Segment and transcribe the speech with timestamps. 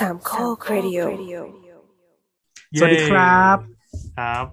[0.00, 1.00] สามโครดิโอ
[2.78, 3.56] สวัสดีครับ
[4.18, 4.46] ครับ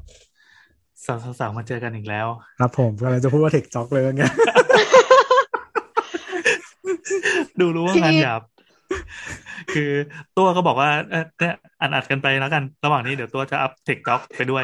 [1.06, 2.28] เสาเสาเสามาเจอกันอีกแล้ว
[2.60, 4.24] ครับผมกำลังจะพูดว่าเทคจ็อกเลยไง
[7.60, 8.42] ดูรู้ว่างานหยาบ
[9.74, 9.92] คือ
[10.38, 14.64] ตัวก็บอกว่าเออเนี่ยอัดอัดกันไปแล้วกัน ระหว่างนี้เดี๋ยวตัวจะอัพเทคจ็อกไปด้วย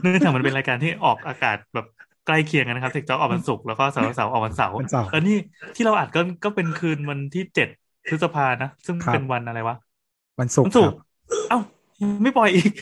[0.00, 1.86] เนื่องจากมันเป็นรายการที่ออกอากาศแบบ
[2.26, 5.36] ใกล้เคียงกันนะครับเทคจ็อกออกวันศุกร์แล้วก็เสาเสาเสาออกวันเสาร์วันเสาร์เออนี่
[5.76, 7.68] ที่เราอัดก็ก็เป็นคืนวันที่เจ็ด
[8.08, 9.76] พฤษภานะ ซึ่งครับเป็นวันอะไรวะ
[10.40, 10.98] วันศุกวัร์นศุคกรับร์
[11.50, 11.58] เอ้า
[12.00, 12.72] ยังไม่ปล่อยอีก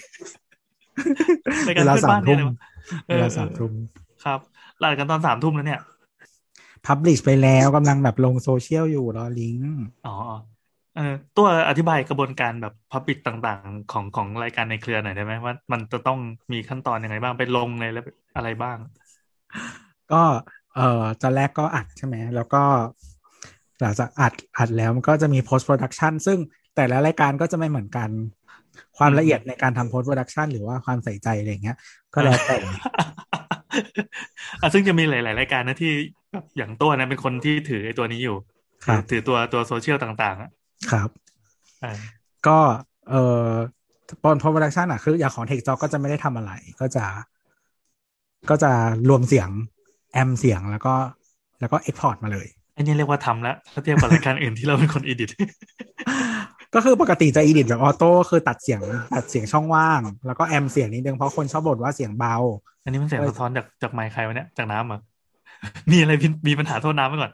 [1.66, 2.56] รายการเวลาเพื่อนสามบ้านเนี่ทุ่ยมนะ
[3.06, 3.72] เอเวอลาสามทุ่ม
[4.24, 4.40] ครับ
[4.80, 5.80] หลังกันตอนสามทุ่มแล้วเนี่ย
[6.86, 10.16] พับลิชไปแล้วกำลังแบบลงโซเชียลอยู่รอลิงก์อ๋อ
[10.96, 16.18] เออตัวอธิบายกระบวนการแบบพับบิ c ต่างๆ ของของรายการในเครือหน่อยได้ไหมว่ามันจะต้อง
[16.52, 18.04] มีขั้นตอนยังไงบ้างไปลงในแล้ว
[18.36, 18.76] อะไรบ้าง
[20.12, 20.22] ก็
[20.74, 22.62] เอ่อตอนแรกก็อัดใช่ไหมแล้วก็
[23.80, 26.38] หลังจากอัดอัดแล้วมันก็จะมี post production ซึ่ง
[26.76, 28.10] แต่ละรายการก็จะไม่เหมือนกัน
[28.98, 31.76] ความละเอียดในการทำ post production หรือว่าความใส่ใจอะไรอย่างเงี้ย
[32.14, 32.56] ก็แล้วแต่
[34.60, 35.92] อะซึ่งจะมีหลาย ๆ รายการนะที่
[36.32, 38.36] แบบอย่างตัวนะเป็นคนที่ถือไอ้ตัวนี้อยู่
[38.86, 40.50] ครับถือตัวตัวโซเชียลต่างๆอะ
[40.90, 41.08] ครับ
[41.82, 41.98] เออ
[42.46, 42.58] ก็
[43.10, 43.50] เอ่อ
[44.24, 47.04] ตอน post production อะคืออย่างของ Tech Talk ก็จะไม่ได้ทำอะไร ก็จะ
[48.50, 48.72] ก็จะ
[49.08, 49.48] รวมเสียง
[50.12, 50.94] แอมเสียงแล้วก็
[51.60, 55.32] แล้วก็ export มาเลยไอ้นี่เรียกว่าทำแล้วถ้าเทียบกับรายการอื่นที่เราเป็นคนอีดิท
[56.76, 58.80] ก็คือปกติจะ edit แบบออโต้คือตัดเสียง
[59.14, 62.36] ตัดเสียงช่องว่าง แล้วก็แอมเสียงนิดนึงเพราะคนชอบบ่นว่าเสียงเบา
[62.82, 65.00] อันนี้มันเสียงเออสะท้อนจากจากไมค์ใครวะเนี่ยจากน้ำเหรอ
[65.90, 67.32] มีอะไรผิดมีปัญหาโทษน้ำไปก่อน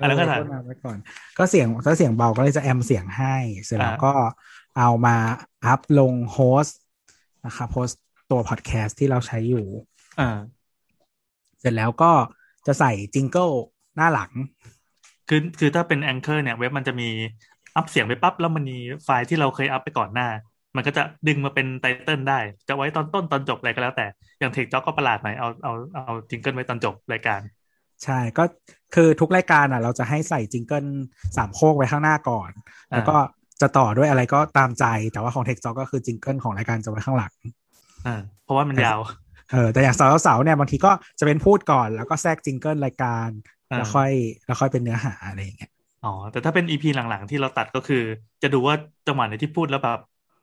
[0.00, 0.96] อันนั้นก็เอได้อโทษนะไว้ก่อน
[1.38, 4.12] ก็เสียงถ้าเสียงเบาก็เลยจะ amp เสียงให้ เสร็จแล้วอ่าก็
[4.78, 5.16] เอามา
[5.64, 6.78] อัพลง host
[7.46, 9.66] นะครับ host ตัวพอดแคสต์ที่เราใช้อยู่
[10.20, 10.38] อ่า
[11.60, 12.12] เสร็จแล้วก็
[12.66, 13.50] จะใส่ jingle
[13.96, 14.30] หน้าหลัง
[15.28, 17.08] คือคือถ้าเป็น Anchor เนี่ย เว็บมันจะมี
[17.76, 20.28] อัพเสียงไปปั๊บแล้วมันมีไฟล์ที่เราเคยอัพไปก่อนหน้า
[20.76, 24.06] มันก็จะดึงมาเป็น title ได้ จะไว้ตอนต้นตอนจบอะไรก็แล้วแต่
[24.40, 27.40] อย่างเทคจ็อกก็ประหลาดหน่อยเอาเอาเอา jingle ไว้ตอนจบรายการ
[28.04, 28.44] ใช่ก็
[28.94, 30.84] คือทุกรายการอะ เราจะให้ใส่ jingle
[31.36, 32.50] สามโคกไว้ข้างหน้าก่อน
[32.92, 33.16] อ่าแล้วก็
[33.60, 37.32] จะต่อด้วยอะไรก็ตามใจ แต่ว่าของเทคจ็อกก็คือ jingle ของรายการจะไว้ข้างหลัง
[38.06, 39.00] อ่าเพราะว่ามันยาว
[39.52, 43.28] เออแต่อย่างเสาเสาเสาเนี่ยบางทีก็จะเป็นพูดก่อนแล้วก็แทรก jingle รายการ
[43.70, 44.10] อ่าแล้วค่อย
[44.46, 45.70] แล้วค่อยเป็นเนื้อหาอะไรอย่างเงี้ย
[46.02, 48.02] อ๋อ แต่ถ้าเป็น EP หลังๆ ที่เราตัดก็คือ
[48.42, 48.74] จะดูว่า
[49.06, 49.98] จังหวะไหนที่พูดแล้วแบบ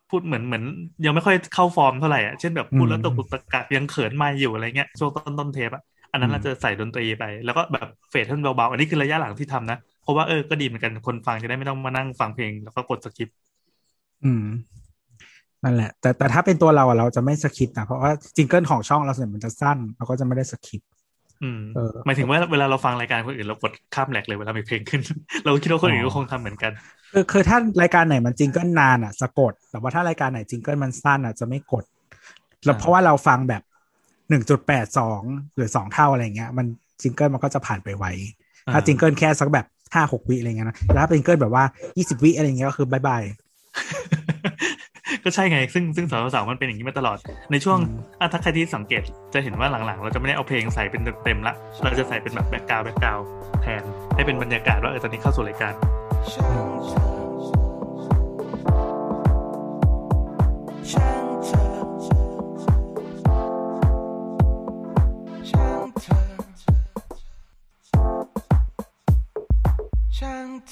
[0.09, 0.63] พูดเหมือนเหมือน
[1.05, 13.29] ยังไม่ค่อยเข้าฟอร์มเท่าไหร่อะเช่นแบบพูดแล้วตะกุกตะกักยังเขินไม่อยู่อะไรเงี้ยช่วงต้นต้นเทปอะอันนั้นเราจะใส่ดนตรีไป แล้วก็แบบ fade ให้มันเบาๆ อันนี้คือระยะหลังที่ทำนะเพราะว่าเออก็ดีเหมือนกันคนฟังจะได้ไม่ต้องมานั่งฟังเพลงแล้วก็กด skip
[14.23, 14.45] อืม
[15.63, 21.04] นั่นแหละ แต่แต่ถ้าเป็นตัวเราอะเราจะไม่ skip นะเพราะว่า jingle ของช่องเราส่วนใหญ่มันจะสั้นเราก็จะไม่ได้ skip อืมเออ
[22.05, 25.01] หมายถึงว่าเวลาเราฟังรายการคนอื่นเรากดข้ามแหลกเลยเวลามีเพลงขึ้น
[25.43, 26.71] เราก็คิดว่าคนอื่นก็คงทำเหมือนกัน
[27.13, 31.83] คือคือถ้ารายการไหนมัน jingle นานอะจะกด แต่ว่าถ้ารายการไหน jingle มันสั้นอะจะไม่กด
[32.65, 33.61] แล้วอ่าเพราะว่าเราฟังแบบ
[34.29, 35.21] หนึ่งจุดแปดสอง
[35.55, 36.65] หรือสองเท่าอะไรเงี้ย มัน
[37.01, 38.05] jingle มันก็จะผ่านไปไว
[38.73, 41.63] ถ้า jingle แค่สักแบบห้าหกวิอะไรเงี้ยนะแล้วถ้าเป็น jingle แบบว่า
[41.97, 43.23] ยี่สิบวิอะไรเงี้ยก็คือ bye bye
[45.25, 47.17] ก็ใช่ไง ซึ่งซึ่งเสาเสาเสามันเป็นอย่างนี้มาตลอด
[47.51, 49.01] ในช่วงอืมอะถ้าใครที่สังเกต
[49.33, 51.53] จะเห็นว่าหลังๆ เราจะไม่ได้เอาเพลงใส่เป็นเต็มๆละ
[51.83, 53.25] เราจะใส่เป็นแบบ background background
[53.61, 53.83] แทน
[54.15, 55.73] ให้เป็นบรรยากาศว่าเออตอนนี้เข้าสู่รายการ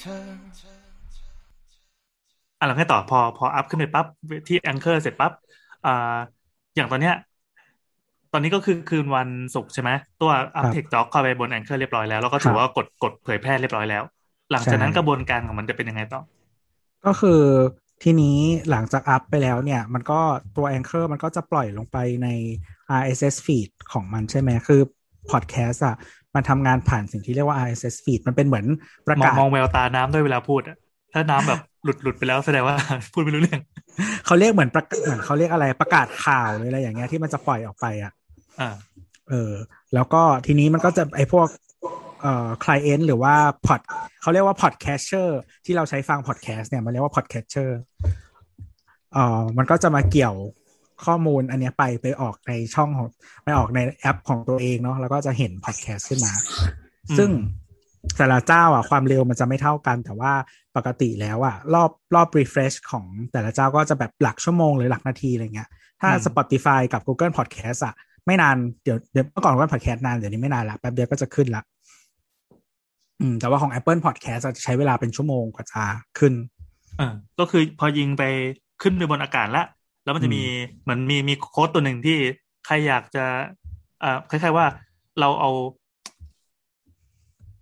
[0.06, 4.06] อ่ะเราให้ต่อพอพออัพขึ้นไปปั๊บ
[4.48, 5.32] ที่แองเกอร์เสร็จปั๊บ
[5.86, 6.16] อ่า
[6.76, 7.14] อย่างตอนเนี้ย
[8.32, 14.02] ตอนนี้ก็คือคืนวันศุกร์ใช่ไหมตัวอัพครับเทคจ็อกเข้าไปบนแองเกอร์เรียบร้อยแล้วแล้วก็ถือว่ากดกดเผยแพร่เรียบร้อยแล้ว
[14.52, 16.20] หลังจากนั้นใช่กระบวนการของมันจะเป็นยังไงต่อ
[17.06, 17.40] ก็คือ
[18.02, 18.38] ทีนี้
[18.70, 20.20] หลังจากอัพไปแล้วเนี่ย มันก็
[20.56, 22.28] ตัว Anchor มันก็จะปล่อยลงไปใน
[23.00, 24.80] RSS feed ของมันใช่ไหมคือ
[25.30, 25.96] พอดแคสต์อะ
[26.34, 28.66] มันทำงานผ่านสิ่งที่เรียกว่า RSS feed มันเป็นเหมือน
[29.06, 30.76] ประมองกาศ มองแววตาน้ำด้วยเวลาพูดอะ
[31.12, 32.76] ถ้าน้ำแบบ หลุดหลุดไปแล้วแสดงว่า
[33.12, 33.62] พูดไม่รู้เรื่อง
[34.26, 38.12] เขาเรียกเหมือนประกาศเหมือนเขาเรียกอะไรประกาศข่าวหรืออะไรอย่างเงี้ยที่มันจะปล่อยออกไปอะ
[38.60, 38.70] อ่า
[39.30, 39.52] เออ
[39.94, 41.48] แล้วก็ทีนี้มันก็จะไอพวก
[42.22, 43.34] เอ่อ client หรือว่า
[43.66, 43.80] pod
[44.20, 45.28] เขาเรียกว่า podcaster
[45.64, 47.70] ที่เราใช้ฟัง podcast เนี่ยมันเรียกว่า podcaster
[49.12, 50.36] เอ่อมันก็จะมาเกี่ยว
[51.04, 53.08] ข้อมูลอันเนี้ยไปไปออกในช่องของ
[53.44, 56.32] ไปออกในแอปของตัวเองเนาะแล้วก็จะเห็น podcast ขึ้นมา
[57.08, 57.30] อืมซึ่ง
[58.16, 60.32] แต่ละเจ้าอะความเร็วมันจะไม่เท่ากัน แต่ว่า
[60.76, 65.68] ปกติแล้วอะรอบรอบ refresh ของแต่ละเจ้าก็จะแบบหลักชั่วโมงหรือหลักนาทีอะไรเงี้ย
[66.00, 67.94] ถ้าอืม Spotify กับ Google Podcast อะ
[68.26, 71.62] ไม่นานเดี๋ยวเดี๋ยวเมื่อก่อน Google Podcast นาน เดี๋ยวนี้ไม่นานละแป๊บเดียวก็จะขึ้นละ
[73.20, 75.84] อืมแต่ว่าของ Apple Podcast อะจะใช้เวลาเป็นชั่วโมงกว่าจะ
[76.18, 76.32] ขึ้น
[76.98, 78.22] เออก็คือพอยิงไป
[78.82, 79.64] ขึ้นไปบนอากาศละ
[80.04, 80.42] แล้วมันจะมี
[80.82, 82.18] เหมือนมีมีโค้ดตัวหนึ่งที่
[82.66, 83.24] ใครอยากจะ
[84.02, 84.66] อ่าคล้ายๆว่า
[85.20, 85.50] เราเอา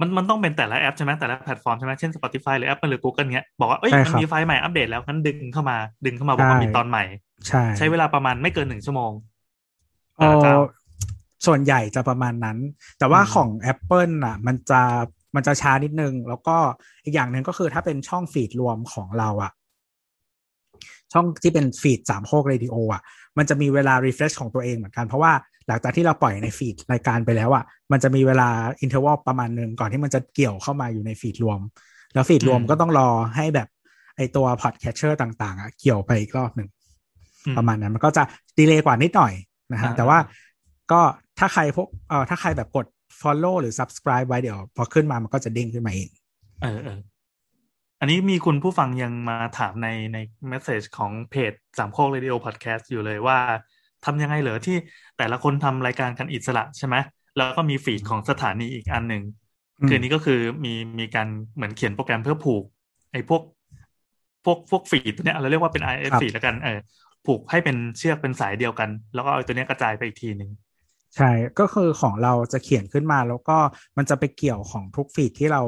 [0.02, 5.76] มันมันต้องเป็นแต่ละแอปใช่ไหมแต่ละแพลตฟอร์มใช่ไหมเช่น Spotify หรือ Apple หรือ Google เงี้ยบอกว่าเอ้ยใช่มันครับมีไฟล์ใหม่อัปเดตแล้วงั้นดึงเข้ามา
[6.06, 7.04] ดึงเข้ามาบอกว่าใช่มีตอนใหม่
[7.48, 9.12] ใช่ใช้เวลาประมาณไม่เกินหนึ่งชั่วโมง
[10.18, 10.60] เอแต่ละเจ้าอ
[11.46, 12.58] ส่วนใหญ่จะประมาณนั้น
[12.98, 14.80] แต่ว่าอืมของ Apple น่ะ มันจะ
[15.34, 16.56] มันจะช้านิดนึง แล้วก็
[17.04, 19.52] อีกอย่างหนึ่งก็คือถ้าเป็นช่อง feed รวมของเราอะ
[21.12, 23.02] ช่องที่เป็น feed สามโคกเรดิโออะ
[23.38, 25.32] มันจะมีเวลา refresh ของตัวเองเหมือนกัน เพราะว่า
[25.68, 28.48] หลังจากที่เราปล่อยใน feed รายการไปแล้วอะมันจะมีเวลา
[28.82, 31.60] interval ประมาณหนึ่งก่อนที่มันจะเกี่ยวเข้ามาอยู่ใน feed รวม
[32.14, 33.68] แล้ว feed รวมอืมก็ต้องรอให้แบบ
[34.16, 36.68] ไอตัว podcatcher ต่างๆอะเกี่ยวไปอีกรอบหนึ่ง
[37.46, 38.22] อืประมาณนั้นมันก็จะ
[38.58, 39.32] delay กว่านิดหน่อย
[39.72, 40.18] นะฮะอ่าแต่ว่า
[40.92, 41.00] ก็
[41.38, 42.86] ถ้าใครพวกเอ่อถ้าใครแบบกด
[43.20, 46.08] follow หรือ subscribe ไว้เดี๋ยว พอขึ้นมามันก็จะเด้งขึ้นมาเอง
[46.62, 53.38] เออเอออันนี้มีคุณผู้ฟังยังมาถามในใน message ของเพจสามโคก Radio Podcast อยู่เลยว่า
[54.04, 54.76] ทำยังไงเหรอที่
[55.18, 56.96] แต่ละคนทำรายการกันอิสระใช่ไหม
[57.36, 59.22] แล้วก็มี feed ของสถานีอีกอันหนึ่ง
[59.80, 62.64] อืมคืออันนี้ก็คือมีมีการเหมือนเขียนโปรแกรมเพื่อผูก
[63.12, 63.42] ไอ้พวก
[64.44, 66.78] พวกพวก feed ตัวเนี้ยเราเรียกว่าเป็น IF ฟีดแล้วกันเออ
[67.26, 70.50] ผูกให้เป็นเชือกเป็นสายเดียวกัน แล้วก็เอาตัวเนี้ยกระจายไปอีกทีหนึ่ง
[71.16, 73.56] ใช่ก็คือของเราจะเขียนขึ้นมาแล้วก็
[73.96, 75.62] มันจะไปเกี่ยวของทุกฟีดที่เรา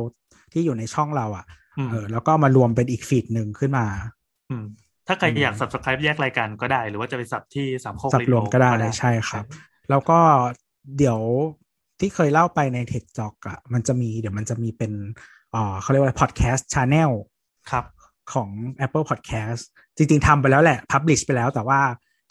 [0.52, 3.86] ที่อยู่ในช่องเราอะ่ะอืม เออแล้วก็มารวมเป็นอีกฟีดหนึ่งขึ้นมา
[4.50, 4.64] อืม
[5.06, 9.44] ถ้าใครอืมอยาก subscribe แยกรายการก็ได้ หรือว่าจะไปสับที่สามโคกสับรวมก็ได้ Radio ใช่ครับ
[9.90, 10.18] แล้วก็
[10.98, 11.20] เดี๋ยว
[12.00, 14.92] ที่เคยเล่าไปใน Tech j o อกอะมันจะมีเดี๋ยวมันจะมีเป็น
[15.54, 17.10] อ่าเขาเรียกว่า podcast channel
[17.70, 17.84] ครับ
[18.32, 18.48] ของ
[18.84, 19.62] Apple Podcast
[19.96, 21.80] จริงๆทำไปแล้วแหละ publish ไปแล้วแต่ว่า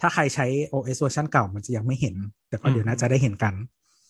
[0.01, 2.16] ถ้าใครใช้ OS เวอร์ชันเก่ามันจะยังไม่เห็น
[2.50, 3.54] แต่ก็เดี๋ยวน่าจะได้เห็นกัน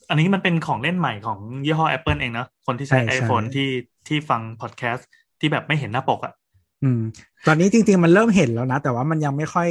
[0.09, 3.69] อันนี้มันเป็นของเล่นใหม่ของยี่ห้อ Apple เองเนอะคนที่ใช้ใช่ใช่ iPhone ที่
[4.07, 5.07] ที่ฟังพอดแคสต์
[5.43, 6.33] ที่แบบไม่เห็นหน้าปกอะ
[6.83, 7.01] อืม
[7.47, 9.69] ตอนนี้จริง ๆ มันเริ่มเห็นแล้วนะ แต่ว่ามันยังไม่ค่อย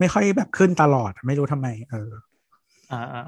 [0.00, 2.10] ไม่ค่อยแบบขึ้นตลอดไม่รู้ทำไม เออ
[2.92, 3.22] อ่าอ่า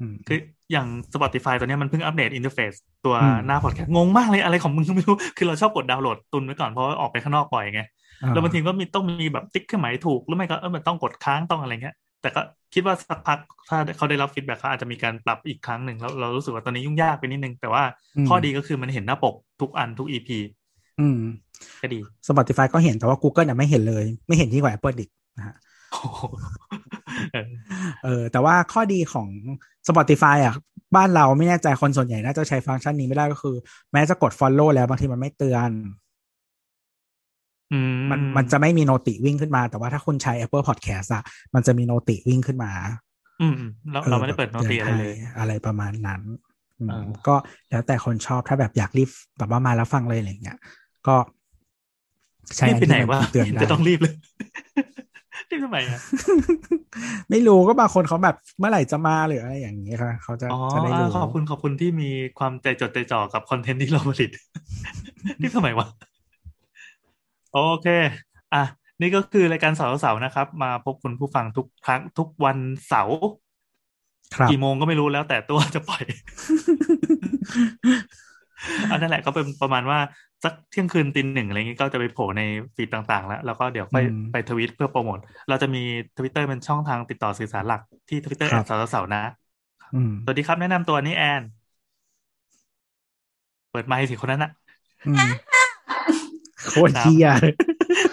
[0.00, 0.38] อืมคือ
[0.72, 2.72] อย่าง Spotify ตัวเนี้ยมันเพิ่งอัปเดต interface
[3.04, 7.82] ตัวอืมหน้าพอดแคสต์งงมากเลยอะไรของมึงก็ไม่รู้ คือเราชอบกดดาวน์โหลดตุนไว้ก่อนเพราะว่าออกไปข้างนอกบ่อยไง
[8.22, 12.40] อ่าแล้วบางทีก็มีต้องมีแบบติ๊กเครื่องหมายถูกหรือไม่ก็เออมันต้องกดค้างต้องอะไรเงี้ยแต่ก็
[12.74, 17.82] คิดว่าสักพักถ้าเขาได้รับ feedback เขาอาจจะมีการปรับอีกครั้งหนึ่งแล้วเรารู้สึกว่าตอนนี้ยุ่งยากไปนิดนึง แต่ว่า
[18.28, 20.28] ข้อดีก็คือมันเห็นหน้าปกทุกอันทุก EP
[21.00, 21.20] อืม
[21.82, 25.56] ก็ดี Spotify ก็เห็นแต่ว่า Google เนี่ยไม่เห็นเลย ไม่เห็นยิ่งกว่า Apple อีกนะฮะ
[25.92, 26.22] โอ้โห
[27.32, 27.48] เออ
[28.04, 29.28] เออ แต่ว่าข้อดีของ
[29.88, 30.54] Spotify อะ
[30.96, 33.56] บ้านเราไม่แน่ใจคนส่วนใหญ่น่าจะใช้ฟังก์ชันนี้ไม่ได้ก็คือ
[33.92, 35.70] แม้จะกด Follow แล้วบางทีมันไม่เตือน
[37.72, 41.22] อืมมันมันจะไม่มีโนติวิ่งขึ้นมา แต่ว่าถ้าคุณใช้ Apple Podcast อะ
[41.54, 42.72] มันจะมีโนติวิ่งขึ้นมา
[43.40, 46.22] อืมอืมเราเราไม่ได้เปิดโนติอะไรเลยให้อะไรประมาณนั้น
[46.78, 47.34] อืมอ่าก็
[47.70, 50.58] แล้วแต่คนชอบถ้าแบบอยากรีบแบบว่ามาแล้วฟังเลยอะไรอย่างเงี้ย
[51.08, 51.16] ก็
[52.56, 54.14] ใช้รีบไปไหนอัวะที่มัเตือนได้จะต้องรีบเลย
[55.50, 56.00] รีบทำไมอะ
[57.30, 64.30] ไม่รู้ก็บางคนเขาแบบเมื่อไหร่จะมาหรืออะไรอย่างเงี้ยค่ะเขาจะอ๋อจะได้รู้อ่าขอบคุณขอบคุณที่มีความใจจดใจจ่อกับคอนเทนต์ที่เราผลิต
[65.42, 65.86] รีบทำไมวะ
[67.52, 67.86] โอเค
[68.54, 68.64] อะ
[69.00, 72.58] นี่ก็คือรายการเสาร์เสาร์นะครับ มาพบคุณผู้ฟังทุกครั้งทุกวัน
[72.88, 73.18] เสาร์
[74.34, 76.04] ครับกี่โมงก็ไม่รู้แล้วแต่ตัวจะปล่อย
[78.90, 79.98] อันนั่นแหละก็เป็นประมาณว่า
[80.44, 82.40] สักเที่ยงคืนตีหนึ่งอะไรเงี้ยก็จะไปโผล่ใน
[82.76, 85.18] feed ต่างๆ แล้ว แล้วก็เดี๋ยวค่อยอืมไปทวิตเพื่อโปรโมท
[85.48, 85.78] เราจะมี
[86.16, 89.20] ทวิตเตอร์เป็นช่องทางติดต่อสื่อสารหลักที่ทวิตเตอร์ครัแอบดเสาร์ๆนะ
[89.92, 91.42] อืมสวัสดีครับแนะนำตัวนี่แอน
[93.70, 94.50] เปิดไมค์สิคนนั้นอะ
[95.06, 95.26] อืม
[96.68, 97.54] โคตรเฮียเลย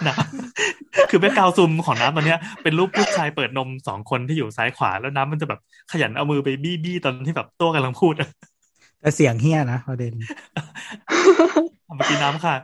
[0.06, 5.60] น้ำคือ background Zoom ของน้ำตอนเนี้ย เป็นรูปผู้ชายเปิดนมสองคนที่อยู่ซ้ายขวาแล้วน้ำมันจะแบบ
[5.92, 8.28] ขยันเอามือไปบี้บี้ตอนที่แบบตัวกำลังพูดอะ
[9.00, 10.14] แต่เสียงเฮียนะประเด็น
[11.90, 12.56] เอามากินน้ำค่ะ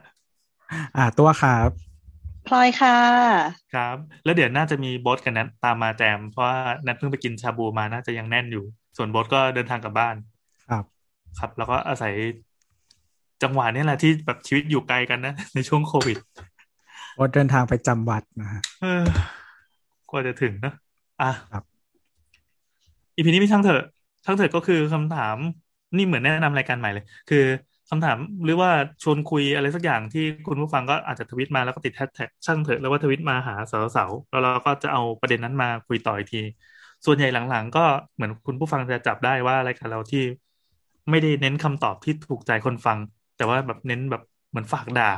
[0.96, 1.70] อ่าตัวครับ
[2.46, 2.96] พลอยค่ะ
[3.74, 8.64] ครับ แล้วเดี๋ยวน่าจะมีโบสกับนัทตามมาแจม เพราะว่านัทเพิ่งไปกินชาบูมาน่าจะยังแน่นอยู่
[8.96, 10.16] ส่วนโบสก็เดินทางกลับบ้าน
[10.70, 10.84] ครับ
[11.38, 12.12] ครับ แล้วก็อาศัย
[13.42, 16.18] จังหวะนี้แหละที่แบบชีวิตอยู่ไกลกันนะ ในช่วงโควิด
[17.16, 19.04] โอดเดินทางไปจำวัดนะฮะเออ
[20.10, 20.72] กว่าจะถึงนะ
[21.22, 21.64] อะครับ
[23.16, 23.82] อีพีนี้ไม่ช่างเถอะ
[24.24, 25.36] ช่างเถอะก็คือคำถาม
[25.96, 27.44] นี่เหมือนแนะนำรายการใหม่เลย คือ
[27.90, 28.70] คำถามหรือว่า
[29.02, 36.42] ชวนคุยอะไรสักอย่างที่คุณผู้ฟังก็อาจจะทวิตมาแล้วก็ติดแฮชแท็กช่างเถอะแล้วว่าทวิตมาหาเสาเสาๆแล้วเราก็จะเอาประเด็นนั้นมาคุยต่ออีกที
[37.06, 40.24] ส่วนใหญ่หลังๆ ก็เหมือนคุณผู้ฟังจะจับได้ว่ารายการเราที่
[41.10, 42.98] ไม่ได้เน้นคำตอบที่ถูกใจคนฟัง
[43.36, 45.10] แต่ว่าแบบเน้นแบบเหมือนฝากด่า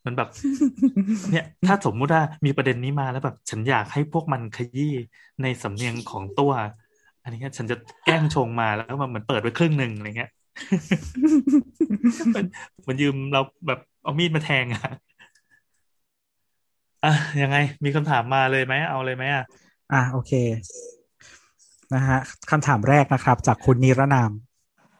[0.00, 0.28] เหมือนแบบ
[1.30, 4.92] เนี่ย ถ้าสมมุติว่ามีประเด็นนี้มาแล้วแบบ ฉันอยากให้พวกมันขยี้
[5.42, 6.52] ในสำเนียงของตัว
[7.22, 10.30] อันนี้ฉันจะแกล้งชงมาแล้วมันเหมือนเปิดไว้ครึ่งหนึ่งอะไรเงี้ย
[12.36, 12.44] มัน
[12.88, 14.82] มันยืมเราแบบเอามีดมาแทงอะ
[17.04, 19.44] อะยังไง มีคำถามมาเลยไหมเอาเลยไหมอะ
[19.92, 20.32] อะโอเค
[21.94, 22.18] นะฮะ
[22.50, 24.32] คำถามแรกนะครับ จากคุณนิรนาม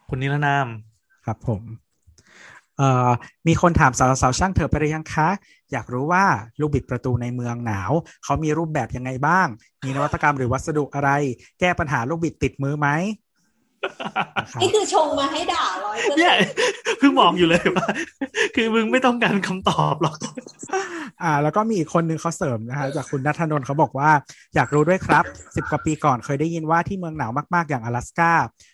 [0.09, 0.67] คุณนิรนาม
[1.25, 1.63] ครับผม
[2.79, 3.11] เอ่อ
[3.47, 5.29] มีคนถามสาวสาวๆช่างเถอะไปหรือยังคะ
[5.73, 6.25] อยากรู้ว่า
[6.61, 7.93] ลูกบิดประตูในเมืองหนาว
[8.25, 9.47] เขามีรูปแบบยังไงบ้าง
[9.85, 11.11] มีนวัตกรรมหรือวัสดุอะไร
[11.61, 12.89] แก้ปัญหาลูกบิดติดมือไหม
[13.84, 17.88] นะครับ นี่คือชงมาให้ด่าร้อยเปอร์ เนี่ เซ็ ย นต์ เพิ่งบอกอยู่เลยว่า
[18.56, 20.16] คือมึงไม่ต้องการคำตอบหรอก
[21.24, 24.10] อ่า แล้วก็มีอีกคนนึงเขาเสริมนะฮะจากคุณนัทนนท์เขาบอกว่า
[24.56, 25.24] อยากรู้ด้วยครับ
[25.56, 28.32] สิบกว่าปีก่อนเคยได้ยินว่าที่เมืองหนาวมากๆอย่าง阿拉斯ก้า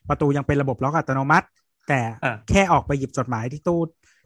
[0.09, 1.47] ประตูยังเป็นระบบล็อกอัตโนมัติ
[1.87, 3.81] แต่ อ่ะ แค่ออกไปหยิบจดหมายที่ตู้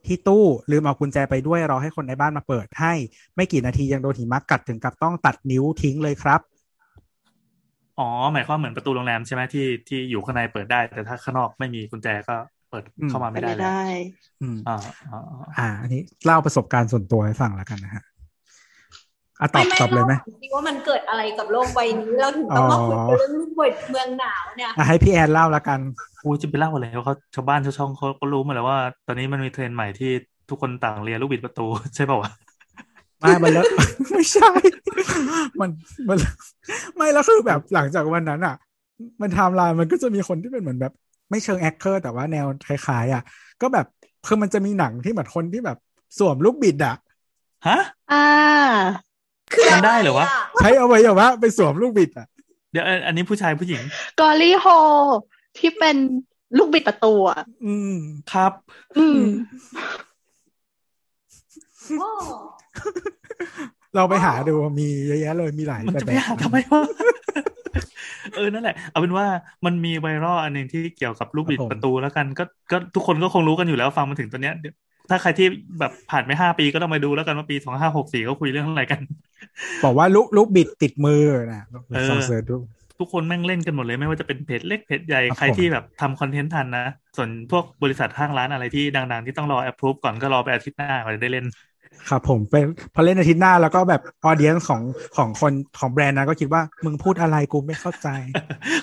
[0.07, 2.93] ที่ตู้ลืมเอากุญแจไปด้วยรอให้คนในบ้านมาเปิดให้
[3.35, 6.41] ไม่กี่นาทียังโดนหิมะกัดถึงกับต้องตัดนิ้วทิ้งเลยครับ
[7.98, 12.36] อ๋อ หมายความเหมือนประตูโรงแรมใช่ไหมที่ที่อยู่ข้างในเปิดได้ แต่ถ้าข้างนอกไม่มีกุญแจก็
[12.68, 13.68] เปิดอืมเข้ามาไม่ไม่ได้ได้เลยได้
[14.40, 14.72] อืมอ่า
[15.10, 18.02] อ่าอ่าอ่า อันนี้เล่าประสบการณ์ส่วนตัวให้ฟังแล้วกันนะฮะ
[19.40, 25.80] อะตอบไม่ตอบเลยไหมราจริงๆว่ามันเกิดอะไรกับโลกใบนี้เราถึงต้องมาคุยกันเรื่องลูกบดเมืองหนาวเนี่ยอะให้พี่แอนเล่าแล้วกัน
[26.22, 30.06] กูจะไปเล่าอะไรเขาชาวบ้านชาวช่องเขาก็รู้หมดแล้วว่า ตอนนี้มันมีเทรนด์ใหม่ที่
[30.48, 31.62] ทุกคนต่างเลียลูกบิดประตู
[31.94, 32.30] ใช่ป่าวะ
[33.20, 33.64] ไม่มันแล้ว
[34.10, 34.50] ไม่ใช่
[35.60, 35.70] มัน
[36.08, 36.18] มัน
[36.96, 38.56] ไม่แล้วคือแบบหลังจากวันนั้นอะ
[39.20, 40.92] มันไทม์ไลน์มันก็จะมีคนที่เป็นเหมือนแบบ
[41.30, 43.22] ไม่เชิงแอคเคอร์แต่ว่าแนวคล้ายๆอะ
[43.62, 43.86] ก็แบบ
[44.26, 45.78] คือมันจะมีหนังที่เหมือนคนที่แบบ
[46.18, 46.96] สวมลูกบิดอะ
[47.68, 47.78] ฮะ
[48.12, 48.26] อ่า
[49.72, 50.26] มันได้เหรอวะ
[50.58, 52.26] ใช้เอาไว้อย่างว่าไปสวมลูกบิดอะ
[52.72, 53.82] เดี๋ยวอันอันนี้ผู้ชายผู้หญิง
[54.20, 54.66] กอรี่โฮ
[55.58, 55.96] ที่เป็น
[56.58, 57.96] ลูกบิดประตูอะอืม
[58.32, 58.52] ครับ
[58.98, 59.20] อืม
[62.00, 62.10] โอ้
[63.96, 66.82] เราไปหาดูมีเยอะแยะเลยมีหลายมันแบบจะไปหาทำไมวะ
[68.36, 69.26] เออนั่นแหละ เอาเป็นว่า
[69.66, 74.74] มันมีไวรัลอันหนึ่งที่เกี่ยวกับลูกบิดประตูแล้วกันก็ก็ทุกคนก็คงรู้กันอยู่แล้วฟังมาถึงตัวเนี้ยเดี๋ยว
[75.10, 75.46] ถ้าใครที่
[75.78, 79.00] แบบผ่านไปห้าปีก็ต้องมาดูแล้วกันว่าปีสองห้าหกสี่เขาคุยเรื่องอะไรกัน
[79.84, 81.62] บอกว่าลูกลูกบิดติดมือนะ
[81.94, 82.56] เออลองเสิร์ชดู
[83.00, 91.46] ทุกคนแม่งเล่นกันหมดเลยไม่ว่าจะเป็นเพจเล็กเพจใหญ่ครับใครที่แบบทำคอนเทนต์ทันนะ ส่วนพวกบริษัทห้างร้านอะไรที่ดังๆ ที่ต้องรอ approve ก่อนก็รอไปอาทิตย์หน้ากว่าจะได้เล่น
[92.08, 92.64] ครับผมเป็น
[92.94, 94.82] พอเล่นอาทิตย์หน้าแล้วก็แบบออเดียนของ
[95.16, 98.08] ของคนของแบรนด์นะก็คิดว่ามึงพูดอะไรกูไม่เข้าใจ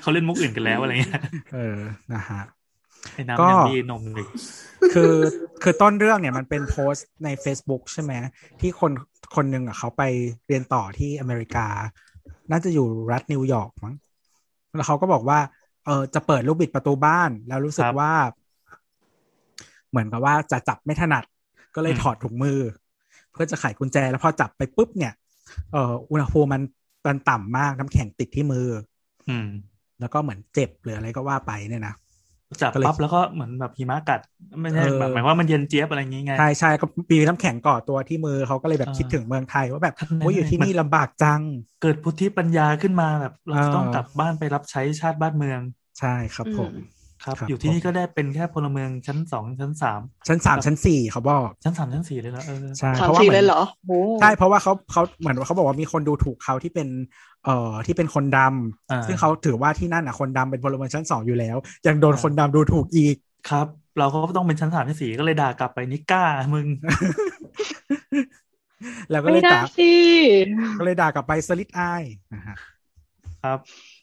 [0.02, 1.22] เขาเล่นมุกอื่นกันแล้วอะไรเงี้ย
[1.54, 1.78] เออ
[2.14, 2.42] นะฮะ
[3.14, 4.26] ไอ้น้ำก็ยังดีนมเลย
[4.94, 5.14] คือ
[5.64, 8.12] คือต้นเรื่องเนี่ยมันเป็นโพสต์ใน Facebook ใช่ไหม
[8.62, 8.92] ที่คน
[9.36, 10.04] คนหนึ่งอะเขาไป
[10.48, 11.68] เรียนต่อที่อเมริกา
[12.52, 13.96] น่าจะอยู่รัฐนิวยอร์กมั้ง
[14.76, 15.40] แล้วเขาก็บอกว่า
[15.86, 18.14] เออจะเปิดลูกบิดประตูบ้าน แล้วรู้สึกว่า
[19.90, 21.24] เหมือนกับว่าจะจับไม่ถนัด
[21.76, 22.60] ก็เลยถอดถุงมือ
[23.34, 25.14] เพื่อจะไขกุญแจแล้วพอจับไปปุ๊บเนี่ย
[25.72, 26.62] เอออุณหภูมิมัน
[27.08, 28.68] มันต่ำมากน้ำแข็งติดที่มือ
[29.30, 29.48] อืม
[30.00, 31.94] แล้วก็เหมือนเจ็บหรืออะไรก็ว่าไปเนี่ยนะ
[32.62, 34.20] จับก็เลยปั๊บแล้วก็เหมือนแบบหิมะกัด
[34.62, 41.42] ไม่ใช่เออแบบหมายว่ามันเย็นเจี๊ยบอะไรอย่างงี้ไงใช่ใช่ก็มีน้ำแข็งก่อตัวที่มือเขาก็เลยแบบอ่าคิดถึงเมืองไทยว่าแบบท่านโอ้ยอยู่ที่มันนี่ลำบากจัง
[41.82, 45.62] เกิดพุทธิปัญญาขึ้นมาแบบ เราจะต้องเออกลับบ้านไปรับใช้ชาติบ้านเมือง
[46.00, 46.74] ใช่ครับผม
[47.26, 56.88] ครับครับ อยู่ที่นี่ผมก็ได้เป็นแค่พลเมืองชั้นสองชั้นสามชั้นสามชั้นสี่เขาบอกชั้นสามชั้นสี่เลยแล้วเออใช่สามเพราะว่าสี่เหมืเลอนยเหรอโอ้ใช่เพราะว่าเขาเขาเหมือนว่าเขาบอกว่ามีคนดูถูกเขาที่เป็น
[57.46, 63.16] เอ่อที่เป็นคนดำอ่าซึ่งเขาถือว่าที่นั่นอะคนดำเป็นพลเมืองชั้นสองอยู่แล้ว ยังโดนคนดำดูถูกอีก
[63.50, 63.68] ครับ
[64.00, 66.68] เราก็ต้องเป็นชั้นสามชั้นสี่ก็เลยด่ากลับไป nigga มึง
[69.12, 69.92] แล้วก็ไม่เลยได้ด่าสิ
[70.80, 72.04] ก็เลยด่ากลับไป slit eye
[72.34, 72.56] นะฮะ
[73.44, 73.60] ครับ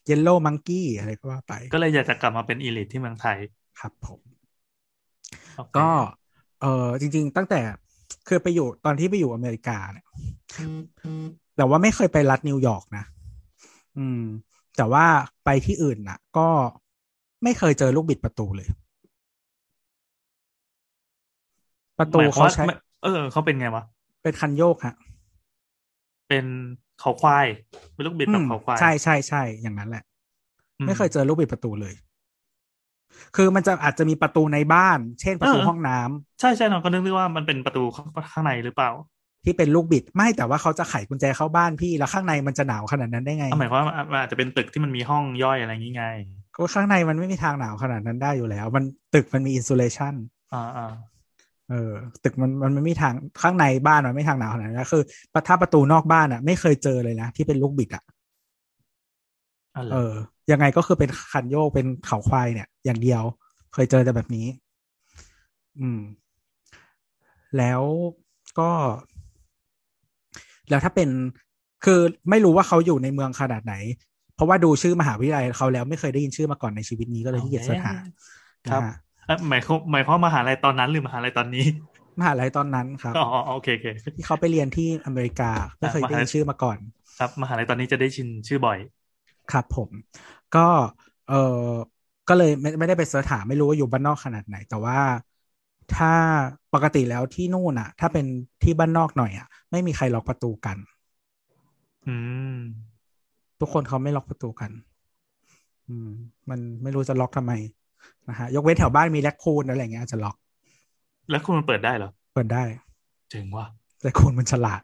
[0.06, 3.36] yellow monkey อะไรก็ว่าไป ก็เลยอยากจะกลับมาเป็น elite ที่เมืองไทย
[3.80, 4.20] ครับผม
[5.56, 5.88] โอเคก็
[6.60, 7.60] เออจริง ๆ ตั้งแต่
[8.28, 10.06] คือไปอยู่ตอนที่ไปอยู่อเมริกาเนี่ย
[11.56, 13.04] แต่ว่าไม่เคยไปรัฐนิวยอร์กนะ
[13.98, 14.22] อืม
[14.76, 15.04] แต่ว่า
[15.44, 16.48] ไปที่อื่นน่ะก็
[17.42, 18.68] ไม่เคยเจอลูกบิดประตูเลย
[21.98, 23.82] ประตูหมยควเขามว่ใช้ไม่เออ เขาเป็นไงวะ
[24.22, 24.94] เป็นคันโยกฮะ
[26.28, 26.44] เป็น
[27.00, 27.46] เขาควาย
[27.94, 30.02] เป็นลูกบิดแบบเขาควายใช่ใช่ใช่อย่างนั้นแหละ
[30.80, 31.94] อืไม่เคยเจอลูกบิดประตูเลย
[33.36, 38.90] คือมันจะอาจจะมีประตูในบ้าน เช่นประตูเออห้องน้ำใช่ใช่เราก็นึกว่ามันเป็นประตูข้างข้างในหรือเปล่า
[39.44, 46.04] ที่เป็นลูกบิดไม่แต่ว่าเขาจะไขกุญแจเข้าบ้านพี่แล้วข้างในมันจะหนาวขนาดนั้นได้ไงเอาหมายความว่ามันอาจจะเป็นตึกที่มันมีห้องย่อยอะไรอย่างงี้ไง
[46.56, 50.14] ก็ข้างในมันไม่มีทางหนาวขนาดนั้นได้อยู่แล้ว มันตึกมันมีอินซูเลชัน
[50.52, 50.84] อ่าอ่า
[51.70, 51.92] เออ
[52.24, 55.02] ตึกมันมันไม่มีทางข้างในบ้านมันไม่ทางหนาวขนาดนั้นคือ
[55.48, 58.04] ถ้าประตูนอกบ้านอะ ไม่เคยเจอเลยนะที่เป็นลูกบิดอะ
[59.74, 60.12] อะไรเออ
[60.50, 63.22] ยังไงก็คือเป็นคันโยกเป็นเขาควายเนี่ย อย่างเดียว
[63.74, 64.46] เคยเจอแต่แบบนี้
[65.80, 66.00] อืม
[67.58, 67.82] แล้ว
[68.58, 68.70] ก็
[70.70, 71.08] แล้วถ้าเป็น
[71.84, 72.00] คือ
[72.30, 73.74] ไม่รู้ว่าเขาอยู่ในเมืองขนาดไหน
[74.34, 77.94] เพราะว่าดูชื่อมหาวิทยาลัยเขาแล้วไม่เคยได้ยินชื่อมาก่อนในชีวิตนี้ก็เลยที่เกียจเสิร์ชหา
[78.70, 79.09] ครับนะฮะเอ่อ
[79.48, 81.64] หมายความหมายความว่ามหาลัยตอนนั้นหรือมหาลัยตอนนี้
[82.18, 86.78] มหาลัยตอนนั้นครับอ๋ออ๋อโอเคโอเคที่เขาไปเรียนที่อเมริกาไม่เคยได้ยินชื่อมาก่อน
[87.18, 88.78] ครับมหาลัยตอนนี้จะได้ชินชื่อบ่อย
[89.52, 89.90] ครับผม
[90.56, 90.66] ก็
[91.28, 91.34] เออ
[92.28, 94.98] ก็เลยไม่ไม่ได้ไปเสิร์ชหาไม่รู้ว่าอยู่บ้านนอกขนาดไหน แต่ว่า
[95.94, 96.12] ถ้า
[96.74, 98.26] ปกติแล้วที่นู่นอะถ้าเป็น
[98.62, 100.76] ที่บ้านนอกหน่อยอะไม่มีใครล็อกประตูกัน
[102.06, 102.14] อื
[102.52, 102.56] ม
[103.60, 104.70] ทุกคนเขาไม่ล็อกประตูกัน
[105.88, 106.08] อืม
[106.50, 107.52] มันไม่รู้จะล็อกทำไม
[108.30, 110.36] นะฮะยกเว้นแถวบ้านมีแลคคูนอะไรอย่างเงี้ยอาจจะล็อก
[111.30, 112.62] แล้วคุณมันเปิดได้เหรอ เปิดได้
[113.30, 113.66] เจ๋งว่ะ
[114.02, 114.82] แลคคูนมันฉลาด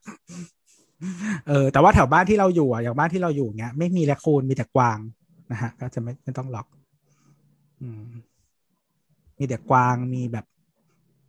[1.48, 4.98] เออแต่ว่าแถวบ้านที่เราอยู่อะอย่างบ้านที่เราอยู่เงี้ยไม่มีแลคคูนมีแต่กวาง
[5.52, 6.66] นะฮะ ก็จะไม่ไม่ต้องล็อก
[7.82, 8.02] อืม
[9.38, 10.46] มีแต่กวางมีแบบ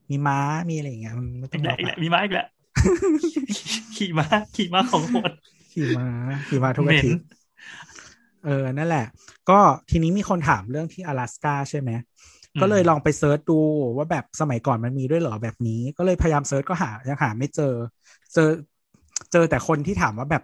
[0.09, 2.47] มีม้ามีอะไรอย่างเงี้ยมันไม่ต้อีองกล็แล้อวกอีกอะแล้วมีม้าอีกแล้ว
[3.95, 5.31] ขี่ม้าขี่ม้าของโหด
[5.73, 6.07] ขี่ม้า
[6.47, 7.25] ขี่ม้าทุกเหอาม็นทิตย์
[8.45, 9.05] เออ นั่นแหละ
[9.49, 11.91] ก็ทีนี้มีคนถามเรื่องที่อลาสก้าใช่ไหม
[12.61, 13.59] ก็เลยลองไปเซิร์ชดู
[13.97, 17.73] ว่าแบบสมัยก่อนมันมีด้วยเหรอแบบนี้ ก็เลยพยายามเซิร์ชก็หายังหาไม่เจอ
[18.33, 18.49] เจอ
[19.31, 20.43] เจอแต่คนที่ถามว่าแบบ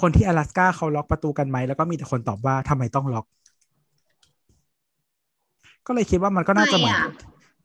[0.00, 3.26] คนที่อลาสก้าเขาล็อกประตูกันไหม แล้วก็มีแต่คนตอบว่าทำไมต้องล็อก
[5.86, 7.10] ก็เลยคิดว่ามันก็น่าจะเหมือนไม่อะ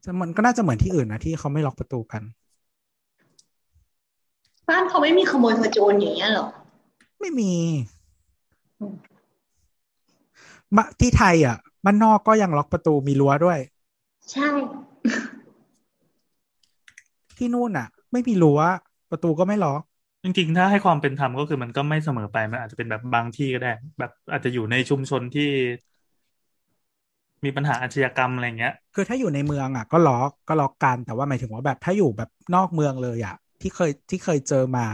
[0.03, 2.23] จะมันก็น่าจะเหมือนที่อื่นนะที่เขาไม่ล็อกประตูกัน
[4.69, 6.47] บ้านเขาไม่มีขโมยขโจรอย่างเงี้ยเหรอ
[7.19, 7.51] ไม่มี
[8.79, 9.08] อืมมา
[10.99, 13.59] ที่ไทยอะบ้านนอกก็ยังล็อกประตูมีรั้วด้วย
[14.31, 14.47] ใช่
[17.37, 18.61] ที่นู่นอะ ไม่มีรั้ว
[19.11, 19.81] ประตูก็ไม่ล็อก
[20.23, 25.49] จริงๆ ถ้าให้ความเป็นธรรมก็คือมันก็ไม่เสมอไป มันอาจจะเป็นแบบบางที่ก็ได้ แบบอาจจะอยู่ในชุมชนที่
[27.45, 34.85] มีปัญหาอาชญากรรมอะไรเงี้ย คือถ้าอยู่ในเมืองอะ ก็ล็อกก็ล็อกกัน แต่ว่าหมายถึงว่าแบบถ้าอยู่แบบนอกเมืองเลยอะ ที่เคยที่เคยเจอมา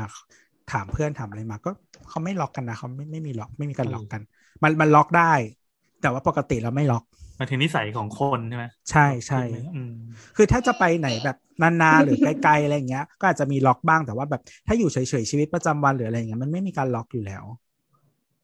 [0.72, 1.70] ถามเพื่อนถามอะไรมา ก็
[2.10, 4.22] เขาไม่ล็อกกันนะเขาไม่ไม่มีล็อกไม่มีการล็อกกัน
[4.64, 5.34] มันมันล็อกได้
[6.02, 7.04] แต่ว่าปกติเราไม่ล็อก
[7.40, 9.42] มาถึงนิสัยของคนใช่ไหมใช่ใช่
[9.76, 9.94] อืม
[10.38, 17.44] คือถ้าจะไปไหนแบบนานๆหรือไกลๆอะไรอย่างเงี้ย ก็อาจจะมีล็อกบ้างแต่ว่าแบบถ้าอยู่เฉยๆชีวิตประจำวันหรืออะไรอย่างเงี้ยมันไม่มีการล็อกอยู่แล้ว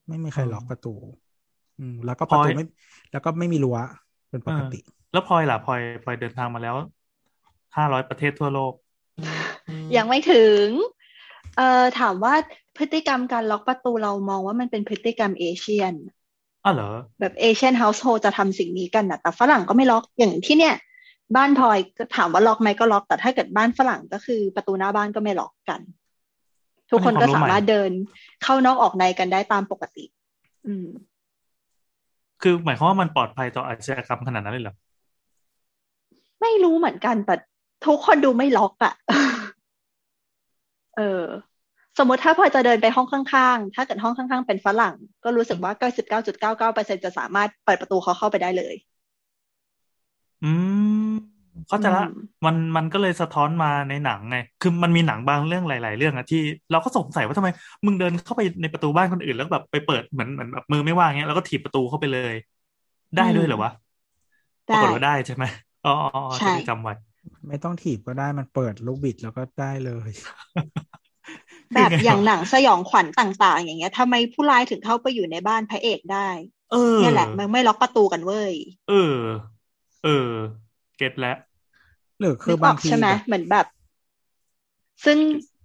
[0.08, 0.94] ไม่มีใครล็อกประตู
[1.80, 2.66] อืมแล้วก็ประตูไม่
[3.12, 3.78] แล้วก็ไม่มีรั้ว
[4.30, 4.80] เป็นปกติ
[5.14, 6.76] แล้วพลอยล่ะพลอยพลอยเดินทางมาแล้ว
[7.76, 8.74] ห้าร้อยประเทศทั่วโลก
[9.98, 10.66] ยังไม่ถึง
[11.58, 12.34] เอ่อถามว่า
[12.78, 15.94] พฤติกรรมการล็อกประตูเรามองว่ามันเป็นพฤติกรรมเอเชียน
[16.64, 20.76] อ้าวเหรอ แบบเอเชียนเฮาส์โฮจะทำสิ่งนี้กันนะแต่ฝรั่งก็ไม่ล็อกอย่างที่เนี่ย
[21.36, 25.82] บ้านพลอยก็ถามว่าล็อกไหมก็ล็อก แต่ถ้าเกิดบ้านฝรั่งก็คือประตูหน้าบ้านก็ไม่ล็อกกัน
[26.90, 27.92] ทุกคนก็สามารถเดิน
[28.44, 30.06] เข้านอกออกในกันได้ตามปกติ
[30.68, 30.88] อืม
[32.42, 34.76] คือหมายความว่ามันปลอดภัยต่ออาชญากรรมขนาดนั้นเลยเหรอ
[36.42, 37.36] ไม่รู้เหมือนกันแต่
[37.86, 38.94] ทุกคนดูไม่ล็อกอะ
[40.98, 41.24] เออ
[41.98, 48.76] สมมติถ้าพลอยจะเดินไปห้องข้างๆ ถ้าเกิดห้องข้างๆ เป็นฝรั่ง ก็รู้สึกว่า99.99%จะสามารถเปิดประตูเขาเข้าไปได้เลย
[50.42, 50.46] อื
[51.06, 51.12] ม
[51.68, 52.12] เข้าใจละอืม
[52.46, 56.38] มันมันก็เลยสะท้อนมาในหนังไง คือมันมีหนังบางเรื่องหลาย ๆ เรื่องอะที่
[56.72, 57.50] เราก็สงสัยว่าทำไม
[57.86, 62.34] มึงเดินเข้าไปในประตูบ้านคนอื่นแล้วแบบไปเปิดเหมือนเหมือนแบบมือไม่ว่างเงี้ยแล้วก็ถีบประตูเข้าไปเลย
[63.18, 63.72] ได้ด้วยเหรอวะ
[64.72, 65.44] ปราได้กฏว่าได้ใช่ไหม
[65.86, 66.94] อ๋ออ๋ออ๋อใช่จะได้จำไว้
[67.48, 70.10] ไม่ต้องถีบก็ได้มันเปิดลูกบิดแล้วก็ได้เลย
[71.76, 76.28] แบบอย่างหนังสยองขวัญต่าง ๆ อย่างเงี้ยทำไมผู้ร้ายถึงเข้าไปอยู่ในบ้านพระเอกได้
[76.72, 78.54] เออเนี่ยแหละ มันไม่ล็อกประตูกันเว้ย
[78.90, 79.16] เออ
[80.04, 80.30] เออ
[80.98, 81.38] เก็ตแล้ว
[82.20, 83.66] หรือคืนึอกอบาองกทีใช่ไหมแบบเหมือนแบบ
[85.06, 85.18] ซึ่ง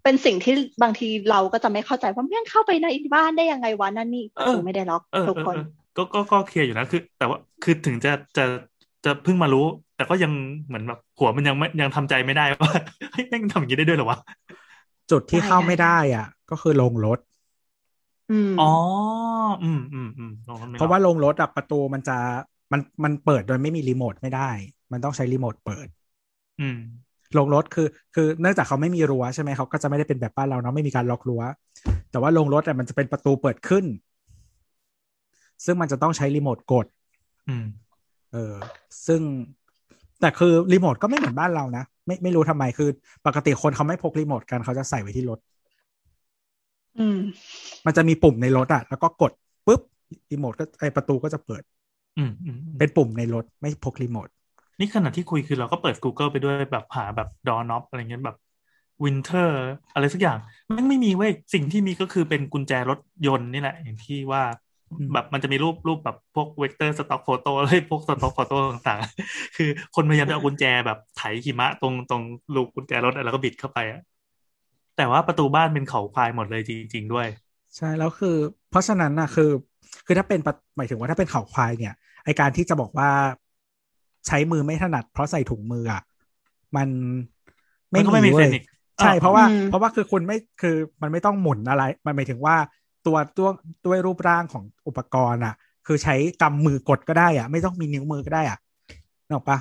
[0.03, 5.67] เป็นสิ่งที่บางทีเราก็จะไม่เข้าใจว่าแม่งเข้าไปในบ้านได้ยังไงวะนั่นนี่ประตูเออไม่ได้ล็อกเออทุกเออคนเออ
[5.97, 8.45] ก็ก็ก็เคลียร์อยู่นะคือ แต่ว่าคือถึงจะจะ
[9.05, 9.67] จะเพิ่งมารู้
[9.97, 10.33] แต่ก็ยัง
[10.67, 12.73] เหมือนแบบหัวมันยังไม่ยังทำใจไม่ได้ว่า
[13.13, 14.19] เฮ้ยแม่งทำอย่างนี้ได้ด้วยเหรอวะ
[15.11, 17.19] จุดที่ได้เข้าได้ไม่ได้อะ ก็คือลงรถ
[18.31, 18.73] อืมอ๋อ
[19.63, 22.17] อืมอืมอืมลงรถไม่เพราะว่าลงรถอะประตูมันจะ
[22.73, 24.51] มันมันเปิดโดยไม่มีรีโมทไม่ได้
[24.93, 25.89] มันต้องใช้รีโมทเปิด
[26.61, 26.79] อืม
[27.39, 31.43] ลงรถคือ คือเนื่องจากเขาไม่มีรั้วใช่ไหมเขาก็จะไม่ได้เป็นแบบบ้านเราเนาะไม่มีการล็อกรั้ว
[32.11, 33.85] แต่ว่าลงรถอะมันจะเป็นประตูเปิดขึ้น
[35.65, 36.87] ซึ่งมันจะต้องใช้รีโมทกด
[37.49, 37.67] อืม
[38.33, 38.55] เออ
[39.07, 39.21] ซึ่ง
[40.21, 42.89] แต่คือรีโมทก็ไม่เหมือนบ้านเรานะ ไม่ไม่รู้ทำไมคือ
[43.27, 45.39] ปกติคนเขาไม่พกรีโมทกันเขาจะใส่ไว้ที่รถ
[46.99, 47.17] อืม
[47.87, 49.33] มันจะมีปุ่มในรถอะแล้วก็กด
[49.67, 49.81] ปุ๊บ
[50.31, 51.63] รีโมทก็ไอประตูก็จะเปิด
[52.19, 54.29] อืมอืมอืมเป็นปุ่มในรถไม่พกรีโมท
[54.81, 58.37] นี่ขณะที่คุยคือเราก็เปิด Google ไปด้วยแบบหาแบบ doorknob อะไรเงี้ยแบบ
[59.05, 59.57] winter
[59.93, 60.39] อะไรสักอย่าง
[60.77, 64.43] มันไม่มีเว้ยสิ่งที่มีก็คือเป็นกุญแจรถยนต์นี่แหละอย่างที่ว่า
[65.13, 72.23] แบบมันจะมีรูปรูปแบบพวก vector stock photo อะไรพวก stock photo ต่างๆ คือคนพยายามจะเอากุญแจแบบไถหิมะตรงตรง
[72.55, 74.03] ลูกกุญแจรถอะแล้วก็บิดเข้าไปอะ
[74.97, 77.27] แต่ว่าประตูบ้านเป็นเขาควายหมดเลยจริง ๆ ด้วย
[77.77, 78.37] ใช่แล้วคือ
[78.71, 79.51] เพราะฉะนั้นนะคือ
[80.07, 81.95] คือถ้าเป็นปะหมายถึงว่าถ้าเป็นเขาควายเนี่ย
[82.25, 83.11] ไอการที่จะบอกว่า
[84.27, 86.03] ใช้มือไม่ถนัด เพราะใส่ถุงมืออะ
[86.77, 86.89] มัน
[87.93, 88.65] มันก็ไม่มีเว้เซยนอีก
[89.01, 92.57] ใช่อ้าวเพราะว่าอืมเพราะว่าคือคุณไม่คือมันไม่ต้องหมุนอะไร มันหมายถึงว่า
[93.07, 93.49] ตัวตัว
[93.87, 95.55] ด้วยรูปร่างของอุปกรณ์อะ
[95.87, 98.59] คือใช้กำมือกดก็ได้อะ ไม่ต้องมีนิ้วมือก็ได้อะ
[99.27, 99.59] นึกออกปะ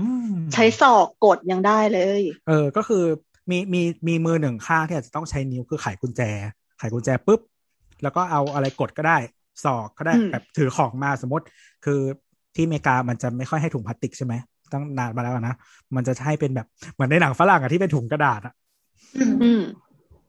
[0.00, 3.04] อืมใช้ศอกกดยังได้เลย เออ ก็คือ
[3.50, 6.22] มีมีมีมือหนึ่งข้างที่อาจจะต้องใช้นิ้วคือไขกุญแจ
[6.78, 7.40] ไขกุญแจปุ๊บ
[8.02, 9.18] แล้วก็เอาอะไรกดก็ได้
[9.64, 11.44] ศอกก็ได้อืมแบบถือของมาสมมติ
[11.84, 12.00] คือ
[12.54, 14.34] ที่อเมริกามันจะไม่ค่อยให้ถุงพลาสติกใช่ไหม
[14.72, 15.54] ตั้งนานมาแล้วนะ
[15.96, 18.54] มันจะให้เป็นแบบเหมือนในหนังฝรั่งอะที่เป็นถุงกระดาษอะ
[19.18, 19.60] อืมอืม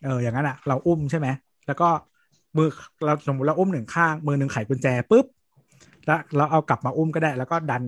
[0.04, 1.28] เออ อย่างนั้นอะเราอุ้มใช่ไหม
[1.68, 1.90] แล้วก็
[2.58, 2.68] มือ
[3.06, 5.26] เราสมมติเราอุ้มหนึ่งข้าง มือหนึ่งไขกุญแจปุ๊บ
[6.06, 7.84] แล้วเราเอากลับมาอุ้มก็ได้ แล้วก็ดัน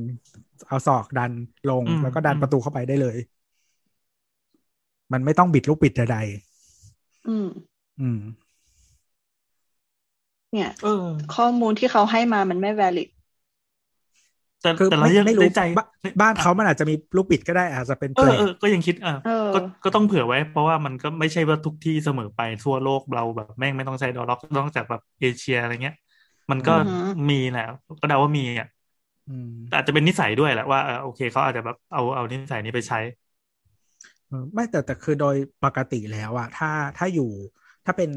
[0.67, 1.31] เอาศอกดัน
[1.69, 3.17] ลงอืมแล้วก็ดันอืมประตูเข้าไปได้เลย
[5.13, 6.17] มันไม่ต้องบิดลูกบิดใด
[7.27, 8.19] อืมๆอืม
[10.53, 13.07] เนี่ยเออข้อมูลที่เขาให้มามันไม่ valid
[14.63, 15.87] แต่คือแต่เราไม่ยังไม่รู้ในใจบ้าน
[16.21, 25.95] บ้านเขามันอาจจะมีลูกบิดก็ได้อาจจะเป็นเอเปลอเออก็ยังคิดอะเออก็ก็ต้องเผื่อไว้ เพราะว่ามันก็ไม่ใช่ว่าทุกที่เสมอไปทั่วโลกเราแบบแม่งไม่ต้องใช้ดอลล็อกนอกจากแบบเอเชียอะไรเงี้ย
[26.51, 26.93] มันก็อือฮึ
[27.29, 27.61] มีแหละ
[28.01, 28.67] ก็เดาว่ามีอะ
[29.27, 32.97] อืมแต่อาจจะเป็นนิสัยด้วยแหละว่าเออโอเคเขาอาจจะแบบเอาเอานิสัยนี้ไปใช้
[34.27, 37.31] เออไม่แต่แต่คือโดยปกติแล้วอะถ้าถ้าอยู่
[37.85, 38.09] ถ้าเป็น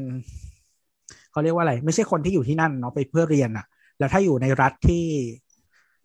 [1.31, 3.65] เขาเรียกว่าอะไร ไม่ใช่คนที่อยู่ที่นั่นเนาะไปเพื่อเรียนอะ
[3.99, 5.05] แล้วถ้าอยู่ในรัฐที่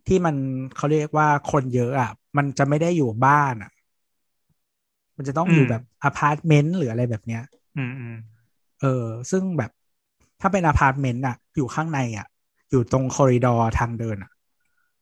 [0.07, 0.37] ที่มัน
[0.77, 3.71] เขาเรียกว่าคนเยอะอะมันจะไม่ได้อยู่บ้านอะ
[5.17, 7.43] มันจะต้องอยู่อืมแบบอพาร์ตเมนต์หรืออะไรแบบเนี้ย
[7.77, 8.17] อืมอืม
[8.81, 9.71] เออ ซึ่งแบบ
[10.41, 12.27] ถ้าเป็นอพาร์ตเมนต์อะอยู่ข้างในอะ
[12.71, 14.31] อยู่ตรง corridor ทางเดินอะ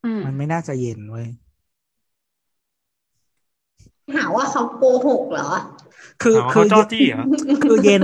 [0.04, 1.28] อืมมันไม่น่าจะเย็นเว้ย
[4.16, 5.50] หาว่าเขาโกหกเหรอ
[6.22, 7.24] คือเอาคืเขาอจ้อจี้เหรอ
[7.64, 8.02] คือเย็น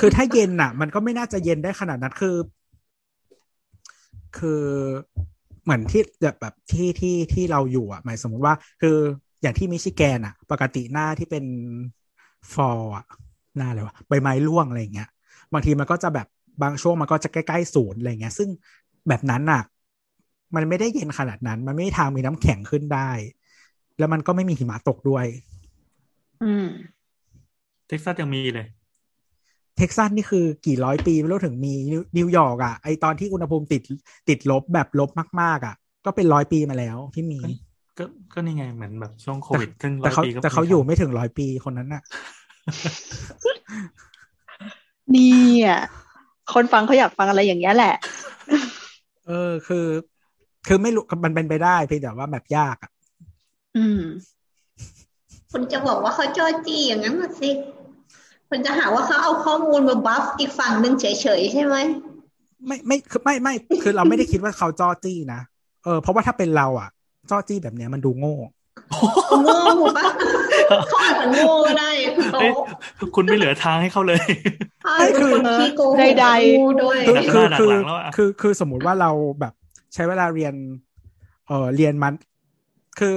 [0.00, 2.36] คือถ้าเย็นอะ มันก็ไม่น่าจะเย็นได้ขนาดนั้นคือ
[4.38, 4.64] คือ
[5.66, 8.96] เหมือนที่แบบแบบที่ที่ที่เราอยู่อะหมายสมมติว่า คือ
[9.42, 11.44] อย่างที่มิชิแกนอะ ปกติหน้าที่เป็น
[12.52, 13.06] ฟอร์อะ
[13.56, 15.08] หน้าอะไรวะใบไม้ร่วงอะไรอย่างเงี้ย
[15.52, 16.26] บางทีมันก็จะแบบ
[16.62, 18.48] บางช่วงมันก็จะใกล้ๆศูนย์อะไรเงี้ย ซึ่ง
[19.08, 19.62] แบบนั้นอะ
[20.54, 23.10] มันไม่ได้เย็นขนาดนั้น มันไม่มีทางมีน้ำแข็งขึ้นได้
[23.98, 25.26] แล้วมันก็ไม่มีหิมะตกด้วย
[26.42, 26.64] อืม
[27.88, 28.66] เท็กซัสยังมีเลย
[29.76, 33.82] เท็กซัสนี่คือกี่ร้อยปีไม่รู้ถึงมีนิวนิวยอร์กอะไอตอนที่อุณหภูมิติด
[34.28, 35.10] ติดลบแบบลบ
[35.40, 37.40] มากๆอะ ก็เป็นร้อยปีมาแล้วที่มี
[37.98, 42.02] ก็ก็นี่ไงเหมือนแบบช่วงโควิดซึ่งร้แต่อยเขาปีก็แต่เขามีอยู่ไม่ถึงร้อยปีคนนั้นอะ
[45.12, 45.34] เนี่
[45.64, 45.72] ย
[46.52, 47.94] คนฟังเขาอยากฟังอะไรอย่างเงี้ยแหละ
[49.26, 49.86] เออคือ
[50.66, 52.90] คือไม่รู้มันเป็นไปได้เพียงแต่ว่าแบบยากอะ
[53.76, 54.02] อืม
[55.52, 57.50] คุณจะบอกว่าเขาจ้อจี้อย่างนั้นน่ะสิ
[58.56, 61.06] คุณจะหาว่าเขาเอาข้อมูลมาบัฟอีกฝั่งหนึ่งเฉ
[61.38, 61.76] ยๆใช่ไหม
[62.66, 65.40] ไม่ไม่คือไม่ไม่คือเราไม่ได้คิดว่าเขาจ้อจี้นะ
[65.84, 66.88] เออเพราะว่าถ้าเป็นเราอะ
[67.30, 68.36] จ้อจี้แบบเนี้ยมันดูโง่
[68.92, 70.06] เขาโง่ถูกปะ
[70.88, 71.90] เขาอาจจะโง่ก็ได้
[72.30, 72.52] เขาเอ้ย
[73.14, 74.20] คุณไม่เหลือทางให้เขาเลย
[74.82, 79.52] เขาอาจจะเป็นคนขี้โกหกใดๆโง่ด้วยคือดักหคืน้าอคือดักหลังแล้วอะคือคือสมมุติว่าเราแบบ
[79.94, 80.54] ใช้เวลาเรียน
[81.46, 82.14] เออเรียนมัน
[82.98, 83.14] คือ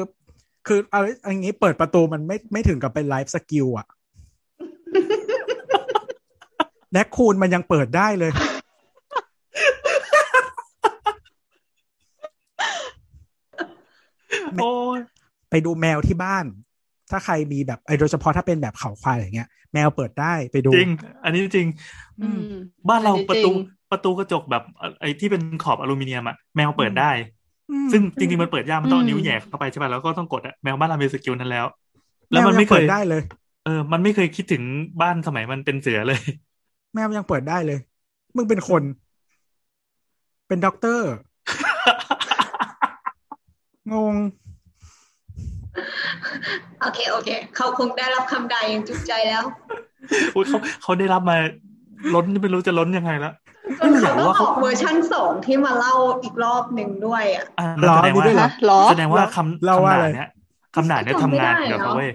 [0.67, 3.87] คือเอาอย่างนี้เปิดประตูมันไม่ไม่ถึงกับเป็น life skill อะ
[6.93, 8.31] raccoon มันยังเปิดได้เลย
[14.61, 14.99] โอ้ย
[15.49, 16.45] ไปดูแมวที่บ้าน
[17.11, 20.87] ถ้าใครมีแบบไอ้โดยเฉพาะถ้าเป็นแบบเขาควายอย่างเงี้ย แมวเปิดได้ไปดูจริง
[21.23, 21.67] อันนี้จริง
[22.21, 22.39] อืม
[22.89, 23.55] บ้านเราอันนี้ประตูจริง
[23.91, 24.63] ประตูกระจกแบบ
[24.99, 27.11] ไอ้ที่เป็นขอบอลูมิเนียมอะแมวเปิดได้
[27.71, 31.65] อืมซึ่งจริงๆมันเปิดยากมันต้องเอาอืมนิ้วแหย่เข้าไปใช่ป่ะแล้วก็ต้องกดอะแมวบ้านเรามี skill นั้นแล้ว
[32.31, 33.21] แมแล้วมันยังไม่เคเปิดได้เลย
[33.65, 34.63] เออ มันไม่เคยคิดถึง
[35.01, 36.19] บ้านสมัยมันเป็นเสือเลย
[36.93, 37.79] แมวยังเปิดได้เลย
[38.35, 38.83] มึงเป็นคน
[40.47, 41.09] เป็นด็อกเตอร์
[43.93, 44.15] งง
[46.81, 49.43] โอเค โอเค เขาคงได้รับคำใดอย่างจุใจแล้ว
[50.35, 51.37] อุ๊ยเขาเขาได้รับมา
[52.13, 53.31] ล้นไม่รู้จะล้นยังไงละ
[53.79, 60.29] จนเขาไม่อยากต้องว่าอเขาอกเวอร์ชั่นสองที่มาเล่าอีกรอบหนึ่งด้วยอะอ่าหรอแสดงมีว่าด้วยเหรอฮะเหรอแสดงว่าคำเราคำว่าด่าอะไรเนี้ย
[60.75, 62.11] คำด่าเนี้ยทำงานเดี๋ยวเขาเว้ย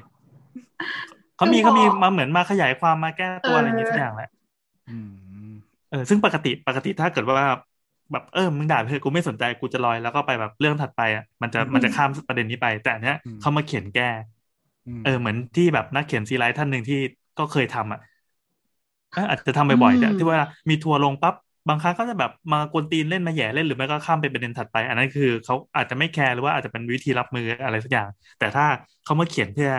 [1.36, 4.33] เขาคือมีพอเขามีมาเหมือนมาขยายความมาแก้ตัวเออออะไรอย่างงี้สักอย่างแหละอืม
[5.88, 7.36] เออซึ่งปกติปกติถ้าเกิดว่า
[8.12, 14.04] แบบเออมึงด่าไปเถอะกูไม่สนใจกูจะลอยแล้วก็ไปแบบเรื่องถัดไปอะมันจะมันจะข้ามประเด็นนี้ไป แต่อันเนี้ยเขามาเขียนแก้
[15.02, 16.96] เออเหมือนที่แบบนักเขียนซีไรต์ท่านหนึ่งที่
[17.38, 18.00] ก็เคยทำอะ
[19.12, 21.34] เอออาจจะทำบ่อยๆแต่อืมที่ว่ามีทัวร์ลงปั๊บ
[21.68, 28.64] บางครั้งก็จะแบบมากวนตีนเล่นมาแหย่เล่นหรือไม่ก็ข้ามไปประเด็นถัดไป อันนั้นคือเขาอาจจะไม่ care หรือว่าอาจจะเป็นวิธีรับมืออะไรสักอย่าง แต่ถ้า
[29.04, 29.70] เขามาเขียนเพื่อ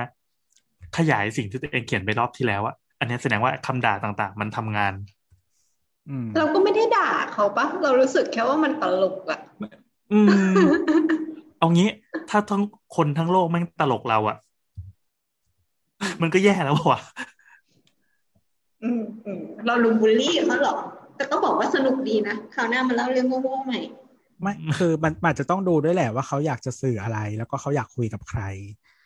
[0.97, 4.93] ขยายสิ่งที่ตัวเองเขียนไปรอบที่แล้วอะ อันนี้แสดงว่าคำด่าต่างๆ มันทำงาน
[6.09, 9.39] อืมเราก็ไม่ได้ด่าเขาปะเรารู้สึกแค่ว่ามันตลกอะ
[10.13, 10.27] อืม
[11.59, 11.89] เอางี้
[12.29, 12.63] ถ้าทั้ง
[12.95, 14.37] คนทั้งโลกแม่งตลกเราอะ
[16.21, 16.99] มันก็แย่แล้วว่ะ
[18.83, 20.75] อืมอืมเราลุมบูลลี่เขาหรอ
[21.15, 23.79] แต่ก็บอกว่าสนุกดีนะคราวหน้ามาเล่าเรื่องโง่ๆใหม่
[24.41, 28.41] ไม่คือมันมันอาจจะต้องดูด้วยแหละว่าเขาอยากจะสื่ออะไร แล้วก็เขาอยากคุยกับใคร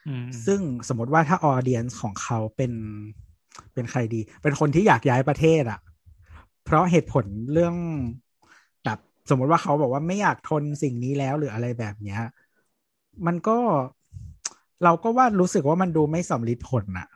[0.08, 2.72] อืมซึ่งสมมติว่าถ้าออเดียนของเขาเป็น
[3.74, 5.80] เป็นใครดี เป็นคนที่อยากย้ายประเทศอะ่ะ
[6.66, 7.76] เพราะเหตุผลเรื่อง
[8.84, 12.20] แบบสมมติว่าเขาบอกว่าไม่อยากทนสิ่งนี้แล้วหรืออะไรแบบเนี้ย
[13.26, 13.58] มันก็
[14.84, 17.08] เราก็ว่ารู้สึกว่ามันดูไม่สำลิดผลอะ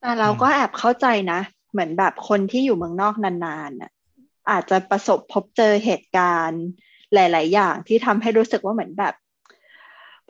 [0.00, 1.40] แต่เราก็แอบเข้าใจนะ
[1.72, 3.90] เหมือนแบบคนที่อยู่เมืองนอกนานๆน่ะ
[4.50, 6.62] อาจจะประสบพบเจอเหตุการณ์
[7.14, 9.14] หลาย ๆ อย่างที่ทำให้รู้สึกว่าเหมือนแบบ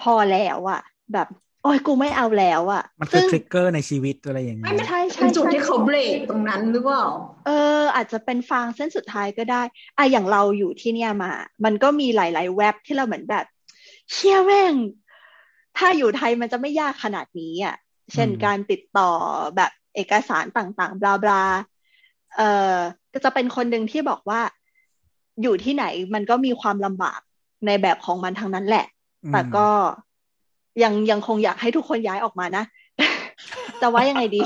[0.03, 1.29] พอแล้วอะแบบ
[1.63, 7.05] โอ้ยกูไม่เอาแล้วอะมันคือซึ่งทริกเกอร์ในชีวิตอะไรอย่างไม่นี้ไม่ใช่ใช่เป็นจุดใช่ที่เขาเบรกตรงนั้นหรือเปล่า
[7.47, 9.63] เออ อาจจะเป็นฟางเส้นสุดท้ายก็ได้
[9.99, 11.33] อะอย่างเราอยู่ที่เนี่ยมา
[11.65, 13.45] มันก็มีหลาย ๆ เว็บที่เราเหมือนแบบ
[14.13, 14.75] เชี่ยแม่ง
[15.77, 17.77] ถ้าอยู่ไทยมันจะไม่ยากขนาดนี้อะ
[18.13, 19.11] เช่นอืมการติดต่อ
[19.57, 21.45] แบบเอกสารต่างๆ บลาบลา
[22.37, 22.41] เอ
[22.75, 22.77] อ
[23.13, 24.41] ก็จะเป็นคนหนึ่งที่บอกว่า
[25.43, 27.21] อยู่ที่ไหนมันก็มีความลำบาก
[27.67, 28.87] ในแบบของมันทั้งนั้นแหละ
[29.33, 29.69] แต่ก็
[30.83, 32.65] ยังยังคงอยากให้ทุกคนย้ายออกมานะ
[33.81, 34.43] จะว่ายังไงดี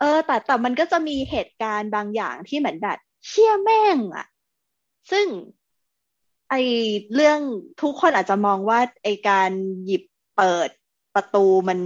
[0.00, 4.26] เออ แต่แต่มันก็จะมีเหตุการณ์บางอย่างที่เหมือนแบบเชี่ยแม่งอะ
[5.10, 5.26] ซึ่ง
[6.50, 6.54] ไอ
[7.14, 7.38] เรื่อง
[7.82, 9.50] ทุกคนอาจจะมองว่าไอการ
[9.84, 10.02] หยิบ
[10.36, 10.68] เปิด
[11.14, 11.78] ประตูมัน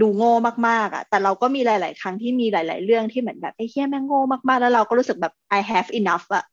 [0.00, 0.34] ดูโง่
[0.68, 6.44] มากๆอะแต่เราก็มีหลาย ๆ ครั้งที่มีหลาย ๆ เรื่องที่เหมือนแบบไอ้เชี่ยแม่งโง่มากๆ แล้วเราก็รู้สึกแบบ I have enough อะ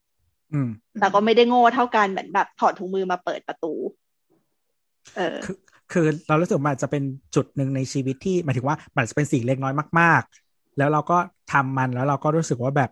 [0.53, 3.73] อืมแต่ก็ไม่ได้โง่เท่ากันเหมือนแบบถอดถุงมือมาเปิดประตู
[5.17, 5.37] เออ
[5.91, 7.03] คือคือเรารู้สึกว่ามันอาจจะเป็น
[7.35, 11.17] จุดหนึ่งในชีวิตที่หมายถึงว่ามันอาจจะเป็นสิ่งเล็กน้อยมาก ๆ แล้วเราก็
[11.53, 12.89] ทำมันแล้วเราก็รู้สึกว่าแบบ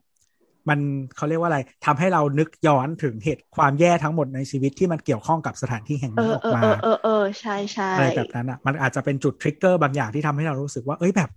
[0.70, 0.80] มัน
[1.16, 11.30] เขาเรียกว่าอะไรทำให้เรานึกย้อนถึงเหตุความแย่ทั้งหมดในชีวิตที่มันเกี่ยวข้องกับสถานที่แห่งเอนี้อออกเออมาเออเออเออใช่ใช่อะไรแบบนั้นอะมันอาจจะเป็นจุดทริกเกอร์บางอย่างที่ทำให้เรารู้สึกว่าเอ้ยแบบ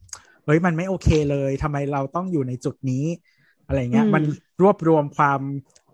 [0.45, 3.05] เอ้ยมันไม่โอเคเลยทำไมเราต้องอยู่ในจุดนี้
[3.67, 4.23] อะไรเงี้ย มัน
[4.63, 5.41] รวบรวมความ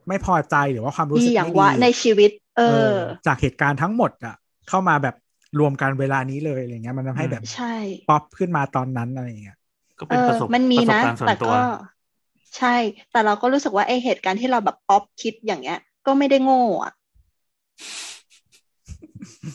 [0.09, 4.35] ไม่พอใจหรือว่าความรู้ดีสึกอย่างไม่วะดีในชีวิตเอเอออ จากเหตุการณ์ทั้งหมดอะ
[4.69, 5.15] เข้ามาแบบ
[5.59, 7.75] รวมกันเวลานี้เลยอะไรเงี้ย มันทำให้แบบใช่
[8.09, 9.59] ป๊อปขึ้นมาตอนนั้นอะไรเงี้ย
[9.99, 11.59] ก็เอเป็นปอระสบมันมีประสบนะการณ์ส่วแต่นตัวก็
[12.57, 12.77] ใช่
[13.13, 16.93] แต่เราก็รู้สึกว่าไอเหตุการณ์ที่เราแบบป๊อปคิดอย่างเงี้ย ก็ไม่ได้โง่อะ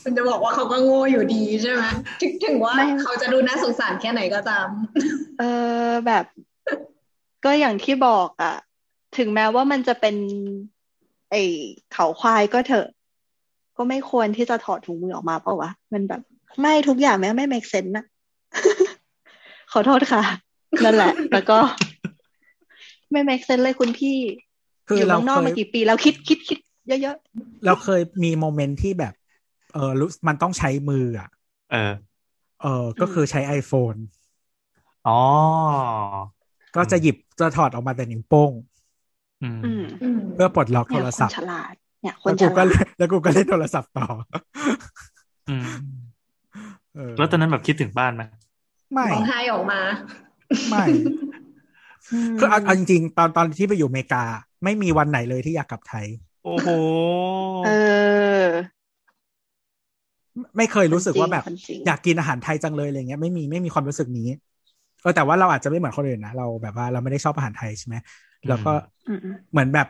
[0.02, 1.82] คุณจะบอกว่าเขาก็โง่อยู่ดีใช่ไหม
[2.20, 4.68] ถึงถึงว่าไม่เขาจะดูน่าสงสารแค่ไหนก็ตาม
[5.38, 5.44] เอ
[5.86, 6.24] อแบบ
[7.44, 8.54] ก็อย่างที่บอกอะ
[9.18, 10.16] ถึงแม้ว่ามันจะเป็น
[11.30, 11.34] ไอ
[11.92, 12.86] เขาควายก็เถอะ
[13.76, 16.20] ก็ไม่ควรที่จะถอดถุงมือออกมาเปล่าวะมันแบบ
[16.60, 18.04] ไม่ทุกอย่างแม่งไม่ make sense นะ
[19.72, 20.22] ขอโทษค่ะ
[20.84, 21.58] นั่นแหละ แล้วก็
[23.12, 24.16] ไม่ make sense เลยคุณพี่
[24.88, 27.16] คืออยู่เราเมืองนอกเคมายกี่ปีแล้วคิดคิดคิดเยอะ
[27.64, 29.14] เราเคยมีโมเมนต์ที่แบบ
[29.74, 31.28] เออรู้มันต้องใช้มืออะ
[31.72, 31.92] เออ
[32.62, 33.98] เออ ก็คือใช้ iPhone
[35.08, 35.20] อ๋อ
[36.76, 38.52] ก็จะหยิบจะถอดออกมาแต่นิ้วโป้ง
[39.42, 44.06] อืมๆอืมอืมเพื่อปลดล็อกโทเนี่ยรคศันพท์ฉลาด เนี่ยคแล้นวฉกูก็ลาเล่ดนแล้วกูก็เล่นโทรศัพท์ต่อ
[45.48, 45.66] อืม
[46.94, 48.22] เออแล้วตอนนั้นแบบคิดถึงบ้านไหม
[48.92, 49.80] ไม่ร้องไห้ออกมา
[50.70, 50.84] ไม่
[52.38, 54.24] คือเอาเอาจริงๆตอนตอนที่ไปอยู่อเมริกา
[54.64, 56.06] ไม่มีวันไหนเลยที่อยากกลับไทย
[56.44, 56.68] โอ้โห
[57.64, 57.68] เอ
[58.48, 58.52] อ
[60.56, 64.28] ไม่เคยรู้สึกว่าแบบคนจริงอยากกินอาหารไทยจังเลยอะไรเงี้ยไม่มีไม่มีความรู้สึกนี้
[65.02, 67.96] เออแต่ว่าเราอาจจะไม่เหมือนคนอื่นนะเราแบบว่าเราไม่ได้ชอบอาหารไทยใช่ไหม
[68.48, 68.72] แล้วก็
[69.08, 69.88] อืมอืมเหมือนแบบ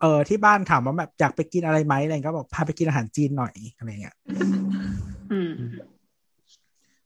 [0.00, 4.16] เออที่บ้านถามว่าแบบอยากไปกินอะไรไหมอะไรเงี้ยก็บอกพาไปกินอาหารจีนหน่อยอะไรเงี้ย
[5.32, 5.50] อืม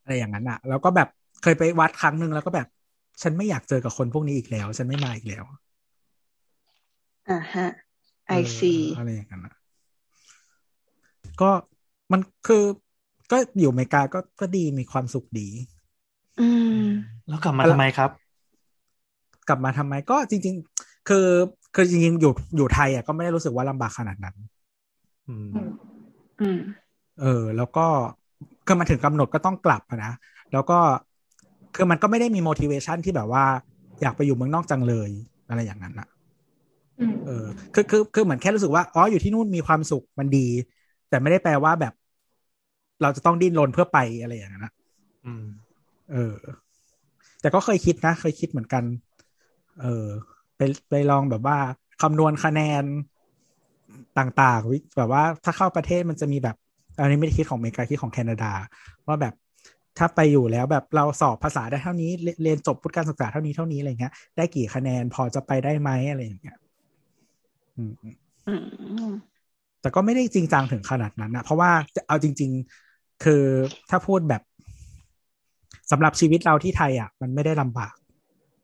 [0.03, 1.09] อะไรอย่างนั้นอะ แล้วก็แบบ
[1.43, 2.67] เคยไปวัดครั้งหนึ่งแล้วก็แบบ
[3.23, 5.45] ฉันไม่อยากเจอกับคนพวกนี้อีกแล้ว ฉันไม่มาอีกแล้ว
[7.31, 7.67] อ่าฮะ
[8.29, 9.55] เอ I อ see อะไรอย่างนั้นอะ
[11.41, 11.51] ก็
[12.13, 12.65] มันคือ
[13.33, 15.49] ก็อยู่อเมริกาก็ก็ดีมีความสุขดี
[16.41, 16.49] อื
[16.85, 16.87] ม
[17.29, 18.11] แล้วกลับมาทำไมครับ
[19.49, 21.27] กลับมาทำไมก็จริง ๆ คือ
[21.75, 24.37] คือจริงๆอยู่อยู่ไทยอะก็ไม่ได้รู้สึกว่าลำบากขนาดนั้น
[25.29, 25.51] อืม
[26.41, 26.59] อืม
[27.21, 27.87] เออ แล้วก็
[28.67, 30.13] คือมาถึงกำหนดก็ต้องกลับอะนะ
[30.53, 30.79] แล้วก็
[31.75, 33.45] คือมันก็ไม่ได้มี motivation ที่แบบว่า
[34.03, 35.11] อยากไปอยู่เมืองนอกจังเลย
[35.49, 36.09] อะไรอย่างนั้นอะ
[37.01, 40.47] อืมเออ คือคือคือเหมือนแค่รู้สึกว่า อ๋อ อยู่ที่นู่นมีความสุขมันดี
[41.09, 41.95] แต่ไม่ได้แปลว่าแบบ
[43.03, 44.73] เราจะต้องดิ้นรนเพื่อไปอะไรอย่างนั้นอะ
[45.25, 45.45] อืม
[46.13, 46.35] เออ
[47.41, 48.85] แต่ก็เคยคิดนะ เคยคิดเหมือนกัน
[49.81, 50.09] เออ
[50.57, 51.59] ไปไปลองแบบว่า
[52.03, 52.85] คำนวณคะแนน
[54.19, 56.57] ต่างๆวิแบบว่าถ้าเข้าประเทศมันจะมีแบบ
[57.01, 58.53] อันนี้ไม่ได้คิดของอเมริกาคิดของแคนาดา
[59.07, 59.35] ว่าแบบ
[59.99, 66.57] ถ้าไปอยู่แล้วแบบเราสอบภาษาได้เท่านี้ เรเรียนจบพุทธการศึกษาเท่านี้เท่านี้อะไรเงี้ยได้กี่คะแนนพอจะไปได้ไหมอะไรอย่างเงี้ย
[67.77, 67.93] อืม
[68.49, 68.55] อื
[69.11, 69.12] ม
[69.81, 72.51] แต่ก็ไม่ได้จริงจังถึงขนาดนั้นนะเพราะว่าจะเอาจริง
[73.25, 73.45] คือ
[73.90, 74.43] ถ้าพูดแบบ
[75.90, 77.95] สำหรับชีวิตเราที่ไทยอะ มันไม่ได้ลำบาก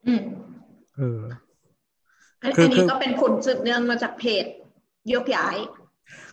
[0.07, 0.23] อืม
[0.97, 1.21] เออ
[2.43, 4.45] อันคืออันคืนี้อก็เป็นผลสืบเนื่องมาจากเพจ
[5.13, 5.57] ยกย้าย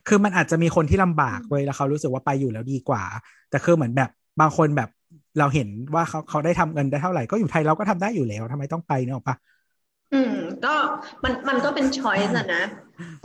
[0.07, 3.03] คือมันอาจจะมีคนที่ลำบากเว้ยแล้วเขารู้สึกว่าไปอยู่แล้วดีกว่า
[3.49, 4.09] แต่คือเหมือนแบบ
[4.41, 4.89] บางคนแบบ
[5.39, 9.35] เราเห็นว่าเขาเขาได้ทำเงินได้เท่าไหร่ก็อยู่ไทยเราก็ทำได้อยู่แล้วทำไมต้องไปเนี่ยหรอกปะ
[10.13, 10.33] อืม
[10.65, 10.73] ก็
[11.23, 12.63] มันมันก็เป็นช้อยส์อะนะ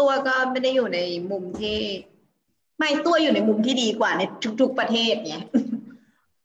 [0.00, 0.98] ตัวก็ไม่ได้อยู่ใน
[1.30, 1.78] มุมที่
[2.78, 4.22] ไม่ตัวอยู่ในมุมที่ดีกว่าใน
[4.60, 5.36] ทุก ๆประเทศไง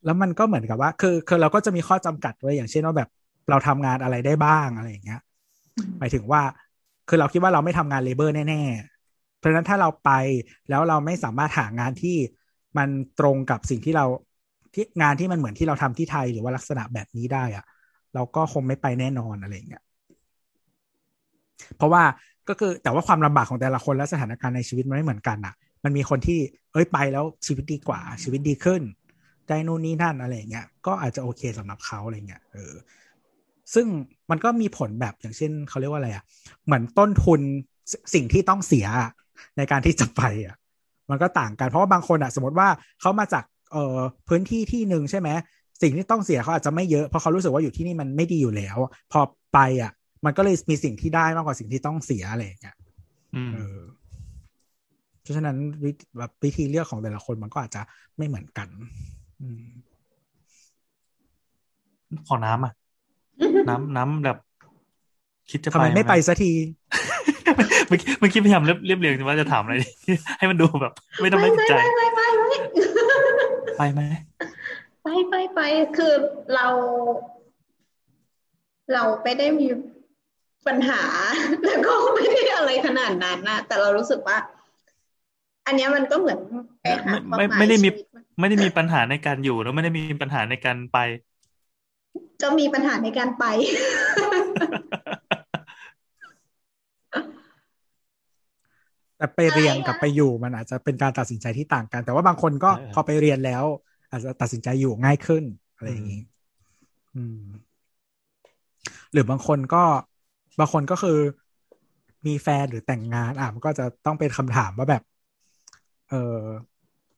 [0.06, 3.10] แล้วมันก็เหมือนกับว่า คือคือเราก็จะมีข้อจำกัดไว้อย่างเช่นว่าแบบ
[3.50, 5.22] เราทำงานอะไรได้บ้างอะไรอย่างเงี้ย
[6.00, 6.42] หมายถึงว่า
[7.08, 10.12] คือเราคิดว่าเราไม่ทำงานเลเบอร์แน่ๆ เพราะฉะนั้นถ้าเราไป
[10.70, 12.18] แล้วเราไม่สามารถหางานที่
[12.78, 14.06] มันตรงกับสิ่งที่เรา
[14.74, 17.66] ที่งานที่มันเหมือนที่เราทำที่ไทยหรือว่าลักษณะแบบนี้ได้อะ
[18.16, 19.84] เราก็คงไม่ไปแน่นอนอะไรอย่างเงี้ย
[21.78, 22.04] เพราะว่า
[22.50, 26.40] ก็คือแต่ว่าความลำบากของแต่ละคนและสถานการณ์ในชีวิตมันไม่เหมือนกันอะมันมีคนที่
[26.74, 28.82] เอ้ยไปแล้วชีวิตดีกว่า ชีวิตดีขึ้น
[29.48, 32.74] ได้นู่นนี่นั่นอะไรอย่างเงี้ยก็อาจจะโอเคสำหรับเขาอะไรเงี้ยเออ
[33.74, 33.88] ซึ่ง
[34.30, 36.24] มันก็มีผลแบบอย่างเช่นเขาเรียกว่าอะไรอะ่ะ
[36.66, 37.42] เหมือนต้นทุน
[37.92, 38.88] สสิ่งที่ต้องเสีย
[39.58, 40.56] ในการที่จะไปอะ่ะ
[41.10, 42.68] มันก็ต่างกันเพราะว่าบางคนอะ่ะ สมมติว่า
[43.02, 45.30] เขามาจากเอ่อพื้นที่ที่หนึ่งใช่ไหม
[45.82, 48.78] สิ่งที่ต้องเสียเขาอาจจะไม่เยอะเพราะเขารู้สึกว่าอยู่ที่นี่มันไม่ดีอยู่แล้ว
[49.12, 49.20] พอ
[49.54, 49.92] ไปอะ่ะ
[50.26, 52.76] มันก็เลยมีสิ่งที่ได้มากกว่าสิ่งที่ต้องเสียอะไรอย่างเงี้ย
[53.36, 53.80] อืมเออ
[55.22, 57.82] เพราะฉะนั้นวิธีแบบวิธีเลือกของแต่ละคนมันก็อาจจะ
[58.18, 58.68] ไม่เหมือนกัน
[59.42, 59.64] อืม
[62.28, 62.74] ขอน้ำอะ
[63.70, 64.38] น้ำน้ำแบบ
[65.50, 66.52] คิดจะทำไมไม่ไปสักที
[67.88, 69.88] เมื่อกี้เมื่อกี้พยายามเรียบเรียบเรียงว่าจะถามอะไรดี
[70.38, 72.58] ให้มันดูแบบ ไม่ต้องไม่ไม่ติดไม่ใจไม่ไม่ไม่ไม่
[73.78, 74.02] ไปไหม
[75.04, 75.60] ไปไปไป
[75.98, 76.14] คือ
[76.56, 76.68] เรา
[78.94, 79.68] เราไม่ได้มี
[80.68, 81.02] ปัญหา
[81.66, 84.38] แล้วก็ไม่ได้อะไรขนาดนั้นนะแต่เรารู้สึกว่า
[85.66, 86.40] อันเนี้ยมันก็เหมือน
[86.82, 88.08] ไปหาไม่ความหมายไม่ได้มีชีวิต
[88.40, 90.98] ไม่ได้มีปัญหาในการอยู่แล้วไม่ได้มีปัญหาในการไป
[92.42, 93.44] ก็มีปัญหาในการไป
[99.18, 103.64] แต่ไปเรียนใช่กับไปอยู่มันอาจจะเป็นการตัดสินใจที่ต่างกัน แต่ว่าบางคนก็เออพอไปเรียนแล้ว
[104.12, 105.44] อาจจะตัดสินใจอยู่ง่ายขึ้น
[105.76, 106.22] อะไรอย่างนี้
[107.16, 107.42] อืม
[109.12, 109.84] หรือบางคนก็
[110.60, 111.20] บางคนก็คือ
[112.28, 115.04] มีแฟนหรือแต่งงานอะมันก็จะต้องเป็นคำถามว่าแบบ
[116.10, 116.40] เออ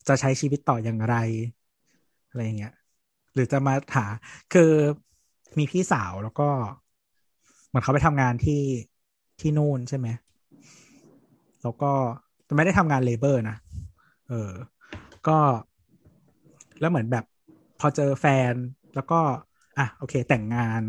[0.07, 1.15] จะใช้ชีวิตต่ออย่างไร
[2.29, 2.73] อะไรอย่างเงี้ย
[3.33, 4.05] หรือจะมาหา
[4.53, 4.71] คือ
[5.57, 6.49] มีพี่สาวแล้วก็
[7.67, 8.61] เหมือนเขาไปทำงานที่
[9.39, 10.07] ที่นู่นใช่ไหม
[11.63, 11.91] แล้วก็
[12.45, 13.57] แต่ไม่ได้ทำงานเลเบอร์นะ
[14.29, 14.51] เออ
[15.27, 15.37] ก็
[16.79, 17.25] แล้วเหมือนแบบ
[17.79, 18.53] พอเจอแฟน
[18.95, 19.19] แล้วก็
[19.77, 20.81] อะโอเค แต่งงาน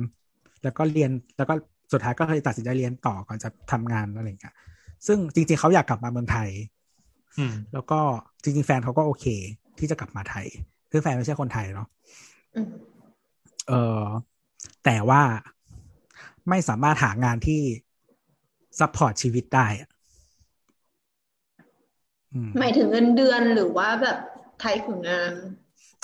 [0.62, 1.54] แล้วก็เรียนแล้วก็
[1.92, 4.54] สุดท้ายก็เลยตัดสินใจเรียนต่อก่อนจะทำงานอะไรอย่างเงี้ย
[5.06, 6.50] ซึ่งจริง ๆเขาอยากกลับมาเมืองไทย
[7.38, 8.00] อืมแล้วก็
[8.42, 9.26] จริง ๆ แฟนเขาก็โอเค
[9.78, 10.46] ที่จะกลับมาไทย
[10.90, 11.88] คือแฟนไม่ใช่คนไทยเนาะ
[12.54, 12.68] อืม
[13.68, 14.02] เออ
[14.84, 15.22] แต่ว่า
[16.48, 17.62] ไม่สามารถหางานที่
[18.78, 19.88] support ชีวิตได้อะ
[22.34, 24.18] อืมหมายถึงเงินเดือนหรือว่าแบบ
[24.60, 25.32] type ของงาน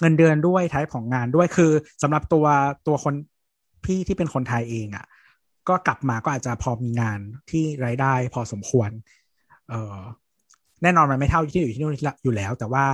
[0.00, 2.46] เงินเดือนด้วย type ของงานด้วยคือสำหรับตัว
[2.86, 3.14] ตัวคน
[3.84, 5.06] พี่ที่เป็นคนไทยเองอะ่ะ
[5.68, 7.18] ก็กลับมาก็อาจจะพอมีงาน
[7.50, 8.90] ที่รายได้พอสมควร
[9.68, 9.96] เออ
[10.82, 12.84] แน่นอนมันไม่เท่าที่อยู่ที่นู่นอยู่แล้ว แต่ว่า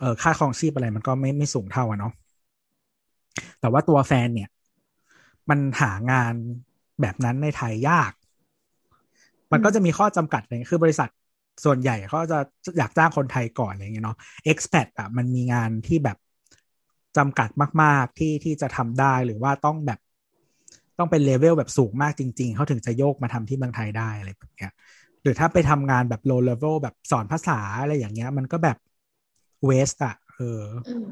[0.00, 2.12] เออค่าครองชีพอะไรมันก็ไม่ไม่สูงเท่าอะเนาะ
[3.60, 4.48] แต่ว่าตัวแฟนเนี่ย
[5.50, 6.34] มันหางาน
[7.00, 8.12] แบบนั้นในไทยยาก
[9.52, 11.08] มันก็จะมีข้อจำกัดเลยคือบริษัท
[11.64, 12.38] ส่วนใหญ่เขาจะ
[12.78, 14.18] อยากจ้างคนไทยก่อนอะไรอย่างเงี้ยเนาะ
[14.50, 16.18] expat อะมันมีงานที่แบบ
[17.16, 17.48] จำกัด
[17.82, 20.00] มาก ๆ ที่ที่จะทำได้หรือว่าต้องแบบ
[20.98, 24.72] ต้องเป็นเลเวลแบบสูงมากจริง ๆ เขาถึงจะโยกมาทำที่เมืองไทยได้อะไรแบบเนี้ย
[25.22, 28.76] หรือถ้าไปทำงานแบบ low level แบบสอนภาษาอะไรอย่างเงี้ย มันก็แบบ
[29.68, 31.06] waste อะ เอออืม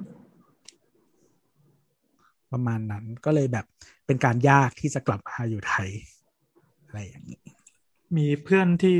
[2.53, 3.67] ประมาณนั้นก็เลยแบบ
[4.09, 5.91] เป็นการยากที่จะกลับมาอยู่ไทย
[6.87, 7.41] อะไรอย่างนี้
[8.17, 8.99] มีเพื่อนที่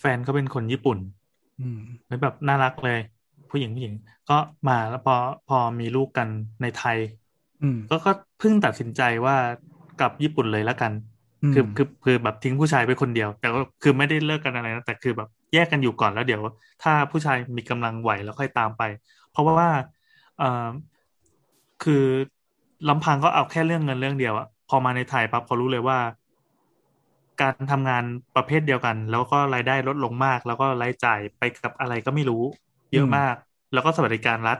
[0.00, 0.98] แฟนเขาเป็นคนญี่ปุ่น
[1.60, 2.98] อืมแล้วแบบน่ารักเลย
[3.50, 3.94] ผู้หญิงผู้หญิง
[4.30, 5.16] ก็มาแล้วพอ
[5.48, 6.28] พอมีลูกกัน
[6.62, 6.98] ในไทย
[7.62, 9.36] อืมก็ก็เพิ่งตัดสินใจว่า
[10.00, 10.92] กลับญี่ปุ่นเลยแล้วกัน
[11.42, 16.42] อืมคือคือคือแบบทิ้งผู้ชายไปคนเดียว แต่ก็คือไม่ได้เลิกกันอะไรนะแต่คือแบบแยกกันอยู่ก่อนแล้วเดี๋ยว
[16.82, 18.82] ถ้าผู้ชายมีกำลังไหวแล้วค่อยตามไป
[19.30, 19.70] เพราะว่า
[20.38, 20.68] เอ่อ
[21.82, 22.04] คือ
[22.88, 25.98] ลำพังก็เอาแค่เรื่องเงินเรื่องเดียวอะพอมาในไทยปั๊บเขารู้เลยว่า
[27.40, 28.04] การทำงาน
[28.36, 32.42] ประเภทเดียวกัน แล้วก็รายได้ลดลงมาก แล้วก็รายจ่ายไปกับอะไรก็ไม่รู้
[32.92, 33.34] เยอะมาก
[33.72, 34.58] แล้วก็สวัสดิการรัฐ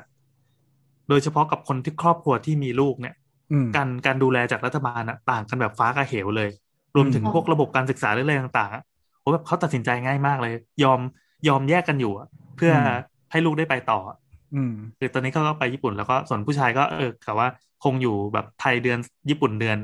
[1.09, 3.15] โดยเฉพาะกับคนที่ครอบครัวที่มีลูกเนี่ย
[3.51, 6.51] อืมการการดูแลจากรัฐบาลอะต่างกันแบบฟ้ากับเหวเลย
[6.97, 8.83] รวมถึงอืมพวกระบบการศึกษาหรืออะไรต่างๆอะ
[9.21, 10.53] โอ้แบบเขาตัดสินใจง่ายมากเลย
[10.83, 11.01] ยอม
[11.49, 14.17] ยอมแยกกันอยู่อะเพื่ออมให้ลูกได้ไปต่ออะ
[14.53, 17.49] อืมคือตอนนี้เขาก็ไปญี่ปุ่นแล้วก็ส่วนผู้ชายก็เออกะว่า
[17.83, 18.99] คงอยู่แบบไทยเดือน
[19.31, 19.79] ญี่ปุ่นเดือน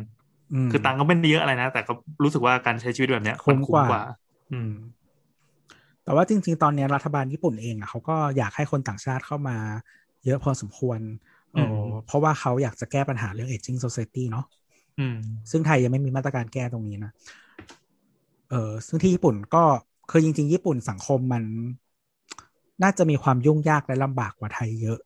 [0.54, 1.92] อืมคือตังค์ก็ไม่ได้เยอะอะไรนะ แต่ก็
[2.24, 4.02] รู้สึกว่าการใช้ชีวิตแบบเนี้ยคุ้นมกว่ากว่า
[4.52, 4.70] อืม
[6.04, 9.56] แต่ว่าจริง ๆ ตอนนี้รัฐบาลญี่ปุ่นเองอะเขาก็อยากให้คนต่างชาติเข้ามา
[10.24, 11.00] เยอะพอสมควร
[11.52, 14.44] เอออืมเพราะว่าเขาอยากจะแก้ปัญหาเรื่อง aging society เนาะ
[14.98, 15.16] อืม
[15.50, 17.12] ซึ่งไทยยังไม่มีมาตรการแก้ตรงนี้นะ
[18.50, 19.64] เออซึ่งที่ญี่ปุ่นก็
[20.10, 21.44] คือจริง ๆ ญี่ปุ่นสังคมมัน
[22.82, 24.98] น่าจะมีความยุ่งยากและลำบากกว่าไทยเยอะ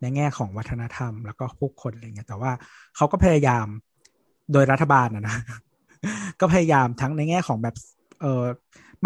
[0.00, 2.52] ในแง่ของวัฒนธรรม แล้วก็ผู้คนอะไรเงี้ยแต่ว่า
[2.96, 3.66] เขาก็พยายาม
[4.52, 5.36] โดยรัฐบาลนะนะ
[6.40, 7.74] ก็พยายามทั้งในแง่ของแบบ
[8.20, 8.44] เออ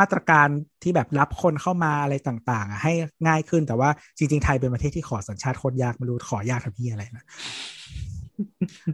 [0.00, 0.48] มาตรการ
[0.82, 2.92] ที่แบบรับคนเข้ามาอะไรต่างๆอะให้
[3.26, 7.24] ง่ายขึ้นแต่ว่าจริง ๆ ไทยเป็นประเทศที่ขอสัญชาติโคนยากไม่รู้ขอยากทำพี่อะไรนะ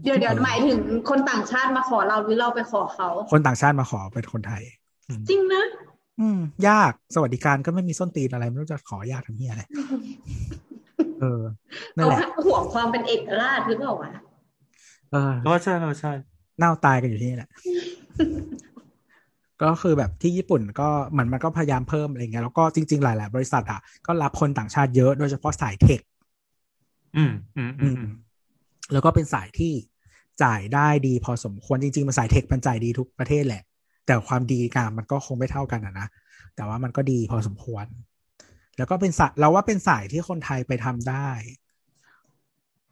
[0.05, 0.79] เดี๋ยวเดี๋ยวหมายถึง
[1.11, 4.63] คนต่างชาติมาขอเราหรือเราไปขอเขา คนต่างชาติมาขอเป็นคนไทย
[5.29, 5.65] จริงนะ
[6.21, 6.39] อืม
[6.69, 9.63] ยากสวัสดิการก็ไม่มีส้นตีนอะไร ไม่รู้จะขอยากทำเหี้ยอะไร
[11.21, 11.43] เออ
[11.97, 14.13] นั่นเขาแหละห่วงความเป็นเอกราชหรือเปล่าวะ
[15.13, 16.13] เออก็ใช่ก็ใช่
[16.59, 17.51] เน่าตายกันอยู่ที่นี่แหละ
[19.63, 26.01] ก็คือแบบที่ญี่ปุ่นก็เหมือนมันก็พยายามเพิ่มอะไรเงี้ยแล้วก็จริง ๆ หลาย ๆ บริษัทอะก็รับคนต่างชาติเยอะโดยเฉพาะสายเทค
[27.17, 28.13] อืมอืมอือืมม
[28.93, 29.73] แล้วก็เป็นสายที่
[30.43, 33.63] จ่ายได้ดีพอสมควรจริง ๆ มันสายเทคมันจ่ายดีทุกประเทศแหละ
[34.07, 36.07] แต่ความดีงามมันก็คงไม่เท่ากันอะนะ
[36.57, 37.87] แต่ว่ามันก็ดีพอสมควร
[38.77, 41.29] แล้วก็เป็นสายเราว่าเป็นสายที่คนไทยไปทำได้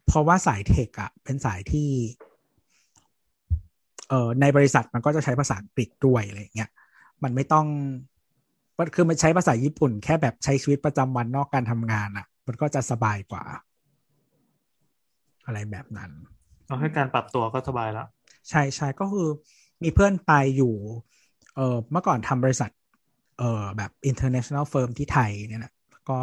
[0.07, 1.89] เพราะว่าสายเทคอะเป็นสายที่
[4.09, 6.69] เอ่อในบริษัทมันก็จะใช้ภาษาอังกฤษด้วยอะไรอย่างเงี้ย
[7.23, 7.67] มันไม่ต้อง
[8.79, 13.43] มันคือมันใช้ภาษาญี่ปุ่น แค่แบบใช้ชีวิตประจำวันนอกการทำงานอะมันก็จะสบายกว่า
[15.45, 16.11] อะไรแบบนั้น
[16.67, 18.05] เอาให้การปรับตัวก็สบายละ
[18.49, 19.29] ใช่ใช่ก็คือ
[19.83, 20.73] มีเพื่อนไปอยู่
[21.55, 22.71] เออเมื่อก่อนทำบริษัท
[23.39, 25.73] เออแบบ international firm ที่ไทยเนี่ยนะ
[26.09, 26.19] ก็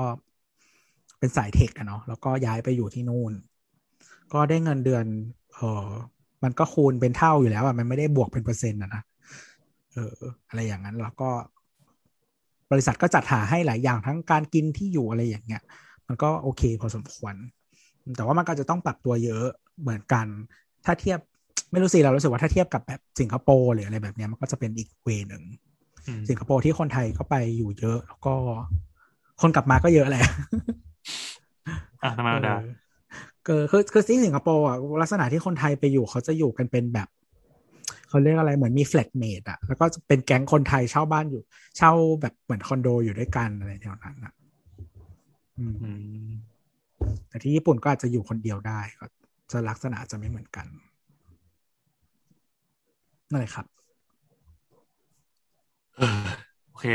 [1.18, 3.32] เป็นสายเทคอะเนาะแล้วก็ย้ายไปอยู่ที่นู่น
[4.32, 5.04] ก็ได้เงินเดือน
[5.54, 5.88] เออ
[6.42, 9.02] มันก็คูณเป็นเท่าอยู่แล้วอะมันไม่ได้บวกเป็นเปอร์เซ็นต์อะนะ
[9.92, 10.14] เออ
[10.48, 11.30] อะไรอย่างนั้นแล้วก็
[12.72, 15.62] บริษัทก็จัดหาให้หลายอย่างทั้งการกินที่อยู่อะไรอย่างเงี้ย
[16.08, 17.34] มันก็โอเคพอสมควร
[18.16, 19.46] แต่ว่ามันก็จะต้องปรับตัวเยอะ
[19.80, 20.26] เหมือนกัน
[20.84, 21.18] ถ้าเทียบ
[21.70, 25.42] ไม่รู้สิเรารู้สึกว่าถ้าเทียบกับแบบสิงคโปร์หรืออะไรแบบเนี้ยมันก็จะเป็นอีก way หนึ่ง
[26.06, 28.34] อืมสิงคโปร์ที่คนไทยก็ไปอยู่เยอะ แล้วก็
[29.42, 30.24] คนกลับมาก็เยอะแหละ
[32.02, 32.54] อะธรรมดา
[33.46, 37.08] เออคือคือที่สิงคโปร์อะลักษณะที่คนไทยไปอยู่เขาจะอยู่กันเป็นแบบ
[38.08, 41.42] เขาเรียกอะไรเหมือนมี flatmate อะ แล้วก็เป็นแก๊งคนไทยเช่าบ้านอยู่
[41.76, 44.32] เช่าแบบเหมือนคอนโดอยู่ด้วยกันอะไรแถวนั้นอะ
[45.58, 45.90] อืมอื
[46.28, 46.30] ม
[47.28, 49.06] แต่ที่ญี่ปุ่นก็อาจจะอยู่คนเดียวได้ก็
[49.52, 50.66] จะลักษณะจะไม่เหมือนกัน
[53.30, 53.66] นั่นแหละครับ
[55.96, 56.24] เออ
[56.68, 56.86] โอเค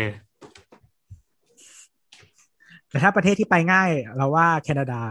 [2.90, 5.02] แต่ถ้าประเทศที่ไปง่าย เราว่าแคนาดา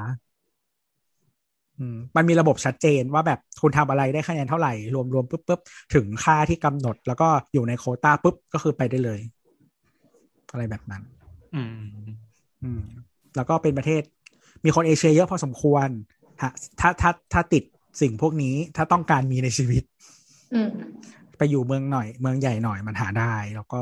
[1.79, 5.61] อืมมันมีระบบชัดเจนว่าแบบคุณทำอะไรได้คะแนนเท่าไหร่ รวมรวมปุ๊บปุ๊บ
[5.95, 9.21] ถึงค่าที่กำหนด แล้วก็อยู่ในโควต้าปุ๊บก็คือไปได้เลย
[10.53, 11.03] อะไรแบบนั้น
[11.55, 11.69] อืม
[12.63, 12.83] อืม
[13.37, 14.03] แล้วก็เป็นประเทศ
[14.65, 15.89] มีคนเอเชียเยอะพอสมควร
[16.43, 17.65] ฮะถ้าถ้าถ้าติด
[18.01, 19.83] สิ่งพวกนี้ถ้าต้องการมีในชีวิต
[20.55, 20.69] อืม
[21.39, 23.81] ไปอยู่เมืองหน่อย เมืองใหญ่หน่อยมันหาได้ แล้วก็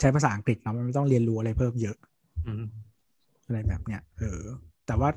[0.00, 1.96] ใช้ภาษาอังกฤษเนาะมันไม่ต้องเรียนรู้อะไรเพิ่มเยอะ
[3.46, 4.42] อืมอะไรแบบเนี้ยเออ
[4.86, 5.08] แต่ว่า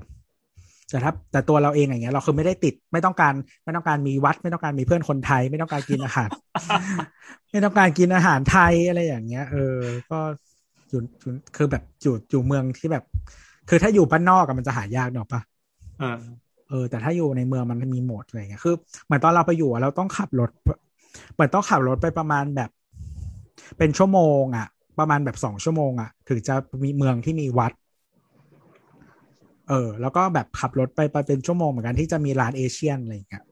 [0.90, 6.30] แต่ถ้าแต่ตัวเราเองอย่างเงี้ย เราคือไม่ได้ติดไม่ต้องการไม่ต้องการมีวัด ไม่ต้องการมีเพื่อนคนไทย ไม่ต้องการกินอาหาร
[7.52, 9.78] ไม่ต้องการกินอาหารไทยอะไรอย่างเงี้ย เออ
[10.12, 10.20] ก็
[10.90, 13.04] อยู่อยู่คือแบบอยู่อยู่เมืองที่แบบ
[13.70, 15.42] คือถ้าอยู่บ้านนอกอะมันจะหายากเนอะปะ
[16.00, 16.18] เออ
[16.70, 18.76] เออแต่ถ้าอยู่ในเมืองมันมีโหมดอะไรเงี้ยคือ
[19.06, 20.50] เหมือนตอนเราไปอยู่อะเราต้องขับรถ
[21.34, 22.70] เหมือนต้องขับรถไปประมาณแบบ
[23.78, 24.68] เป็นชั่วโมงอะ
[25.00, 27.72] ประมาณแบบสองชั่วโมงอะถึงจะมีเมืองที่มีวัด
[29.68, 33.44] เออ แล้วก็แบบขับรถไปไปเป็นชั่วโมงเหมือนกันที่จะมีร้านเอเชียนอะไรอย่างเงี้ย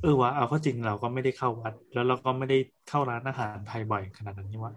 [0.00, 2.56] เออวะเอาเข้าจริงเราก็ไม่ได้เข้าวัด แล้วเราก็ไม่ได้
[2.86, 4.72] เข้าร้านอาหารไทยบ่อยขนาดนั้นนี่วะ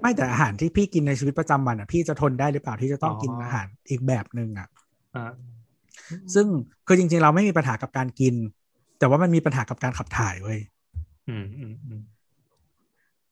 [0.00, 4.68] ไม่แต่อาหารที่พี่กินในชีวิตประจำวันอะพี่จะทนได้หรือเปล่าที่จะต้องอ๋อกินอาหารอีกแบบหนึ่งอะ
[5.14, 5.56] อ่า
[6.34, 6.46] ซึ่ง
[6.86, 8.34] คือจริง ๆ เราไม่มีปัญหากับการกิน
[8.98, 10.58] แต่ว่ามันมีปัญหากับการขับถ่ายเว้ย
[11.26, 12.00] อืมอืมอืม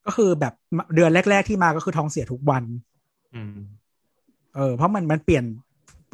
[0.07, 0.53] ก็คือแบบ
[0.95, 2.65] เดือนแรก ๆ ที่มาก็คือท้องเสียทุกวัน
[3.33, 3.51] อืม
[4.55, 5.45] เออ เพราะมันมันเปลี่ยน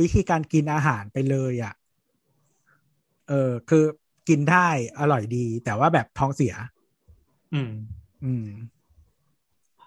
[0.00, 1.74] วิธีการกินอาหารไปเลยอะ่ะ
[3.28, 3.84] เออคือ
[4.28, 6.54] กินได้อร่อยดี แต่ว่าแบบท้องเสีย
[7.54, 7.72] อืม
[8.24, 8.46] อืม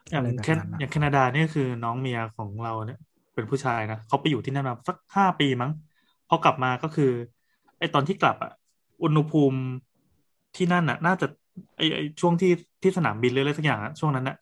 [0.10, 3.00] อย่างอะไรแบบแค่นั้นอะอย่างแคนาดาเนี่ยคือน้องเมียของเราเนี่ย
[3.34, 5.72] เป็นผู้ชายนะเขาไปอยู่ที่นั่นมาสักห้าปีมั้ง
[6.30, 7.12] พอกลับมาก็คือ
[7.80, 8.52] ไอตอนที่กลับอะ
[9.04, 9.60] อุณหภูมิ
[10.56, 11.28] ที่นั่นอะ น่าจะ
[11.78, 12.52] ไอไอช่วงที่
[12.82, 14.38] ที่สนามบินหรืออะไรสักอย่างอะช่วงนั้นอะ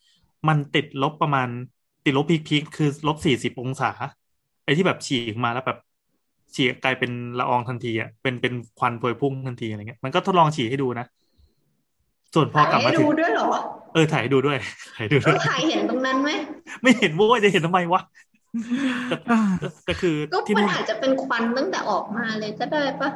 [0.47, 1.47] มันติดลบประมาณ
[2.05, 5.77] ติดลบพีคๆคือลบสี่สิบองศาไอที่แบบฉีกมาแล้วแบบ
[6.55, 11.05] ฉี่กลายเป็นละอองทันทีอะเป็นเป็นควันพวยพุ่งทันทีอะไรเงี้ยมันก็ทดลองฉี่ให้ดูนะ
[12.33, 13.47] ส่วนพอกลับถ่ายมาให้ถึดูงด้วยเหรอ
[13.93, 14.57] เออถ่ายให้ดูด้วย
[14.95, 16.29] ถ่ายให้ดูเอด้วยอถ่ายเห็นตรงนั้นไหม
[16.81, 18.01] ไม่เห็นโว้ยจะเห็นทำไมวะ
[19.07, 23.09] แต่แต่แต่คือก็ที่มันนู่นอาจจะเป็นควันตั้งแต่ออกมาเลยก็ได้ปะ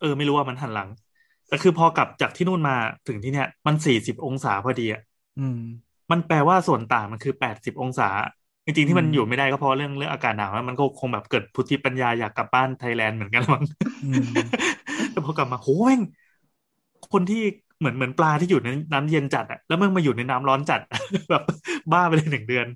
[0.00, 0.88] เออ ไม่รู้ว่ามันหันหลัง
[1.48, 2.76] แต่คือพอกลับจากที่นู่นมา
[3.08, 5.02] ถึงที่เนี้ยมันสี่สิบองศาพอดีอะ
[5.38, 5.58] อืม
[6.10, 8.08] มันแปลว่าส่วนต่างมันคือแปดสิบองศา
[8.66, 13.64] จริงๆที่มันอืมอยู่ไม่ได้ก็เพราะเรื่องเรื่องอากาศหนาวแล้วมันก็คงแบบเกิดพุทธิปัญญาอยากกลับบ้านไทยแลนด์เหมือนกันละมั้ง
[14.02, 14.30] อืม
[15.10, 16.00] แต่พอกลับมาโหแม่ง
[17.12, 17.42] คนที่
[17.78, 20.80] เหมือนเหมือนปลาที่อยู่ในน้ำเย็นจัดอะแล้วมึงมาอยู่ในน้ำร้อนจัด
[21.30, 21.42] แบบ
[21.92, 22.66] บ้าไปเลยหนึ่งเดือน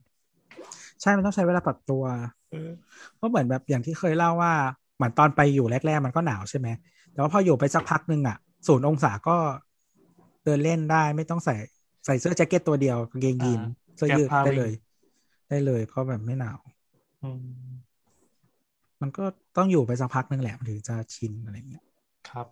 [1.01, 2.03] ใช่มันต้องใช้เวลาปรับตัว
[2.51, 4.53] เออก็เหมือนแบบอย่างที่เคยเล่าว่า
[4.97, 6.69] เหมือนตอนไปอยู่แรกๆมันก็หนาวใช่ไหม
[7.13, 8.37] แต่ว่าพออยู่ไปสักพักหนึ่งอะ
[8.67, 9.37] ศูนย์องศาก็
[10.45, 11.55] เดินเล่นได้ไม่ต้องใส่
[12.05, 13.63] ใส่เสื้อแจ็คเก็ตตัวเดียวกางเกงยีน
[13.97, 14.71] เสื้อยืดได้เลย
[15.49, 16.59] ได้เลยก็แบบไม่หนาว
[17.23, 17.45] อืม
[19.01, 19.25] มันก็
[19.57, 21.85] ต้องอยู่ไปสักพักหนึ่งแหละมันถึงจะชินอะไรอย่างเงี้ย
[22.31, 22.47] ครับ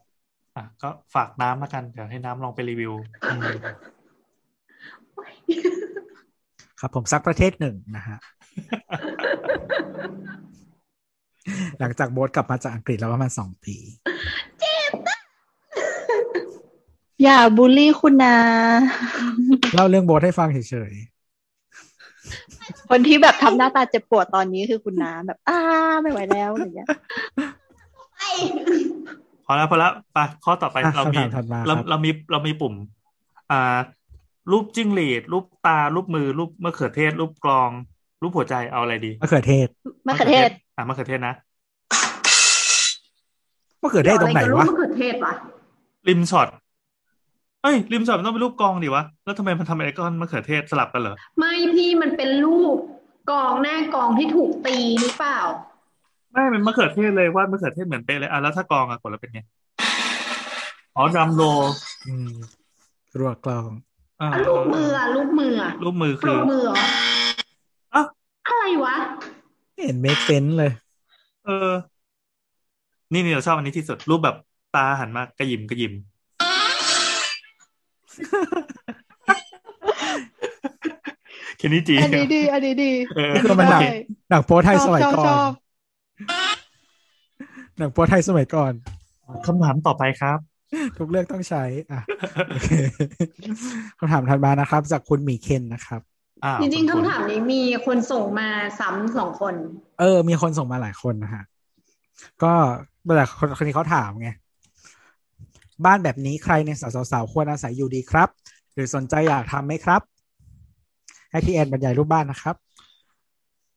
[0.57, 2.92] อะก็ฝากน้ำแล้วกัน เดี๋ยวให้น้ำลองไปรีวิว
[3.28, 3.42] อืม
[6.80, 8.18] ครับผมสักประเทศหนึ่งนะฮะ
[11.80, 13.76] หลังจากโบ๊ทกลับมาจากอังกฤษแล้วประมาณสองปี
[17.22, 18.36] อย่าบูลลี่คุณนะ
[19.74, 20.92] เล่าเรื่องโบ๊ทให้ฟังเฉย
[22.91, 25.59] คนที่แบบทำหน้าตาเจ็บปวดตอนนี้คือคุณน้ำแบบ อ้า
[26.03, 26.89] ไม่ไหวแล้วอะไรเงี้ย
[28.16, 28.22] ไป
[29.47, 32.74] พอแล้วพอแล้วไปข้อต่อไปอะเรามีคำถามถัดมาเราครับเรามีเรามีปุ่ม
[33.51, 33.79] อ่า
[34.53, 37.70] รูปจิ้งหรีด รูปตา รูปมือ รูปมะเขือเทศ รูปกลอง
[38.22, 39.68] รูปหัวใจเอาอะไรดีๆมะเขือเทศ
[40.07, 41.35] มะเขือเทศอะมะเขือเทศนะ
[43.83, 45.33] มะเขือเทศตรงไหนเกี่ยววะอะกับรูปมะเขือเทศวะ
[46.09, 46.49] ริมช็อต
[47.63, 52.77] เอ้ยริมช็อตมันต้องเป็นรูปกลองดิวะ แล้วทำไมมันทำไอคอนมะเขือเทศสลับกันเหรอ ไม่พี่มันเป็นรูป
[53.31, 55.39] กองหน้ากองที่ถูกตีหรือเปล่า
[56.33, 59.41] ไม่เป็นมะเขือเทศเลยวาดมะเขือเทศเหมือนเป๊ะเลยอะแล้วถ้ากลองอะกดแล้วเป็นไง
[60.97, 61.63] อ๋อดรัมโรล
[62.07, 62.31] อืม
[63.19, 63.71] รัวกลอง
[64.21, 66.75] อ่าอะรูปมืออะรูปมืออะรูปมือปรคือบมือเหรอ
[67.95, 68.03] อะ
[68.47, 68.97] อะไรวะ
[69.73, 70.73] ไม่เห็นเมคเซนเลย
[71.45, 71.73] เออ
[73.13, 74.37] นี่นี่เราชอบอันนี้ที่สุดรูปแบบ
[74.77, 75.93] ตาหันมากระยิมกระยิม
[81.59, 83.95] แค่นี้จีอันนี้ดี อันนี้ดีเออนี่คือมันหนังได้
[84.31, 85.51] หนังโป๊ไทยชสอบมัยชอบก่อชนอบ
[87.79, 88.73] หนังโป๊ไทยสมัยก่อน
[89.47, 90.39] คำถามต่อไปครับ
[90.99, 91.62] ทุกเรื่องต้องใช้
[91.93, 92.01] อะ
[92.51, 92.71] โอเค
[93.99, 96.01] คำถามถัดมานะครับ จากคุณหมีเคนนะครับ
[96.45, 98.49] อ้าวจริงๆณคำถามนี้มีคนส่งมา
[98.81, 99.55] ซ้ำสองคน
[100.01, 101.45] เออ มีคนส่งมาหลายคนนะฮะ
[102.43, 102.53] ก็
[103.17, 104.31] แต่คนคนนี้เขาถามไง
[105.85, 106.70] บ้านแบบนี้ใครใน
[107.12, 108.29] สาวๆควรอาศัยอยู่ดีครับ
[108.74, 110.01] หรือสนใจอยากทำไหมครับ
[111.31, 112.57] ให้พี่แอนบรรยายรูปบ้านนะครับ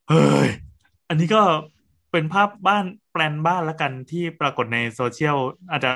[0.10, 0.50] เฮ้ย
[1.10, 1.42] อันนี้ก็
[2.12, 5.38] เป็นภาพบ้านแปลนบ้านละกันที่ปรากฏในโซเชียล
[5.72, 5.92] อาจจะ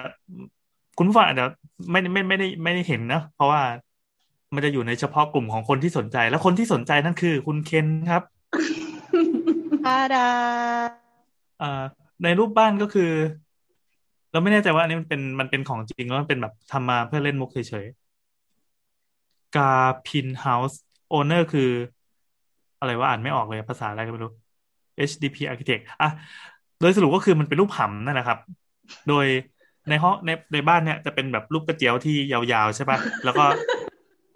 [0.97, 1.45] คุณผู้ฟังอาจจะ
[1.91, 3.61] ไม่ไม่ไม่ได้ไม่ได้เห็นนะ เพราะว่า
[4.53, 8.23] มันจะอยู่ในเฉพาะกลุ่มของคนที่สนใจ และคนที่สนใจนั่นคือ คุณเคนครับ
[9.83, 10.27] ทาดา
[11.61, 11.83] อ่า
[12.23, 13.11] ในรูปบ้านก็คือ
[14.33, 19.73] เราไม่แน่ใจว่าอันนี้มันเป็นมันเป็นของจริงหรือมันเป็นแบบทำมาเพื่อเล่นมุกเฉยๆกา
[20.07, 21.69] พินเฮาส์โอเนอร์คือ
[22.79, 24.31] อะไรว่าอ่านไม่ออกเลยภาษาอะไรก็ไม่รู้
[25.09, 26.09] HDP Architect อะ
[26.79, 28.39] โดยสรุปก็คือมันเป็นรูปหำนั่นนะครับ
[29.09, 29.25] โดย
[29.89, 33.45] ในห้องในในบ้านเนี่ยจะเป็นแบบรูปกระเจียวที่ยาวๆใช่ป่ะ แล้วก็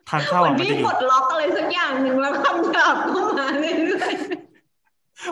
[0.09, 4.13] ทางเข้าเหมืออะนมันพี่จะอยู่ปลดล็อกอะไรสักอย่างหนึ่งแล้วคำถามเข้ามาเรื่อย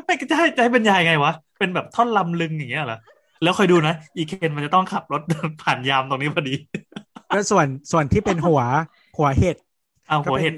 [0.06, 3.00] ไม่จะให้จะให้บรรยายไงวะ เป็นแบบท่อนลำลึงอย่างเงี้ยเหรอ
[3.44, 5.22] แล้วคอยดูนะ อีเคนมันจะต้องขับรถ
[5.62, 6.54] ผ่านยามตรงนี้พอดี
[7.32, 8.62] แล้วส่วนส่วนที่เป็นหัว
[9.18, 10.56] หัวเห็ดอะก็หัวเห็ด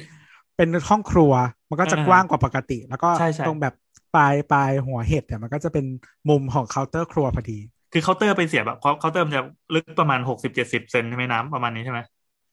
[0.57, 1.31] เป็นห้องครัว
[1.69, 3.73] มันก็จะเออกว้างกว่าปกติ แล้วก็ใช่ใช่ตรงแบบ
[4.15, 5.85] ปลายปลายหัวเห็ดเนี่ยมันก็จะเป็น
[6.29, 7.57] มุมของเคาน์เตอร์ครัวพอดี
[7.91, 9.43] คือเคาน์เตอร์ไปเสียบแบบเคาน์เตอร์มันจะ
[9.75, 11.99] ลึกประมาณหกสิบเจ็ดสิบเซ็นใช่ไหมน้ำประมาณนี้ใช่ไหม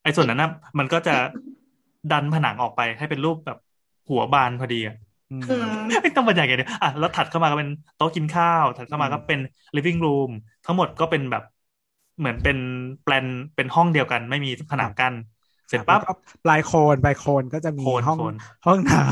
[0.03, 1.13] ไอ้ส่วนนั้นนะมันก็จะ
[2.13, 3.59] ดันผนังออกไปให้เป็นรูปแบบ
[4.09, 5.04] หัวบานพอดีอะอืมๆอืม
[6.03, 9.41] ไม่ต้องบรรยายไงเนี่ยอะแล้วถัดเข้ามาก็เป็นโต๊ะกินข้าว ถัดเข้ามาก็เป็น
[9.77, 10.31] living room
[10.67, 11.45] ทั้งหมดก็เป็นแบบ
[12.19, 12.59] เหมือนเป็น
[13.05, 15.15] แปลนเป็นห้องเดียวกัน ไม่มีผนังกั้น
[15.69, 16.15] เสร็จปั๊บแล้วก็
[16.45, 18.35] ปลายโคนปลายโคนก็จะมีโคนห้องโคน
[18.67, 19.03] ห้องน้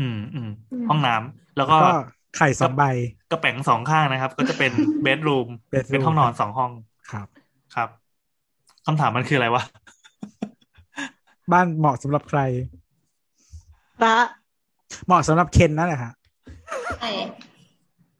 [0.00, 0.50] อืมอืม
[0.88, 1.90] ห้องน้ำแล้วำก็ก็
[2.36, 2.84] ไข่สองใบ
[3.30, 6.70] กระแป๋งสองข้างนะครับ ก็จะเป็นเบดรูม bedroom เป็นห้องนอนสองห้อง
[7.12, 7.26] ครับ
[7.74, 7.88] ครับ
[8.86, 9.62] คำถามมันคืออะไรวะ
[11.52, 12.40] บ้านเหมาะสำหรับใคร
[13.98, 14.14] พระ
[15.06, 16.12] เหมาะสำหรับเคนนั่นแหละฮะ
[17.00, 17.10] ใช่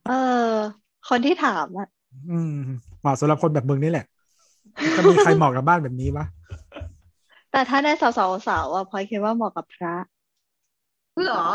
[0.06, 0.12] เอ
[0.50, 0.52] อ
[1.08, 1.88] คนที่ถามอะ
[2.30, 2.54] อืม
[3.00, 4.06] เหมาะสำหรับคนแบบมึงนี่แหละ
[4.96, 6.26] จะมีใครเหมาะกับบ้านแบบนี้ปะ
[7.52, 9.94] แต่ถ้าในสาวๆสาวๆอะพลอยคิดว่าเหมาะกับพระ
[11.24, 11.46] เหรอ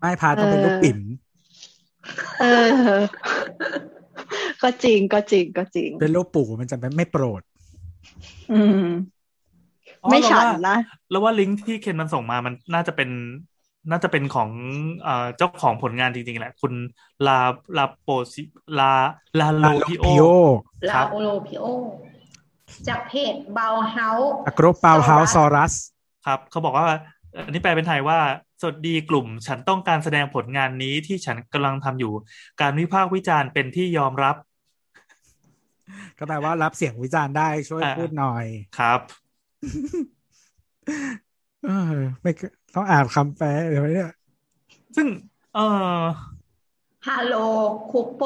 [0.00, 0.98] ไม่พาต้องเป็นเออลูกปิ่ม
[2.40, 2.44] เอ
[2.96, 3.00] อ
[4.62, 7.42] ก็จริงก็จริงก็จริง เป็นรูปปู่มันจะไม่ไม่โปรด
[8.52, 8.86] อืม
[10.04, 10.76] อ๋อไม่ฉันเราว่านะ
[11.10, 13.08] แล้วว่าลิงก์ที่เคนมันส่งมามันน่าจะเป็น
[13.90, 14.50] น่าจะเป็นของ
[15.02, 16.72] เอ่อเจ้าของผลงานจริงๆแหละ คุณ
[17.26, 17.38] ลา
[17.76, 18.42] ลาโปซิ
[18.78, 18.94] ลา
[19.40, 20.24] ลาโลพิโอโอ
[20.88, 21.64] ลาครับโอโลพิโอ
[22.88, 25.74] จากเพจเบลเฮาส์อากรบเปาเฮาซอรัส
[26.26, 26.86] ครับ เขาบอกว่า
[27.46, 28.18] อันนี้แปลเป็นไทยว่า
[28.60, 32.12] สวัสดีกลุ่ม ฉันต้องการแสดงผลงานนี้ที่ฉันกำลังทำอยู่
[32.60, 34.36] การวิพากษ์วิจารณ์เป็นที่ยอมรับ
[36.18, 38.44] ก็แปลว่ารับเสียงวิจารณ์ได้ช่วยอ่าพูดหน่อย
[38.78, 39.00] ครับ
[41.66, 42.32] เออไม่
[42.74, 44.10] ต้องอ่านคำแปลเดี๋ยวเนี่ย
[44.96, 45.06] ซึ่ง
[45.54, 45.58] เอ
[46.00, 46.02] อ
[47.08, 47.36] ฮัลโหล
[47.92, 48.22] คุปโป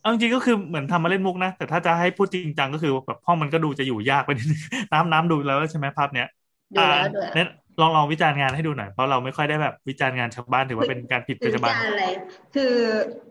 [0.00, 4.60] เอาจริงๆก็คือเหมือนทำมาเล่นมุกนะ แต่ถ้าจะให้พูดจริงจังก็คือแบบห้องมันก็ดูจะอยู่ยากไปนิดนึง
[4.92, 6.28] น้ำน้ำดูแล้วใช่ไหมภาพเนี้ย
[6.74, 7.48] ดูแล้วอ่าดูแล้วเนี่ย
[7.80, 12.04] ลองลองวิจารณ์งานให้ดูหน่อย เพราะเราไม่ค่อยได้แบบวิจารณ์งานชาวบ้านถือว่าเป็นการผิดคือจรรยาบรรณการอะไร
[12.54, 12.72] คือ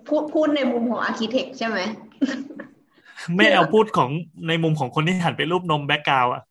[0.08, 1.80] พูดพูดในมุมของ architect ใช่ไหม
[3.36, 4.10] ไม่เอาพูดของ
[4.48, 6.51] ในมุมของคนที่หันไปรูปนม background อะไม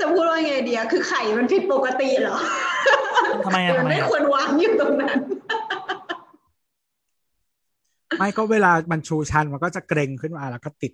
[0.00, 2.36] จะพูดว่าไงเดียคือไข่มันผิดปกติเหรอ
[3.44, 5.18] ทำไมอะทำไมอะมันไม่ควรวางอยู่ตรงนั้น
[8.18, 10.92] ไม่ก็เวลามันชูชันมันก็จะเกร็งขึ้นมาแล้วก็ติด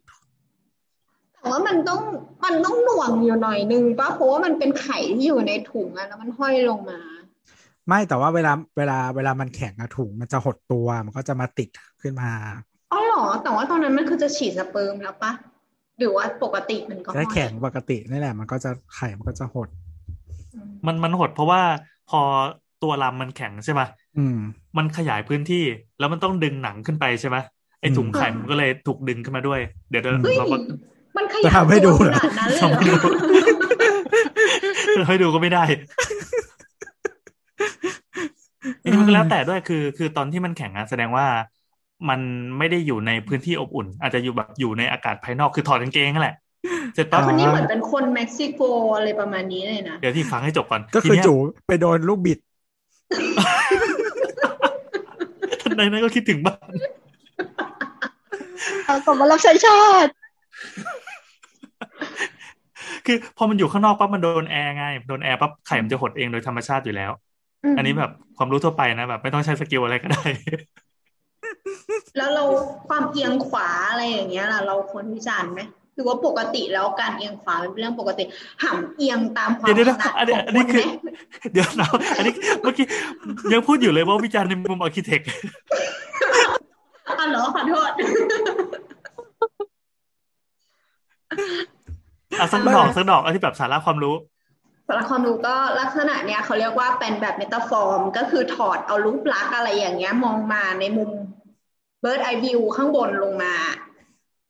[1.41, 2.01] แต่ว่ามันต้อง
[2.45, 7.01] มันต้องหน่วงอยู่หน่อยนึงป่ะเพราะว่ามันเป็นไข่ที่อยู่ในถุงอะแล้วมันห้อยลงมา
[7.89, 11.69] ไม่แต่ว่าเวลาเวลาเวลามันแข็งอะถุงมันจะหดตัวมันก็จะมาติด
[12.03, 12.31] ขึ้นมา
[12.93, 15.33] อ๋อเหรอแต่ว่าตอนนั้นมันคือจะฉีดสเปิร์มแล้วปะ
[16.01, 19.69] หรือว่าปกติมันก็ถ้าห้อยแข็งปกตินี่แหละ มันก็จะไข่มันก็จะหด
[20.55, 21.63] อืมมันมันหดเพราะว่า
[22.11, 22.21] พอ
[22.83, 23.87] ตัวลำมันแข็งใช่ปะ
[24.19, 24.39] อืม
[24.77, 25.65] มันขยายพื้นที่
[25.99, 27.37] แล้วมันต้องดึงหนังขึ้นไปใช่ไหม
[27.81, 30.57] ไอถุงไข่อืมมันก็เลยถูกดึงขึ้นมาด้วย เดี๋ยวเดี๋ยวเฮ้ยเราก็
[31.17, 32.99] มันขจะยายทำให้ดูตัวเหรอขนาดนั้นเลยทำให้เหรดู
[35.03, 35.65] อให้ดูก็ไม่ได้
[38.83, 41.27] อันนี้มันก็แล้วแต่ด้วยคือ คือตอนที่มันแข็งอะแสดงว่า
[42.09, 42.21] มัน
[42.59, 46.37] ไม่ได้อยู่ในพื้นที่อบอุ่น อาจจะอยู่แบบอยู่ในอากาศภายนอกคือถอดกางเกงนั่นแหละ
[46.95, 48.61] เสร็จปั๊บคนนี้เหมือนเป็นคนเม็กซิโก
[48.97, 51.37] อะไรประมาณนี้เลยนะ เดี๋ยวที่ฟังให้จบก่อน ก็คือทีเนี้ยจู่
[51.69, 52.39] ไปโดนลูกบิด
[55.63, 56.71] ทันใดนั้นก็คิดถึงบ้าน
[58.85, 60.13] เอากลับมารับใช้ชาติ
[63.07, 67.11] คือพอมันอยู่ข้างนอกปั๊บมันโดนแอร์ไงโดนแอร์ปั๊บไข่มันจะหดเองโดยธรรมชาติอยู่แล้ว
[67.73, 70.23] อันนี้แบบความรู้ทั่วไปนะแบบ ไม่ต้องใช้ skill อะไรก็ได้
[72.17, 72.45] แล้วเรา
[72.89, 75.61] ความเอียงขวาอะไรอย่างเงี้ยล่ะเราควรวิจารณ์ไหม
[75.95, 78.25] หรือว่าปกติแล้วการเอียงขวาเป็นเรื่องปกติ
[78.63, 81.09] หันเอียงตามความเดี๋ยวเดี๋ยวถนัดอันนี้ของคนอันนี้คือไหม
[81.53, 82.87] เดี๋ยวเราอันนี้เมื่อกี้
[83.53, 85.21] ยังพูดอยู่เลยว่าวิจารณ์ในมุม architect
[87.07, 87.91] อ๋อเหรอขอโทษ
[92.41, 94.15] อะสักดอกสักดอกอันที่แบบสาระความรู้
[94.87, 101.11] สำหรับความรู้ก็ลักษณะเนี้ยเขาเรียกว่าเป็นแบบ metaphor ก็คือถอดเอารูปลักษณ์อะไรอย่างเงี้ย มองมาในมุม
[102.01, 103.55] bird eye view ข้างบนลงมา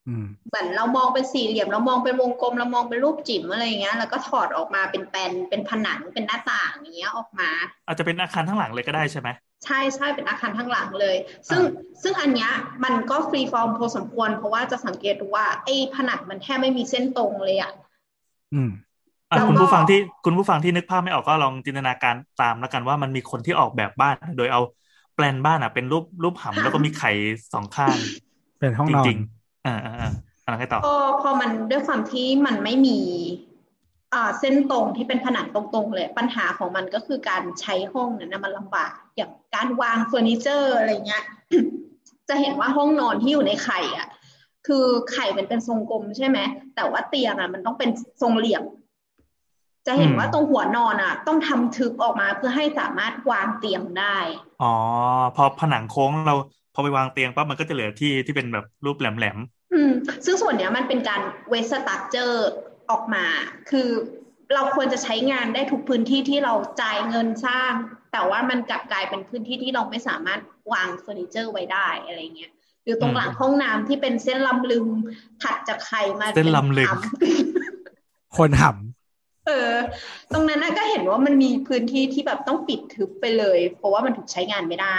[0.07, 7.51] อืมเหมือนเรามองเป็นสี่เหลี่ยม เรามองเป็นวงกลม เรามองเป็นรูปจิ๋มอะไรอย่างเงี้ย แล้วก็ถอดออกมาเป็นแปลนเป็นผนังเป็นหน้าต่างอย่างเงี้ยออกมา
[7.87, 9.29] อาจจะเป็นอาคารทั้งหลังเลยก็ได้ใช่ไหม
[9.65, 11.17] ใช่ใช่เป็นอาคารทั้งหลังเลย
[11.49, 12.51] ซึ่งอ่ซึ่งอันเนี้ย
[12.85, 17.73] มันก็ free form พอสมควร เพราะว่าจะสังเกตดูว่าไอ้ผนังมันแทบไม่มีเส้นตรงเลยอะ
[18.53, 18.69] อืม
[19.31, 24.61] อะแล้วก็คุณผู้ฟังที่คุณผู้ฟังที่นึกภาพไม่ออกก็ลองจินตนาการตามแล้วกันว่ามันมีคนที่ออกแบบบ้าน โดยเอา
[25.21, 27.11] แปลนบ้านอะเป็นรูปรูปหำแล้วก็มีไข่
[27.53, 27.97] สองข้าง
[28.59, 30.11] เป็นห้องจนอนริงๆอ่าอ่าอ่า
[30.45, 32.99] อะไรให้ต่อพอพอมันด้วยความที่มันไม่มี
[34.15, 41.25] อ่าเส้นตรงที่เป็นผนังตรงๆเลย ปัญหาของมันก็คือการใช้ห้องนั้นนะมันลำบาก อย่างการวางเฟอร์นิเจอร์อะไรเงี้ย
[42.29, 44.09] จะเห็นว่าห้องนอนที่อยู่ในไข่อะ
[44.67, 46.39] คือไข่เป็นเป็นทรงกลมใช่ไหม
[46.77, 47.91] แต่ว่าเตียงอะมันต้องเป็น
[48.23, 48.63] ทรงเหลี่ยม
[49.87, 54.19] จะเห็นอืมว่าตรงหัวนอนอะ ต้องทำทึบออกมาเพื่อให้สามารถวางเตียงได้
[54.63, 54.73] อ๋อ
[55.37, 56.35] พอผนังโค้งเรา
[56.75, 59.37] พอไปวางเตียงปั๊บมันก็จะเหลือที่ที่เป็นแบบรูปแหลม
[59.73, 59.91] อืม
[60.25, 62.49] ซึ่งส่วนเนี้ยมันเป็นการ waste structure
[62.91, 63.27] ออกมา
[63.71, 63.89] คือ
[64.55, 67.73] เราควรจะใช้งานได้ทุกพื้นที่ที่เราจ่ายเงินสร้าง
[68.13, 70.41] แต่ว่ามันกลับกลายเป็นพื้นที่ที่เราไม่สามารถ
[70.73, 72.53] วางเฟอร์นิเจอร์ไว้ได้อะไรเงี้ย
[72.85, 74.87] หรือตรงหลังห้องน้ำที่เป็นเส้นลำลึงค์
[75.43, 77.41] ถัดจากไข่มาๆเส้นลำลึงค์เป็น
[78.35, 78.90] หำ
[79.51, 79.77] เออ
[80.33, 84.99] ตรงนั้นน่ะก็เห็นว่ามันมีพื้นที่ที่แบบต้องปิดทึบไปเลย เพราะว่ามันถูกใช้งานไม่ได้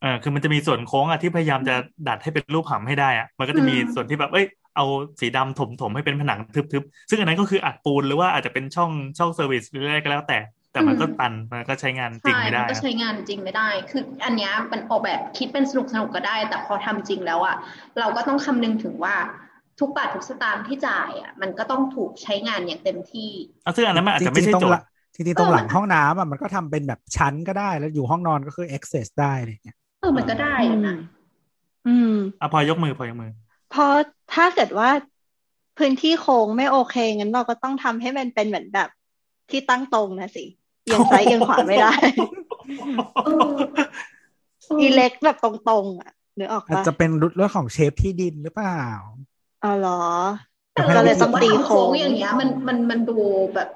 [0.00, 1.74] เออคือมันจะมีส่วนโค้งอะที่พยายามจะ
[2.08, 4.46] ดัดให้เป็นรูปหำให้ได้อะมันก็จะมีอืมส่วนที่แบบเอ้ย
[4.76, 4.84] เอา
[5.20, 10.38] สีดำถมถมให้เป็นผนังทึบๆ ซึ่งอันนั้นก็คืออัดปูนหรือว่าอาจจะเป็นช่องช่อง service หรืออะไรก็แล้วแต่
[10.72, 17.56] แต่มันก็ตันมันก็ใช้งานจริงใช่ไม่มัได้นก็อะใช้งานจริงไม่ได้ คืออันเนี้ยมันออกแบบคิดเป็นสนุกสนุกก็ได้ แต่พอทำจริงแล้วอะ
[17.98, 19.14] เราก็ต้องคำนึงถึงว่า
[19.80, 23.30] ทุกบาททุกสตางค์ที่จ่ายอะมันก็ต้องถูกใช้งานอย่างเต็มที่
[23.64, 30.96] อะซึ่งอันนั้นมันอาจำจจะไม่ริงใช่ๆตรงโจหลัทงย์จริงๆตรงหลังเออห้องน้ำอะมันก็ทำเป็นแบบชั้นก็ได้แล้วอยู่ห้องนอนก็คือ access ได้อะไรเงี้ยเออมันก็ได้อยู่นะ
[31.86, 33.30] ออืมอะพลอยยกมือพลอยยกมือ
[33.70, 33.92] เพราะ
[34.34, 34.90] ถ้าเกิดว่า
[35.78, 38.88] พื้นที่โค้งไม่โอเคงั้นเราก็ต้องทำให้มันเป็นเหมือนแบบ
[39.50, 40.44] ที่ตั้งตรงนะสิ
[40.84, 41.94] เอียงซ้ายเอียงขวาไม่ได้
[43.24, 43.56] เออ
[44.80, 48.82] อีเล็กแบบตรงๆอะนึกออกอาจปะจะเป็นเรื่องของเชฟที่ดินหรือเปล่า
[49.62, 49.90] อ๋อเหรอ
[50.72, 53.18] แต่ก็เลยต้องตีว่าโค้งอย่างเงี้ย มันมันมันดู
[53.54, 53.68] แบบ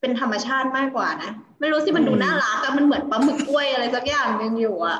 [0.00, 1.30] เป็นธรรมชาติมากกว่านะ
[1.60, 4.98] ไม่รู้สิมันดูน่ารักอะมันเหมือนปลาหมึกกล้วยอะไรสักอย่างหนึงอยู่อะ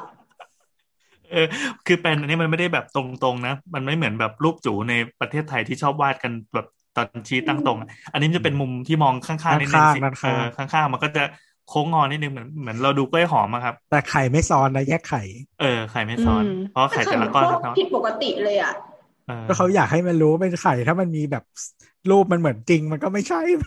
[1.30, 1.46] เออ
[1.86, 11.22] คือแปลนอันนี้มันไม่ได้แบบตรงๆนะ มันไม่เหมือนแบบรูปจูในประเทศไทยที่ชอบวาดกันแบบตอนชี้ตั้งตรงอะอันนี้มันจะเป็นมุมที่มองข้างๆนิดนึงสิด้านเอข้างอข้างๆมันก็จะ
[11.68, 15.22] โค้งงอนิดนึงเหมือนเหมือนเราดูกล้วยหอมอะครับ แต่ไข่ไม่ซ้อนนะแยกไข่
[15.60, 18.91] เออไข่ไม่ซ้อนอืมเพราะแต่ไข่ไข่แต่มัละนก้อนโคตรเนาะผิดปกติเลยอะเออ
[19.46, 21.42] ก็เขาอยากให้มันรู้ว่าเป็นไข่ถ้ามันมีแบบ
[22.10, 23.64] รูปมันเหมือนจริงมันก็ไม่ใช่ไหม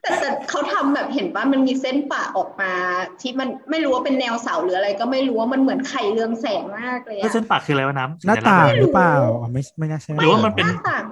[0.00, 2.72] แต่แต่เขาทำแบบเห็นว่ามันมีเส้นปะออกมา
[3.20, 11.04] ที่มันไม่รู้ว่าเป็นแนวเสาหรืออะไร ก็ไม่รู้ว่ามันเหมือนไข่เรืองแสงมากเลยแล้วอะเส้นปากคืออะไรวะน้ำหน้าสัญลักษณ์ต่างอะไรหรือเปล่าอ๋อไม่ไม่น่าใช่หรือว่ามันเป็นหน้าต่าง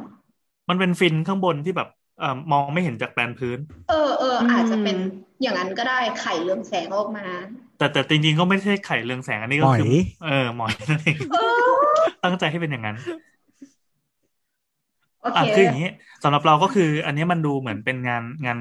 [0.69, 1.89] มันเป็นฟินข้างบนที่แบบ
[2.19, 3.59] เอ่อมองไม่เห็นจากแปลนพื้น
[3.89, 4.97] เออเอออืมอาจจะเป็น
[5.43, 7.27] อย่างนั้นก็ได้ไข่เรืองแสงออกมา
[7.77, 9.87] แต่แต่จริงๆก็ไม่ใช่ไข่เรืองแสงอันนี้หก็มอยคือ
[10.21, 11.78] เออหมอยนั่นเองเออ
[12.25, 12.97] ตั้งใจให้เป็นอย่างนั้น
[15.21, 15.91] โออะเคคืออย่างนี้
[16.23, 18.59] สำหรับเราก็คือ อันนี้มันดูเหมือนเป็นงานงาน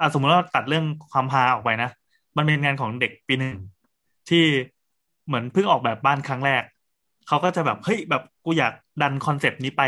[0.00, 1.90] อะสมมติว่าตัดเรื่องความฮาออกไปนะ
[2.36, 3.56] มันเป็นงานของเด็กปีหนึ่ง
[4.28, 4.44] ที่
[5.26, 6.62] เหมือนเพิ่งออกแบบบ้านครั้งแรก
[7.28, 9.82] เขาก็จะแบบเฮ้ยแบบกูอยากดัน concept นี้ไป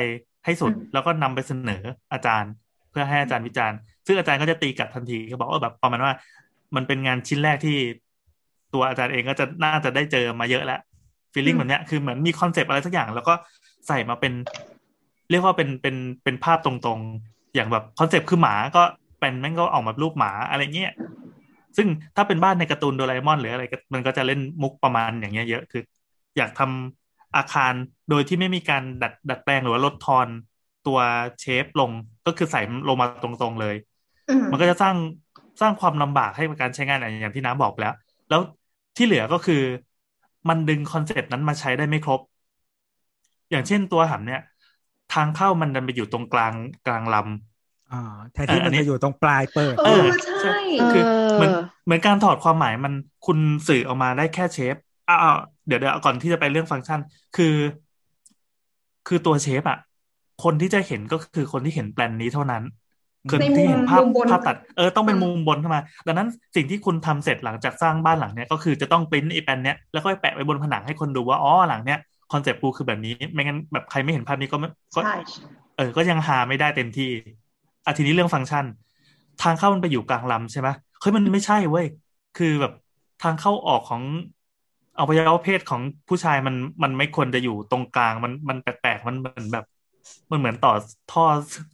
[0.45, 1.83] ให้สุด แล้วก็นำไปเสนอ
[2.13, 2.53] อาจารย์
[2.91, 6.13] เพื่อให้อาจารย์วิจารณ์ ซึ่งอาจารย์ก็จะตีกลับทันทีเขาบอกว่าแบบประมาณว่า
[6.77, 7.77] มันเป็นงานชิ้นแรกที่
[8.75, 10.81] ตัวอาจารย์เองก็จะน่าจะได้เจอมาเยอะแล้ว
[11.35, 13.35] feeling แบบเนี้ยคือเหมือนมี concept อะไรสักอย่าง แล้วก็
[13.87, 14.33] ใส่มาเป็น
[15.31, 18.83] เรียกว่าเป็นเป็นเป็นภาพตรงๆ อย่างแบบคอนเซปต์คือหมาก็
[19.21, 20.93] เป็นแม่งก็ออกมารูปหมาอะไรเงี้ย
[21.77, 25.83] ซึ่งถ้าเป็นบ้านในการ์ตูนโดราเอมอนหรืออะไรก็มันก็จะเล่นมุกประมาณอย่างเงี้ยเยอะคือ
[26.37, 27.73] อยากทำอาคาร
[28.11, 30.27] โดยที่ไม่มีการดัดดัดแปลงหรือว่าลดทอน
[30.87, 30.99] ตัว
[31.41, 31.91] เชฟลง
[32.27, 33.77] ก็คือใส่ลงมาตรงๆเลย
[34.31, 34.97] อืมมันก็จะสร้าง
[35.61, 37.95] สร้างความลำบากให้กับการใช้งานอย่างที่น้ำบอกไปแล้ว
[38.31, 38.41] แล้ว
[38.97, 39.63] ที่เหลือก็คือ
[40.49, 42.21] มันดึงคอนเซปต์นั้นมาใช้ได้ไม่ครบ
[43.51, 44.41] อย่างเช่นตัวหำเนี่ย
[45.09, 47.97] ทางเข้ามันดันไปอยู่ตรงกลางกลางลำอ่า
[48.33, 49.91] แทนที่เอออัมันนนี้จะอยู่ตรงปลายเปิด เอเอออ
[50.41, 50.51] ใช่
[50.89, 51.51] คือเออเหมือน
[51.85, 52.93] เหมือนการถอดความหมายมัน
[53.23, 53.39] คุณ
[53.69, 54.77] สื่อออกมาได้แค่เชฟ
[55.09, 55.37] อ้าว
[55.67, 57.01] เดี๋ยวเดี๋ยวก่อนที่จะไปเรื่องฟังก์ชัน
[57.33, 57.47] คือ
[59.07, 59.77] คือตัวเชฟอะ
[60.39, 62.63] คนที่จะเห็นก็คือคนที่เห็นแปลนนี้เท่านั้น
[63.31, 71.99] คนในที่มุเห็มนภาพมุมบนภาพตัดเออต้องเป็นมุมบนเข้ามา ดังนั้นสิ่งที่คุณทำเสร็จหลังจากสร้างบ้านหลังเนี้ยก็คือจะต้องปริ้นไอ้แปลนเนี้ยแล้วก็ไปแปะไว้บนผนังให้คนดูว่าอ๋อหลังเนี้ย
[72.33, 75.15] concept กูคือแบบนี้ ไม่งั้นแบบใครไม่เห็นภาพนี้ก็ไม่ก็ใช่
[75.77, 77.11] เออ ก็ยังหาไม่ได้เต็มที่
[77.85, 78.65] อะทีนี้เรื่องฟังก์ชัน
[79.43, 80.69] ทางเข้ามันไปอยู่กลางลำใช่ไหม
[81.01, 81.87] เฮ้ยมันไม่ใช่เว้ย
[82.39, 82.73] คือแบบ
[83.23, 84.03] ทางเข้าออกของ
[84.99, 89.65] อวัยวะเพศของผู้ชายมันมันไม่ควรจะอยู่ตรงกลางมันมันแปลกๆมันเหมือนแบบ
[90.31, 90.73] มันเหมือนต่อ
[91.13, 91.25] ท่อ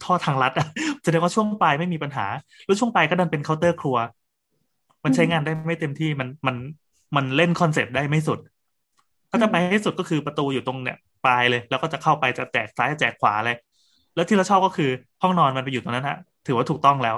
[0.03, 0.67] ท่อทางลัดอะ
[1.03, 2.25] แสดงว่าช่วงปลายไม่มีปัญหา
[2.65, 3.97] แล้วช่วงปลายก็ดันเป็นเคาน์เตอร์ครัว
[5.03, 6.55] มันใช้งานได้ไม่เต็มที่มันมัน
[7.15, 8.39] มันเล่น concept ได้ไม่สุด
[9.29, 13.55] ถ้าจะไปให้สุดก็คือประตูอยู่ตรงเนี่ยปลายเลย แล้วก็จะเข้าไปจะแจกซ้ายจะแจกขวาเลย
[14.15, 14.89] แล้วที่เราชอบก็คือ
[15.21, 17.15] ห้องนอนมันไปอยู่ตรงนั้นฮะ ถือว่าถูกต้องแล้ว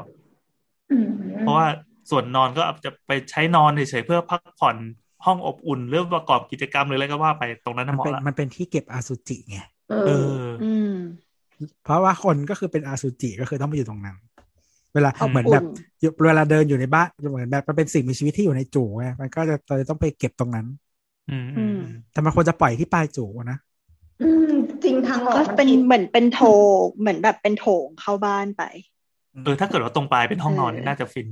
[0.92, 1.06] อืม
[1.42, 1.68] เพราะว่า
[2.12, 4.78] ส่วนนอนก็อาจจะไปใช้นอนเฉยๆเพื่อพักผ่อน
[5.26, 9.58] ห้องอบอุ่นหรือประกอบกิจกรรมหรืออะไรก็ว่าไปตรงนั้นมัน่ะนเหมาะเป็นละมันเป็นที่เก็บอาซูจิไง
[9.88, 10.12] เอเอออ
[10.62, 10.83] อืม
[11.84, 14.16] เพราะว่าคนก็คือเป็นอาซูจิก็คือต้องไปอยู่ตรงนั้น
[14.94, 15.64] เวลาอบอุ่นเหมือนแบบ
[16.02, 20.68] อยู่เวลาเดินอยู่ในบ้านเหมือนแบบมันเป็นสิ่งมีชีวิตที่อยู่ในจู่ไงมันก็จะเลยต้องไปเก็บตรงนั้น
[21.30, 21.78] อืมอืม
[22.12, 23.58] แต่มันควรจะปล่อยที่ปลายจู่นะ
[24.22, 24.52] อืม
[24.84, 26.42] จริงทางออกก็มันเป็นผิดเหมือนเป็นโถ
[26.84, 28.62] งเหมือนแบบเป็นโถงเข้าบ้านไป
[29.44, 31.28] เออถ้าเกิดว่าตรงปลายเป็นห้องนอนนี่เออน่าจะฟิน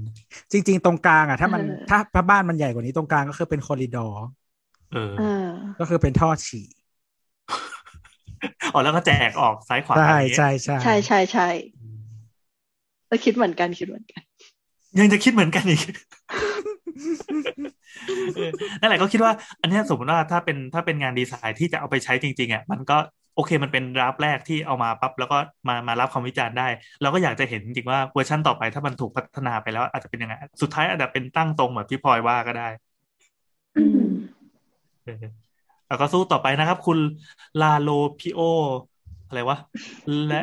[0.51, 4.21] จริง ๆ ตรงกลางอะ ถ้ามันเออถ้าถ้าบ้านมันใหญ่กว่านี้ตรงกลางก็คือเป็นคอริดอร์
[4.91, 5.25] เอออ่า
[5.79, 6.65] ก็คือเป็นท่อฉี่
[8.74, 11.47] อ๋อแล้วก็แจกออกซ้ายขวาใช่อย่างเงี้ยใช่ใช่ใช่ใช่ใช่
[13.07, 14.22] เออคิดเหมือนกันคิดเหมือนกัน
[14.99, 15.82] ยังจะคิดเหมือนกันอีก
[18.36, 22.97] เออนั่นแหละก็คิดว่าอันเนี้ยสมมติว่าถ้าเป็นถ้าเป็นงานดีไซน์ที่จะเอาไปใช้จริงๆอะมันก็
[23.36, 26.67] โอเคมันเป็นรับแรกที่เอามาปั๊บแล้วก็มามารับคำวิจารณ์ได้
[27.01, 32.67] เราก็อยากจะเห็นจริงๆว่าเวอร์ชันต่อไปถ้ามันถูกพัฒนาไปแล้ว อาจจะเป็นยังไง สุดท้ายอาจจะเป็นตั้งตรงแบบที่พลอยว่าก็ได้
[33.76, 34.11] อืม
[35.03, 35.51] เออ
[35.92, 37.00] แล้วก็สู้ต่อไปนะครับ คุณ
[37.62, 37.89] ลาโล
[38.20, 38.39] พิโอ
[39.28, 39.58] อะไรวะ
[40.28, 40.42] และ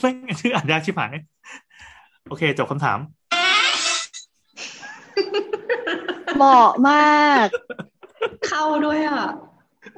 [0.00, 1.14] แม่งชื่ออ่านยากชิบหาย
[2.28, 2.98] โอเค จบคำถาม
[6.36, 7.46] เหมาะมาก
[8.48, 9.24] เข้าด้วยอะ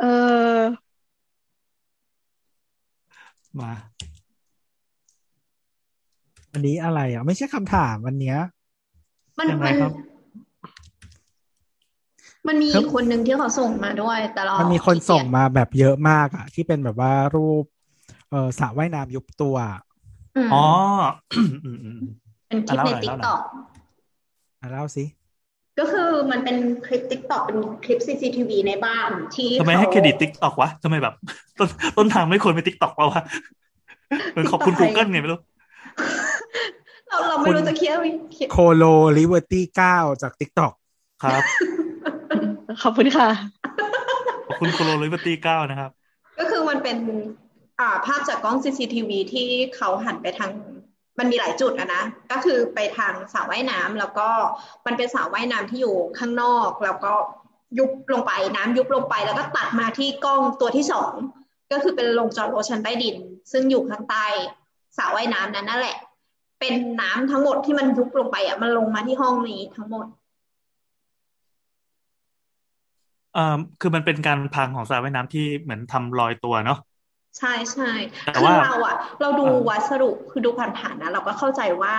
[0.01, 0.05] เอ
[0.55, 0.59] อ
[3.61, 3.73] มา
[6.53, 8.39] อันนี้อะไรอะ ไม่ใช่คำถามวันเนี้ย
[9.39, 9.93] มันยังไงมันครับ
[12.49, 17.65] มันมีอีกคนหนึ่งที่เขาส่งมาด้วย แต่เรามันมีคนส่งมาแบบเยอะมากอะที่เป็นแบบว่ารูป
[18.31, 19.57] เออสระว่ายน้ำยุบตัว
[20.37, 20.65] มอ๋อ
[21.37, 21.99] อืมอืมอืม
[22.49, 23.41] เป็นคลิปในอะเล่าหน่อยติ๊กเล่าหน่ต็ออยก
[24.61, 25.05] อะเล่าสิ
[25.79, 31.15] ก็คือมันเป็นคลิปติ๊กต็อกเป็นคลิป CCTV ในบ้านที่ทำไมขาให้เครดิตติ๊กตอกวะทำไมแบบ
[31.59, 33.23] ต้นต้นทางไม่ควรเป็นติ๊กตอกเปล่าวะ
[34.33, 35.41] เหมือนขอบคุณ TikTok Google ไงไม่รู้
[37.09, 37.97] เราเราไม่รู้จะเคียร์
[38.33, 38.85] เขียนโคโล
[39.17, 40.73] ลิเวอร์ตี้เก้าจากทิกตอก
[41.23, 41.43] ครับ
[42.83, 43.29] ขอบคุณค่ะ
[44.49, 45.91] ขอบคุณโคโลลิเบอร์ตี้เก้านะครับ
[46.39, 46.99] ก็คือมันเป็น
[47.81, 50.51] อ่าภาพจากกล้อง CCTV ที่เขาหันไปทาง
[51.19, 54.29] มันมีหลายจุดอะนะ ก็คือไปทางสระว่ายน้ำแล้วก็
[54.87, 57.13] มันเป็นสระว่ายน้ำที่อยู่ข้างนอก แล้วก็
[57.79, 61.13] ยุบลงไปน้ำยุบลงไปแล้วก็ตัดมาที่กล้องตัวที่สอง
[61.73, 63.17] ก็คือเป็นโรงจอดรถชั้นใต้ดิน
[63.53, 64.27] ซึ่งอยู่ข้างใต้
[64.97, 65.97] สระว่ายน้ำนั้นนั่นแหละ
[66.61, 70.07] เป็นน้ำทั้งหมดที่มันยุบลงไปอะมันลงมาที่ห้องนี้ทั้งหมด
[73.35, 73.41] เอ่อ
[73.81, 76.77] คือมันเป็นการพังของสระว่ายน้ำที่เหมือนทำรอยตัวเนาะ
[77.39, 77.93] ใช่ใช่
[78.25, 81.97] แต่คือว่าเราอะเราดูอ่าวัสดุคือดูผ่านๆนะเราก็เข้าใจว่า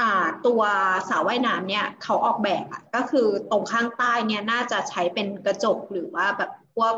[0.00, 0.62] อ่า ตัว
[1.08, 6.94] สระว่ายน้ำเนี่ย เขาออกแบบอะก็คือตรงข้างใต้เนี่ยน่าจะใช้เป็นกระจกหรือว่าแบบพวก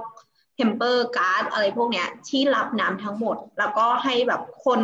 [0.56, 4.80] tempered glass อะไรพวกเนี้ยที่รับน้ำทั้งหมด แล้วก็ให้แบบคน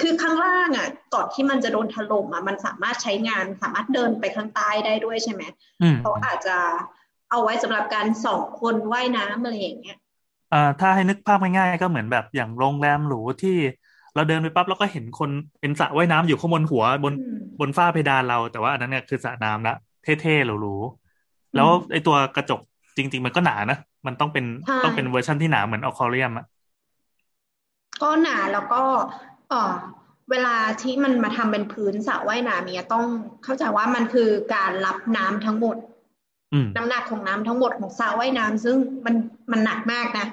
[0.00, 5.42] คือข้างล่างอะก่อนที่มันจะโดนถล่มอะมันสามารถใช้งานสามารถเดินไปข้างใต้ได้ด้วยใช่ไหม
[5.80, 6.56] อืม เขาอาจจะ
[7.34, 9.98] เอาไว้สำหรับการสองคนว่ายน้ำอะไรอย่างเงี้ย
[10.52, 13.56] อ่าถ้าให้นึกภาพง่ายๆก็เหมือนแบบอย่างโรงแรมหรูที่
[14.14, 15.30] เราเดินไปปั๊บแล้วก็เห็นคน
[15.60, 22.60] เป็นสระว่ายน้ำอยู่ข้างบนหัวบนอืมบนฝ้าเพดานเรา แต่ว่าอันนั้นเนี่ยคือสระน้ำละเท่ๆหรูๆแล้วไอตัวกระจก
[22.96, 23.76] จริง ๆ มันก็หนานะ
[24.06, 26.44] มันต้องเป็นใช่ต้องเป็นเวอร์ชันที่หนาเหมือนอควาเรียมอะ
[28.02, 28.82] ก็หนาแล้วก็
[29.48, 29.72] เออ
[30.30, 33.04] เวลาที่มันมาทำเป็นพื้นสระว่ายน้ำเนี่ยต้อง
[33.44, 35.93] เข้าใจว่ามันคือการรับน้ำทั้งหมดอืม
[36.76, 38.76] น้ำหนักของน้ำทั้งหมดของสระว่ายน้ำซึ่ง
[39.06, 39.14] มัน
[39.50, 40.26] มันหนักมากนะ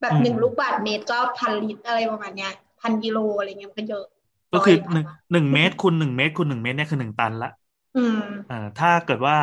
[0.00, 4.04] แบบอืมหนึ่งลูกบาศก์เมตรก็พันลิตรอะไรประมาณเนี้ยพันกิโลอะไรเงี้ยมันก็เยอะ
[4.52, 7.50] ก็คือร้ยหนึ่งหนึ่งเมตรคูณหนึ่งเมตรคูณหนึ่งเมตรเนี่ยคือหนึ่งตันละ
[7.96, 8.20] อืม
[8.50, 9.36] อ่าถ้าเกิดว่า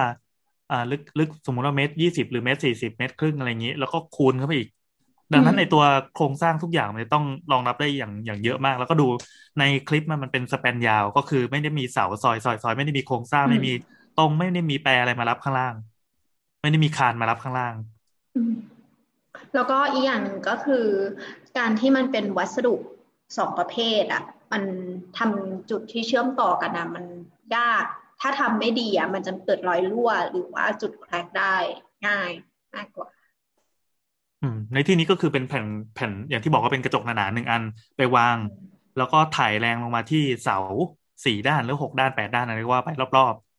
[0.72, 4.70] อ่าลึกลึกสมมุติว่าเมตรยี่สิบหรือเมตรสี่สิบเมตรครึ่งอะไรอย่างนี้ แล้วก็คูณเข้าไปอีก
[5.34, 5.84] ดังนั้นอืมในตัว
[6.16, 9.08] โครงสร้างทุกอย่างมันจะต้องรองรับได้อย่างอย่างเยอะมาก แล้วก็ดู
[9.60, 13.74] ในคลิปมันมันเป็นสแปนยาว ก็คือไม่ได้มีเสาซอยซอยซอยไม่ได้มีโครงสร้างไม่มี
[14.18, 15.76] ตรงไม่ได้มีแปรอะไรมารับข้างล่าง
[16.62, 17.76] ไม่ได้มีคานมารับข้างล่าง
[18.36, 18.54] อืม
[19.54, 20.86] แล้วก็อีกอย่างหนึ่งก็คือ
[21.58, 22.76] การที่มันเป็นวัสดุ
[23.38, 24.64] สองประเภทอะ มัน
[25.18, 27.06] ทำจุดที่เชื่อมต่อกันนะมัน
[27.56, 27.84] ยาก
[28.22, 31.56] ถ้าทำไม่ดีอะ มันจะเกิดรอยรั่ว หรือว่าจุดแครกได้
[32.08, 32.32] ง่าย
[32.76, 33.10] มากกว่า
[34.42, 37.64] อืมในที่นี้ก็คือเป็นแผ่นแผ่นอย่างที่บอกว่าเป็นกระจกหนาๆหนึ่งอัน
[37.98, 38.38] ไปวาง
[38.98, 40.58] แล้วก็ถ่ายแรงลงมาที่เสา
[41.26, 43.53] สี่ด้านหรือหกด้านแปดด้านอะไรก็ว่าไปรอบๆ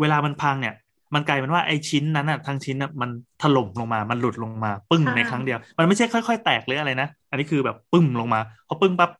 [0.00, 0.74] เวลามันพังเนี่ย
[1.14, 3.10] มันกลายเป็นว่าไอ้ชิ้นนั้นน่ะทั้งชิ้นน่ะมัน
[3.42, 9.10] ถล่มลงมา มันหลุดลงมา ปึ้งใช่ในครั้งเดียว มันไม่ใช่ค่อยๆ แตกหรืออะไรนะ อันนี้คือแบบปึ้มลงมาพอปึ้งปั๊บ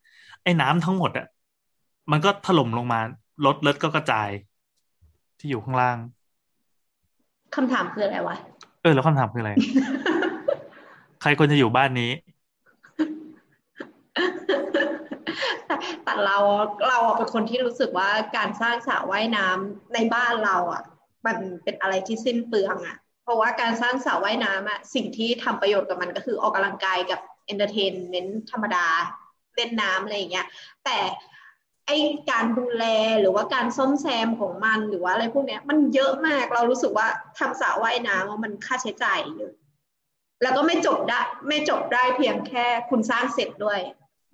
[0.43, 1.25] ไอ้น้ำทั้งหมดอะ
[2.11, 2.99] มันก็ถล่มลงมา
[3.45, 4.29] รถเลิศก็กระจาย
[5.39, 5.97] ที่อยู่ข้างล่าง
[7.55, 8.35] คำถามคืออะไรวะ
[8.81, 9.51] เออแล้วคำถามคืออะไร
[11.21, 12.11] ใครควรจะอยู่บ้านนี้
[16.03, 16.37] แต่เรา
[16.87, 20.83] เราเป็นคนที่รู้สึกว่าการสร้างสระว่ายน้ำในบ้านเราอะ
[21.25, 28.87] มันเป็นอะไรที่สิ้นเปลืองอะ เพราะว่าการสร้างสระว่ายน้ำอะสิ่งที่ทำประโยชน์กับมันก็คือออกกำลังกายกับ entertainment ธรรมดา
[29.55, 30.47] เล่นน้ำอะไรอย่างเงี้ย
[30.85, 30.97] แต่
[31.85, 31.91] ไอ้
[32.31, 32.85] การดูแล
[33.19, 37.07] หรือว่าการซ่อมแซมของมันหรือว่าอะไรพวกเนี้ย มันเยอะมากเรารู้สึกว่า
[37.37, 39.53] ทำสระว่ายน้ำมันค่าใช้จ่ายเยอะ
[40.41, 43.79] แล้วก็ไม่จบได้ไม่จบได้เพียงแค่คุณสร้างเสร็จด้วย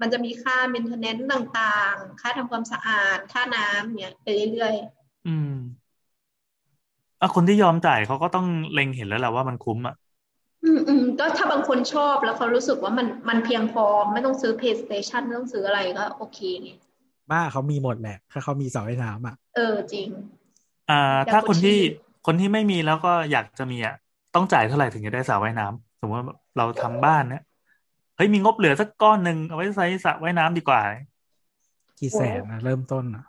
[0.01, 4.73] มันจะมีค่า maintenance ต่างๆ ค่าทำความสะอาด ค่าน้ำเนี่ยไปเรื่อย
[5.25, 5.51] อืม
[7.21, 16.69] อะคนที่ยอมจ่ายเขาก็ต้องเล็งเห็นแล้วแหละว่ามันคุ้มอะๆอืมอืมก็ถ้าบางคนชอบแล้วเขารู้สึกว่ามันมันเพียงพอไม่ต้องซื้อ PlayStation ไม่ต้องซื้ออะไรก็โอเคไง
[17.31, 20.07] บ้าเขามีหมดแหละ ถ้าเขามีสระว่ายน้ำอะ เออจริง
[20.87, 20.93] อ่า
[21.23, 21.73] แต่ถ้าคคนนที่ที่
[22.23, 23.93] คนที่ไม่มีแล้วก็อยากจะมีอะ
[24.33, 26.27] ต้องจ่ายเท่าไหร่ถึงจะได้สระว่ายน้ำสมมติว่า
[26.57, 27.41] เราทำบ้านเนี่ย
[28.15, 30.81] เฮ้ยมีงบเหลือสักก้อนหนึ่งเอาไว้ใช้สระว่ายน้ำดีกว่า
[31.99, 33.23] กี่แสนนะเริ่มต้นอะ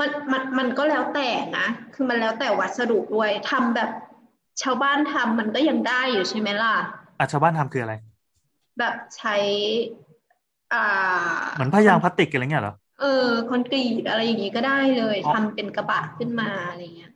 [0.00, 3.90] มันมันมันก็แล้วแต่นะ คือมันแล้วแต่วัสดุด้วยทำแบบ
[4.62, 6.74] ชาวบ้านทำมันก็ยังได้อยู่ใช่ไหมล่ะ
[7.18, 7.94] อะชาวบ้านทำคืออะไร
[8.78, 9.34] แบบใช้
[10.72, 10.78] อ่า
[11.54, 17.12] เหมือนผ้ายางพลาสติกอะไรเงี้ยเหรอเออคอนกรีตอะไรอย่างงี้ก็ได้เลยอ๋อทำเป็นกระบะขึ้นมาอะไรเงี้ย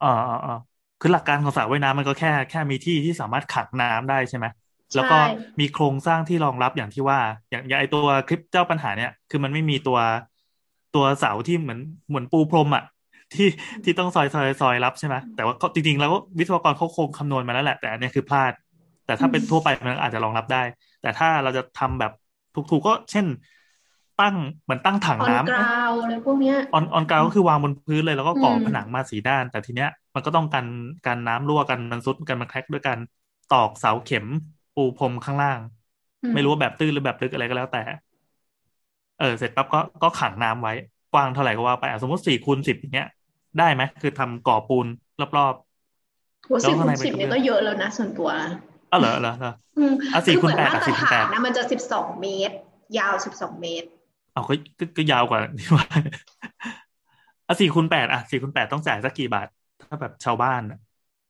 [0.00, 0.52] อ๋ออ๋ออ๋อ
[1.00, 4.46] คือหลักการของสระว่ายน้ำมันก็แค่แค่มีที่ที่สามารถขังน้ำได้ใช่ไหม
[4.94, 7.18] แล้วก็ใช่มีโครงสร้างที่รองรับอย่างที่ว่า
[7.50, 9.98] อย่างอย่างไอตัวคลิปเจ้าปัญหาเนี่ย คือมันไม่มีตัว
[10.94, 12.84] ตัวเสาที่เหมือนเหมือนปูพรมอะ
[13.34, 13.48] ที่
[13.84, 18.52] ที่ต้องซอยซอยซอยรับใช่ไหมแต่ว่าจริงๆ แล้ววิศวกรเขาคงคำนวณมาแล้วแหละ แต่อันนี้คือพลาด
[19.06, 20.62] แต่ถ้าเป็นทั่วไปมันอาจจะรองรับได้
[21.02, 22.12] แต่ถ้าเราจะทำแบบ
[22.54, 23.26] ถูกๆก็เช่น
[24.20, 30.66] ตั้งเหมือนตั้งถังออนน้ำกราวอะไรพวกเนี้ยออนออนกราวก็คือวางบนพื้นเลยแล้วก็ก่ออมผนังมาสีด้าน แต่ทีเนี้ยมันก็ต้องกัน
[31.06, 32.98] กันน้ำรั่วกันมันซุดกันมันแครกด้วยกัน
[33.52, 34.26] ตอกเสาเข็ม
[34.78, 35.60] ปูพรมข้างล่าง
[36.32, 37.78] ไม่รู้ว่าแบบตื้นหรือแบบลึกอะไรก็แล้วแต่
[39.16, 40.72] เออ เสร็จปั๊บก็ก็ขังน้ำไว้
[41.12, 43.06] กว้างเท่าไหร่ก็ว่าไปอะสมมติสี่คูณสิบอย่างเงี้ย
[43.56, 44.86] ได้ไหมคือทำก่อปูน
[45.20, 45.54] รอบ
[46.48, 52.54] หัวแล้วสิบข้างคูในณเป็นสิบกระเนี่ยเบื้องก็เยอะแล้วนะส่วนตัวๆอ๋อเหรอเหรอเหรออืมอะสี่คือคูณเหมือนแปดมาอะตรสี่คูณแปฐาดนนะมันจะสิบสองเมตร
[52.98, 53.88] ยาวสิบสองเมตร
[54.32, 55.86] เอาก็ก็ก็ยาวกว่าที่ว่า
[57.46, 59.46] อะสี่คูณแปดอะสี่คูณแปดต้องจ่ายสักกี่บาท
[59.80, 60.78] ถ้าแบบชาวบ้านอะ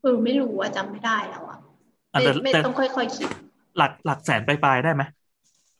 [0.02, 1.67] เออไม่รู้ว่าจำไม่ได้แล้วอะอะไม่
[2.10, 3.28] แต่ไม่แต่ต้องค่อยๆคิด
[3.76, 5.02] หลักหลักแสนปลายๆได้ไหม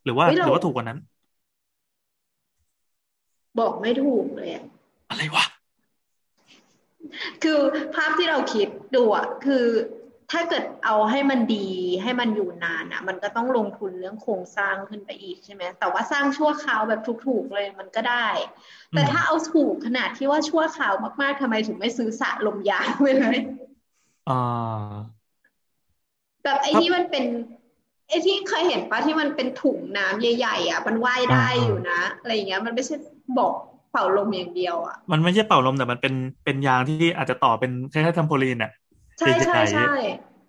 [0.04, 0.98] หรือว่าเฮ้ยหเรารือว่าถูกกว่านั้น
[3.58, 4.64] บอกไม่ถูกเลยอะ
[5.08, 5.44] อะไรวะ
[7.42, 7.58] คือ
[7.94, 9.66] ภาพที่เราคิดดูอะคือ
[10.32, 11.68] ถ้าเกิดเอาให้มันดี
[12.02, 18.28] ให้มันอยู่นานอะมันก็ต้องลงทุนเรื่องโครงสร้างขึ้นไปอีกใช่ไหมแต่ว่าสร้างชั่วคราวแบบถูกๆเลยมันก็ได้
[18.92, 23.38] แต่อืมถ้าเอาถูกขนาดที่ว่าชั่วคราวมากๆทำไมถึงไม่ซื้อสระลมยางไปเลย
[24.26, 25.17] อ่า
[26.48, 27.24] แบบไอ้ครับที่มันเป็น
[28.08, 32.94] ไอ้ที่เคยเห็นปะที่มันเป็นถุงน้ำใหญ่ๆอะมันว่ายได้อ่าๆอยู่นะอะไรอย่างเงี้ย มันไม่ใช่
[33.38, 33.54] บอก
[33.92, 38.70] เป่าลมอย่างเดียวอะมันไม่ใช่เป่าลมแต่มันเป็นเป็นยางที่อาจจะต่อเป็นคล้ายๆทำโพลีนอะ
[39.18, 39.90] ใช่ใช่ใหญ่ใช่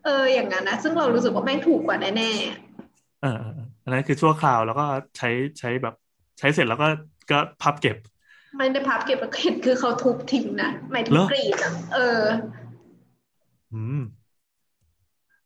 [0.05, 4.83] เอออย่างนั้นนะซึ่งเรารู้สึกว่าแม่งถูกกว่าแน่ๆเออเออเอออันนั้นคือชั่วคราวแล้วก็
[5.17, 5.27] ใช้
[5.59, 5.93] ใช้แบบ
[6.39, 6.87] ใช้เสร็จแล้วก็
[7.29, 12.21] ก็พับเก็บๆไม่ได้พับเก็บแล้วเห็นคือเขาทุบทิ้งนะหมายถึเหงรอกรีดอะเออ
[13.71, 13.99] อืม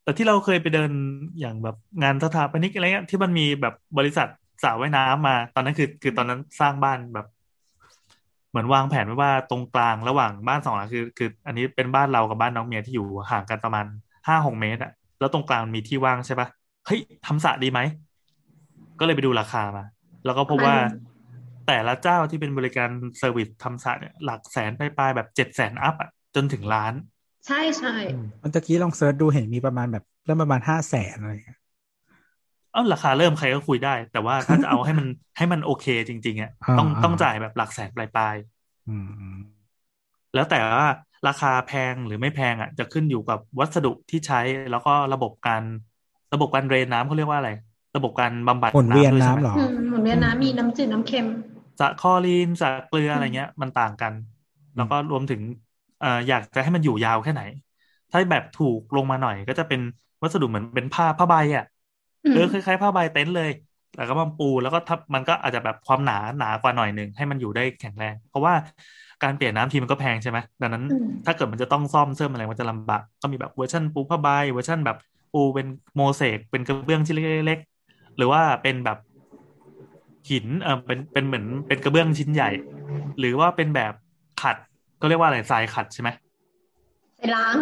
[0.04, 0.92] แต่ที่เราเคยไปเดิน
[1.40, 4.28] อย่างแบบงานสถาปนิกอะไรเงี้ยที่มันมีแบบบริษัท
[4.64, 7.28] สระว่ายน้ำมา ตอนนั้นคือคือตอนนั้นสร้างบ้านแบบ
[8.50, 13.86] เหมือนวางแผนไว้ว่าตรงกลางระหว่างบ้านสองหลังคือ คือ อันนี้เป็นบ้านเรากับบ้านน้องเมียที่อยู่ห่างกันประมาณ
[14.28, 16.48] ห้าหกเมตรอะแล้วตรงกลางมีที่ว่างใช่ปะ
[16.86, 17.80] เฮ้ยทำสระดีไหม
[19.00, 19.84] ก็เลยไปดูราคามา
[20.26, 20.94] แล้วก็พบว่ามัน
[21.68, 26.94] แต่ละเจ้าที่เป็นบริการ service ทำสระเนี่ยหลักแสนไปปลายๆแบบเจ็ดแสน up อะจนถึงล้าน
[27.46, 31.58] ใช่ใช่อืมมันตะกี้ลอง search ดูเห็นมีประมาณแบบเริ่มประมาณห้าแสนอะไรอย่างเงี้ย
[32.72, 38.36] เอ้าราคาเริ่มใครก็คุยได้ แต่ว่าถ้าจะเอาให้มันให้มันโอเคจริง ๆอะอ่าต้องอ่าต้องจ่ายแบบหลักแสนปลาย
[38.88, 40.88] อืมอืมๆแล้วแต่ว่า
[41.28, 44.38] ราคาแพงหรือไม่แพงอะ จะขึ้นอยู่กับวัสดุที่ใช้
[44.72, 45.64] แล้วก็ระบบการ
[46.34, 47.52] ระบบการเดรนน้ำเขาเรียกว่าอะไร
[47.96, 51.26] ระบบการบำบัดหมุนเวียนด้วยใช่น้ำไหมเหรออืมเหมือนเวียดนามมีน้ำจืดน้ำเค็ม
[51.80, 54.14] สระคลอรีนสระเกลืออะไรอืมเงี้ย มันต่างกัน
[54.76, 57.42] แล้วก็รวมถึงเอ่ออยากจะให้มันอยู่ยาวแค่ไหน
[58.12, 59.80] ถ้าแบบถูกลงมาหน่อย ก็จะเป็น
[60.22, 61.66] วัสดุเหมือนเป็นผ้าผ้าใบอะ
[62.26, 63.50] อืมเออคล้ายๆผ้าใบเต็นท์เลย
[63.96, 68.54] แล้วก็มาปูแล้วก็ทับมันก็อาจจะแบบความหนาหนากว่าหน่อยหนึ่งให้มันอยู่ได้แข็งแรง เพราะว่า
[69.24, 74.98] การเปลี่ยนน้ำทีมันก็แพงใช่ไหมดังนั้นอืมถ้าเกิดมันจะต้องซ่อมเสริมอะไรมันจะลำบากก็มีแบบเวอร์ชันปูผ้าใบเวอร์ชันแบบ
[75.34, 78.98] ปูเป็นโมเสกเป็นกระเบื้องชิ้นเล็กๆหรือว่าเป็นแบบ
[80.30, 82.50] หินเออเป็นเป็นเหมือนเป็นกระเบื้องชิ้นใหญ่
[83.20, 83.94] หรือว่าเป็นแบบ
[84.42, 84.58] ขัด
[85.04, 86.10] ก็เรียกว่าอะไรทรายขัดใช่ไหม
[87.18, 87.56] ใส่ล้าง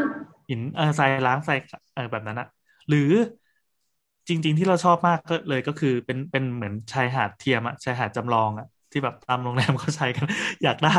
[0.50, 1.60] หินเออทรายล้างทราย
[1.96, 2.48] เออแบบนั้นอะ
[2.89, 3.12] หรือ
[4.28, 10.26] จริง ๆ ที่เราชอบมากก็เลยก็คือเป็นเป็นเหมือนชายหาดเทียมอะชายหาดจำลองอะที่แบบตามโรงแรมเขาใช้กัน
[10.64, 10.96] อยากได้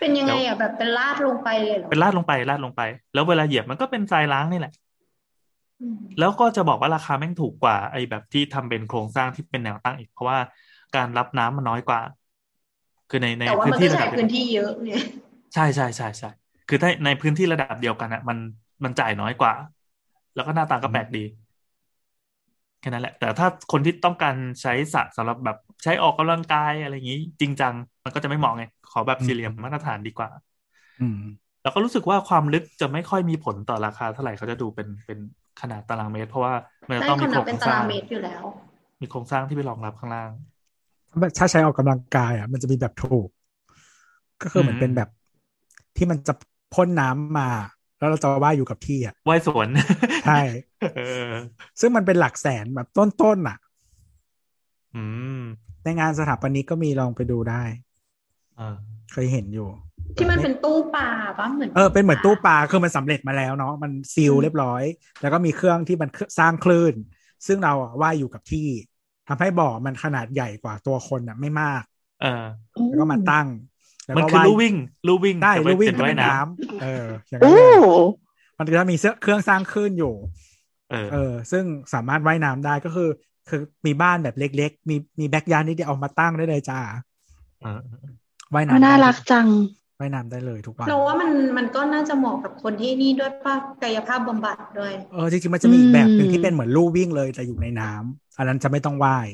[0.00, 2.82] เป็นยังไงแล้วอะแบบเป็นลาดลงไปเลยเหรอเป็นลาดลงไปลาดลงไป
[3.14, 4.72] แล้วเวลาเหยียบมันก็เป็นทรายล้างนี่แหละ
[5.80, 10.38] อืมแล้วก็จะบอกว่าราคาแม่งถูกกว่า ไอ้แบบที่ทำเป็นโครงสร้างที่เป็นแนวตั้งอีก เพราะว่า
[10.96, 12.00] การรับน้ำมันน้อยกว่า
[13.10, 15.00] คือในในแต่ว่าพื้มันนที่ก็ระใช้ดับเดียวพื้นที่เยอะเนี่ย
[15.56, 16.28] ใช่ใช่ใช่ใช่
[16.68, 18.38] คือถ้าในพื้นที่ระดับเดียวกันอะมัน
[18.84, 19.52] มันจ่ายน้อยกว่า
[20.34, 21.24] แล้วก็หน้าตาก็แปลกดี
[22.80, 30.28] แค่นั้นแหละ แต่ถ้าคนที่ต้องการใช้สระสำหรับแบบใช้ออกกำลังกายอะไรอย่างนี้ จริงจัง มันก็จะไม่เหมาะไง ขอแบบสี่เหลี่ยมมาตรฐานดีกว่า
[31.00, 31.18] อืม
[31.62, 35.18] แล้วก็รู้สึกว่าความลึกจะไม่ค่อยมีผลต่อราคาเท่าไหร่เขาจะดูเป็นเป็น
[35.60, 36.54] ขนาดตารางเมตร เพราะว่า
[36.88, 38.42] มันจะได้ต้องมีคำโคนัรบเป็นงตาสร้ารางงเมตรอยู่แล้ว
[39.00, 40.30] มีโครงสร้างที่ไปรองรับข้างล่าง
[41.38, 43.28] ถ้าใช้ออกกำลังกายอะมันจะมีแบบถูก
[44.42, 45.08] ก็คือเหมือนเป็นแบบ
[45.98, 46.34] ที่มันจะ
[46.74, 47.48] พ่นน้ำมา
[47.98, 49.68] แล้วเราจะว่ายอยู่กับที่อะว่ายสวน
[50.26, 50.42] ใช่
[50.96, 51.30] เออ
[51.80, 53.58] ซึ่งมันเป็นหลักแสนแบบต้นๆอะ
[54.96, 55.04] อื
[55.38, 55.42] ม
[55.84, 57.62] ในงานสถาปนิกก็มีลองไปดูได้
[58.56, 58.76] เออ
[59.12, 59.68] เคยเห็นอยู่
[60.16, 64.82] ที่มันเป็นตู้ปลาปะเหมือนเออเป็นเหมือนตู้ปลาคือมันสำเร็จมาแล้วเนาะมันซีลเรียบร้อย
[65.22, 66.94] แล้วก็มีเครื่องที่มันสร้างคลื่น
[67.46, 68.66] ซึ่งเราอะว่ายอยู่กับที่
[69.28, 71.82] ทำให้บ่อมันขนาดใหญ่กว่าตัวคนอะ ไม่มาก
[72.22, 72.44] เออ
[72.86, 73.75] แล้วก็มาตั้งแล้ว
[74.16, 74.74] มันก็คือว่ายลู่วิ่ง
[75.06, 78.06] ลู่วิ่งได้แต่ลู่วิ่งเป็นเป็ว่ายนน้น้ำเอออย่างนั้นโอ้เลย
[78.58, 83.10] มันจะมีเสื้อเครื่องสร้างคลื่นอยู่ำเออเออ ซึ่งสามารถว่ายน้ำได้ก็คือ
[83.48, 86.80] คือมีบ้านแบบเล็ก ๆ มีมีแบ็กยาร์ดนี่เดียวเอามาตั้งได้เลยจ้า
[87.62, 87.80] เออ
[88.54, 89.46] ว่ายก็น้ำน่าได้รักจัง
[90.00, 99.28] ว่ายน้ำได้เลยทุกวันเราว่ามันมันก็น่าจะเหมาะกับคนที่นี่ด้วยป่ะกายภาพบำบัดด้วย เออจริงๆมันจะมีอีกแบบหนึ่งอืมที่เป็นเหมือนลู่วิ่งเลยแต่อยู่ในน้ำอันนั้นจะไม่ต้องว่าย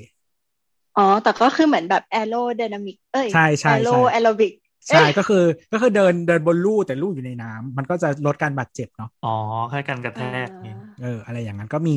[0.99, 4.53] อ๋อ แต่ก็คือเหมือนแบบแอโร d y นามิกเอ้ยใช่ใช่ aero ใช่แอโรบิก
[4.91, 5.37] ใช่ก็คือ
[5.73, 9.29] ก็คือเดินเดินบนลู่แต่ลู่อยู่ในน้ำมันก็จะลดการบาดเจ็บเนาะอ๋อ
[9.71, 11.93] แค่การกระแทกนี่เออ อะไรอย่างนั้นก็มี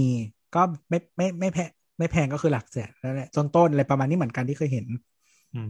[0.54, 0.60] ก็
[0.90, 1.70] ไม่ไม่ไม่แพง
[2.00, 4.88] ไม่แพงก็คือหลักแสนนั่นแหละต้นต้นๆอะไรประมาณนี้เหมือนกันที่เคยเห็น
[5.54, 5.70] อืม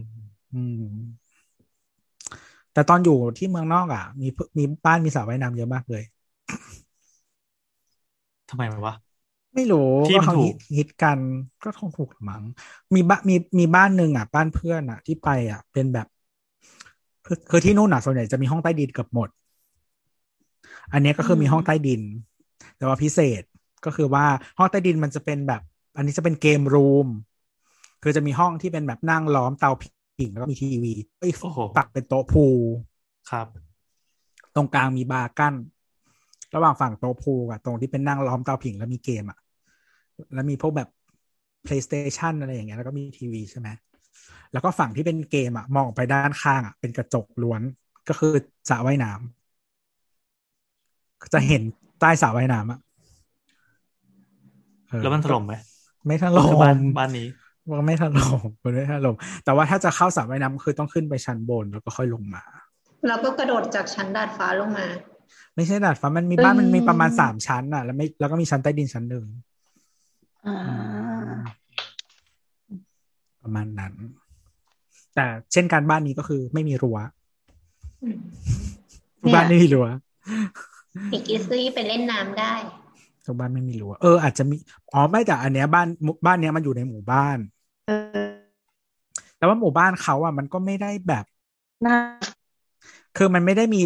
[0.52, 0.82] อืม
[2.72, 6.02] แต่ตอนอยู่ที่เมืองนอกอะ มีเพิ่งมีบ้านมีสระว่ายน้ำเยอะมากเลย
[8.48, 8.94] ทำไมวะ
[9.54, 11.20] ไม่รู้ที่ก็มันเขาถูฮิกตฮิตกัน
[11.62, 12.44] ก็คงถูกมั้ง
[12.94, 16.06] มีบ้านมีมีบ้านหนึ่งอะ บ้านเพื่อนอะ ที่ไปอะ เป็นแบบ
[17.26, 19.28] คือคือที่นู่นอะส่วนใหญ่จะมีห้องใต้ดินเกือบหมด
[20.92, 22.02] อันเนี้ยก็คือมีห้องใต้ดิน
[22.76, 23.42] แต่ว่าพิเศษ
[23.84, 24.24] ก็คือว่า
[24.58, 25.62] ห้องใต้ดินมันจะเป็นแบบ
[25.96, 27.08] อันนี้จะเป็นเกมรูม
[28.02, 29.70] คือจะมีห้องที่เป็นแบบนั่งล้อมเตา
[30.18, 32.58] ผิงแล้วก็มีทีวีเอ้ยโอ้โหปักเป็นโต๊ะพูล
[33.30, 33.46] ครับ
[34.54, 35.54] ตรงกลางมีบาร์กั้น
[36.54, 39.38] ระหว่างฝั่งโต๊ะพูลกับตรงที่เป็นนั่งล้อมเตาผิงแล้วมีเกมอะ
[40.34, 40.88] แล้วมีพวกแบบ
[41.66, 43.68] PlayStation อะไรอย่างเงี้ยแล้วก็มีทีวีใช่ไหม
[44.56, 47.62] แล้วก็ฝั่งที่เป็นเกมอะมองออกไปด้านข้างอะเป็นกระจกล้วน
[48.08, 48.34] ก็คือ
[48.68, 51.62] สระว่ายน้ำจะเห็น
[52.00, 52.80] ใต้สระว่ายน้ำอะ
[54.88, 55.54] เออแล้วมันถล่มไหม
[56.06, 57.26] ไม่ถล่คือบ้านมบ้านนี้
[57.68, 62.42] มันไม่ถล่มมันไม่ถล่มแต่ว่าถ้าจะเข้าสระว่ายน้ำคือต้องขึ้นไปชั้นบนแล้วก็ค่อยลงมา
[63.06, 64.86] แล้วก็กระโดดจากชั้นดาดฟ้าลงมา
[65.54, 69.26] ไม่ใช่ดาดฟ้ามันมีบ้านอืมมันมีประมาณสามชั้นอะ แล้วไม่แล้วก็มีชั้นใต้ดินชั้นหนึ่ง
[70.46, 71.36] อ่า
[73.42, 73.94] ประมาณนั้น
[75.16, 76.98] แต่เช่นการบ้านนี้ก็คือไม่มีรั้ว
[78.02, 78.18] อืม
[79.22, 79.86] ทุกบ้านไม่มีรั้ว
[81.10, 82.54] เด็กอีซี่ไปเล่นน้ำได้
[83.26, 84.56] ทุกบ้านไม่มีรั้วเอออาจจะมี
[84.92, 87.38] อ๋อไม่แต่อันเนี้ยบ้านหมู่บ้านเนี้ยมันอยู่ในหมู่บ้าน
[87.86, 88.36] เออ
[89.38, 91.24] แต่ว่าหมู่บ้านเขาอะมันก็ไม่ได้แบบ
[91.86, 91.96] น่า
[93.16, 93.82] คือมันไม่ได้มี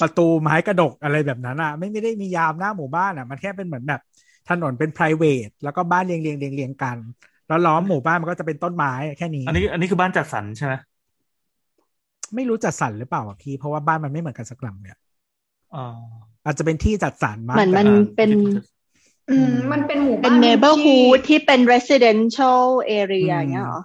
[0.00, 4.00] ประตูไม้กระดกอะไรแบบนั้นอะ ไม่ไม่ได้มียามหน้าหมู่บ้านอะ มันแค่เป็นเหมือนแบบ
[4.48, 6.98] ถนนเป็น p r i v a t แล้วก็บ้านเรียงเรียงเรียงเรียงกัน
[7.48, 10.74] แล้วล้อมหมู่บ้านมันก็จะเป็นต้นไม้แค่นี้ อันนี้อันนี้คือบ้านจัดสรรใช่ไหม
[12.34, 14.96] ไม่รู้จัดสรรหรือเปล่าอะพี่ เพราะว่าบ้านมันไม่เหมือนกันสักหลังเนี่ย
[15.74, 15.84] อ๋อ
[16.44, 18.30] อาจจะเป็นที่จัดสรรมากเหมือนมันแต่เป็น
[19.30, 22.64] อืมมันเป็นหมู่เป็นบ้าน neighborhood ที่ที่เป็น residential
[23.00, 23.80] area อย่างเงี้ยเหรอ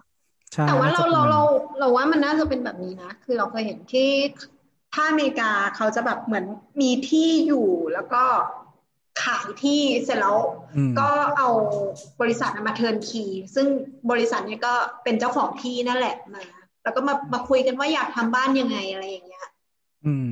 [0.54, 1.42] ใช่แต่ว่าน่เราจะเราประมณเรา
[1.80, 4.12] เราว่ามันน่าจะเป็นแบบนี้นะ คือเราเคยเห็นที่
[4.94, 6.46] ถ้าอเมริกาเขาจะแบบเหมือน
[6.82, 8.24] มีที่อยู่แล้วก็
[9.24, 10.38] ขายที่เสร็จแล้ว
[10.78, 11.50] อืมก็เอา
[12.22, 13.24] บริษัทมาเทิร์นคี
[13.56, 13.68] ซึ่ง
[14.12, 16.44] บริษัทเนี้ยก็เป็นเจ้าของที่นั่นแหละมา
[16.84, 19.46] แล้วก็มามาคุยกันว่าอยากทำบ้านยังไงอะไรอย่างเงี้ย
[20.06, 20.32] อืม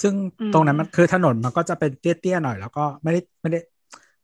[0.00, 3.58] ซึ่งอืมตรงนั้นมันคือถนนมันก็จะเป็นเตี้ยๆหน่อย แล้วก็ไม่ได้ไม่ได้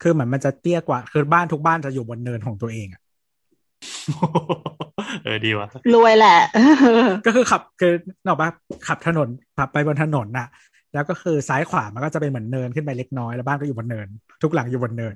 [0.02, 3.02] คือเหมือนมันจะเตี้ยกว่า คือบ้านทุกบ้านจะอยู่บนเนินของตัวเองอะ
[5.24, 6.38] เออดีว่ะรวยแหละ
[7.26, 7.92] ก็คือขับคือ
[8.24, 8.48] นกออกปะ
[8.86, 10.46] ขับถนนขับไปบนถนนน่ะ
[10.96, 14.08] แล้วก็คือซ้ายขวามันก็จะเป็นเหมือนเนินขึ้นไปเล็กน้อยแล้วบ้านก็อยู่บนเนิน
[14.42, 15.14] ทุกหลังอยู่บนเนิน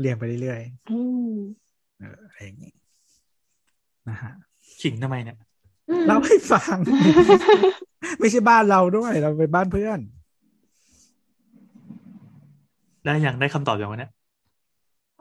[0.00, 0.60] เรียงไปเรื่อย
[0.90, 0.98] อื
[1.32, 2.72] มๆเอออะไรอย่างงี้
[4.08, 4.32] นะฮะ
[4.80, 5.36] ขิงทำไมเนี่ย
[6.06, 6.76] เล่าให้ฟัง
[8.20, 9.98] ไม่ใช่บ้านเราด้วย เราเป็นบ้านเพื่อน
[13.04, 14.12] ได้ยังได้คำตอบอย่างวันเนี้ย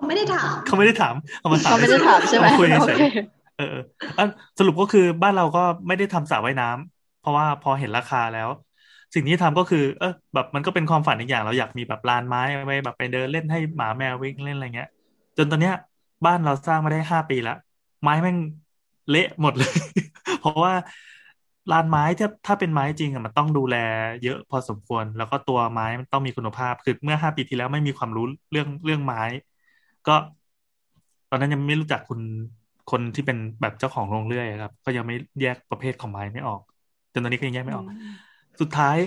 [0.07, 3.83] ไม่ได้ถาม เขาไม่ได้ถาม เอามาถามเขาไม่ได้ถามใช่ไหมเอคุยโอเฉยเคๆเออเออ
[4.17, 4.25] อะ
[4.59, 8.49] สรุปก็คือบ้านเราก็ไม่ได้ทำสระว่ายน้ำเพราะว่าพอเห็นราคาแล้ว
[9.15, 14.89] สิ่งที่ทำก็คือ เออแบบมันก็เป็นความฝันอีกอย่างเราอยากมีแบบลานไม้ไว้แบบไปเดินเล่นให้หมาแมววิ่งเล่นอะไรเงี้ย
[15.37, 15.73] จนตอนเนี้ย
[16.25, 17.55] บ้านเราสร้างมาได้ห้าปีละ
[18.01, 18.37] ไม้แม่ง
[19.09, 19.71] เละหมดเลย
[20.39, 20.73] เพราะว่า
[21.71, 23.75] ลานไม้ถ้าถ้าเป็นไม้จริงอะมันต้องดูแล
[24.23, 29.21] เยอะพอสมควร แล้วก็ตัวไม้มันต้องมีคุณภาพคือเมื่อห้าปีที่แล้วไม่มีความรู้เรื่องเรื่องไม้
[30.07, 30.15] ก็
[31.29, 32.19] ตอนนั้นยังไม่รู้จักคุณ
[32.87, 36.61] คนที่เป็นแบบเจ้าของโรงเรื่อยครับ ก็ยังไม่แยกประเภทของไม้ไม่ออก
[37.13, 37.85] จนตอนนี้ก็ยังแยกไม่ออก
[38.61, 38.97] สุดท้าย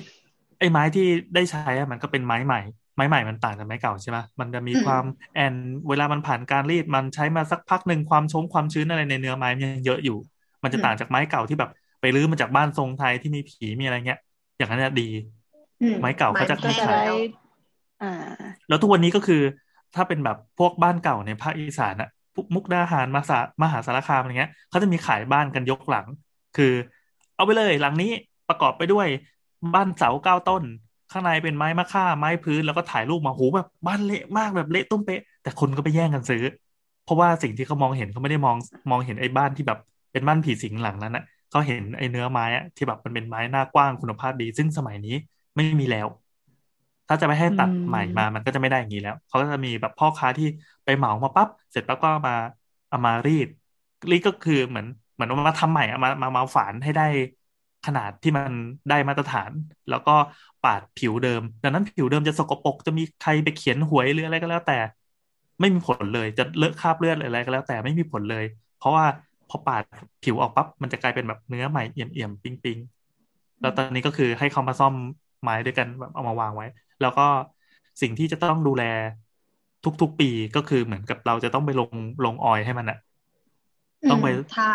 [0.59, 1.03] ไอ้ไม้ที่
[1.35, 2.59] ได้ใช้อะมันก็เป็นไม้ใหม่
[2.97, 5.05] ไม้ใหม่มันต่างจากไม้เก่าใช่ไหมมันจะมีอืมความ
[5.35, 5.55] แอน
[5.89, 10.17] เวลามันผ่านการรีดมันใช้มาสักพักหนึ่งความชงความชื้นอะไรในเนื้อไม้มันยังเยอะอยู่
[10.63, 11.71] มันจะต่างจากไม้เก่าที่แบบ
[12.01, 14.19] ไปรื้อมาจากบ้านทรงไทยที่มีผีมีอะไรเงี้ย
[14.57, 15.03] อย่างนั้นอะดี
[15.81, 17.17] อืมไม้เก่าเขาจะไม้ก็แห้จะงได้แล้ว
[18.01, 18.07] อ่า
[18.67, 19.43] แล้วทุกวันนี้ก็คือ
[19.95, 26.07] ถ้าเป็นแบบพวกบ้านเก่าในภาคอีสานอะพวกมุกดาหารมาสามหาสารคามอะไรเงี้ยเขาจะมีขายบ้านกันยกหลัง
[26.55, 26.73] คือ
[27.35, 28.07] เอาไปเลยหลังนี้
[28.49, 29.07] ประกอบไปด้วย
[29.75, 30.63] บ้านเสาเก้าต้น
[31.11, 36.43] ข้างในเป็นไม้มะค่าไม้พื้นแล้วก็ถ่ายรูปมาโหแบบบ้านเละมากแบบเละตุ้มเป๊ะ แต่คนก็ไปแย่งกันซื้อ
[37.03, 38.57] เพราะว่าสิ่งที่เขามองเห็นเขาไม่ได้มอง
[38.91, 39.79] มองเห็นไอ้บ้านที่แบบ
[40.13, 45.15] เป็นบ้านผีสิงหลังนั้นอะเขาเห็นไอ้เนื้อไม้อะที่แบบมันเป็นไม้หน้ากว้างคุณภาพดี ซึ่งสมัยนี้
[45.57, 46.07] ไม่มีแล้ว
[47.09, 50.47] ถ้าจะไปให้ตัดใหม่มามันก็จะไม่ได้อย่างนี้แล้วเขาก็จะมีแบบพ่อค้าที่
[50.85, 52.35] ไปเหมามาปั๊บเสร็จปั๊บก็มา
[52.89, 53.49] เอามารีด
[54.11, 57.03] รีดก็คือเหมือนเหมือนมาทำใหม่มามามาฝานให้ได้
[57.89, 58.53] ขนาดที่มัน
[58.91, 59.51] ได้มาตรฐาน
[59.91, 60.15] แล้วก็
[60.65, 64.79] ปาดผิวเดิม ดังนั้นผิวเดิมจะสกปรกจะมีใครไปเขียนหวยหรืออะไรก็แล้วแต่
[65.61, 68.45] ไม่มีผลเลยจะเลอะคราบเลือดอะไรก็แล้วแต่ไม่มีผลเลย
[68.79, 69.05] เพราะว่า
[69.49, 69.83] พอปาด
[70.23, 74.95] ผิวออกปั๊บมันจะกลายเป็นแบบเนื้อใหม่เอี่ยมๆปิ๊งๆแล้วตอนนี้ก็คือให้เขามาซ่อม
[75.43, 76.67] ไม้ด้วยกันแบบเอามาวางไว้
[77.01, 77.23] แล้วก็
[78.03, 78.83] สิ่งที่จะต้องดูแล
[80.03, 81.91] ทุกๆปีก็คือเหมือนกับเราจะต้องไปลง
[82.25, 82.99] ลงออยให้มันอะ
[84.11, 84.73] ต้องไปทา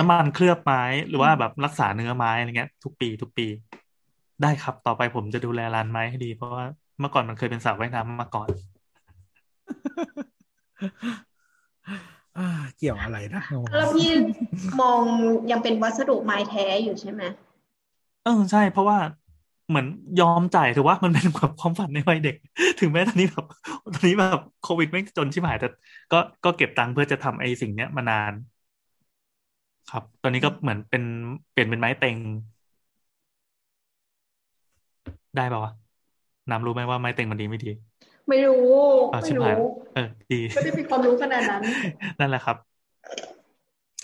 [0.00, 3.46] น้ำมันเคลือบไม้หรือว่าแบบรักษาเนื้อไม้อะไรเงี้ย ทุกปี ทุกปี
[4.42, 6.64] ได้ครับต่อไปผมจะดูแลร้านไม้ให้ดี เพราะว่า
[7.00, 8.48] เมื่อก่อนมันเคยเป็นสระว่ายน้ำมาก่อน
[12.38, 12.48] อ่า
[12.78, 14.10] เกี่ยวอะไรนะงงแล้วพี่
[14.80, 15.00] มอง
[15.50, 17.22] ยังเป็นวัสดุไม้แท้อยู่ใช่ไหม
[18.24, 18.98] เออใช่ เพราะว่า
[19.68, 19.86] เหมือน
[20.20, 22.36] ยอมจ่ายถือว่ามันเป็นแบบความฝันในวัยเด็ก
[22.80, 23.46] ถึงแม้ตอนนี้แบบ
[23.94, 25.68] ตอนนี้แบบโควิดไม่งจนชิบหายแต่
[26.12, 28.32] ก็ก็เก็บตังค์เพื่อจะทำไอ้สิ่งเนี้ยมานาน
[29.90, 31.02] ครับ ตอนนี้ก็เหมือนเป็น
[31.50, 32.16] เปลี่ยนเป็นไม้เต็ง
[35.36, 35.72] ได้ป่าวะ
[36.50, 37.70] น้ำรู้ไหมว่าไม้เต็งมันดีไม่ดี
[38.28, 38.66] ไม่รู้
[39.12, 41.62] อ่าไม่ชิบหายรู้เออดีไม่ได้มีความรู้ขนาดนั้น
[42.20, 42.56] นั่นแหละครับ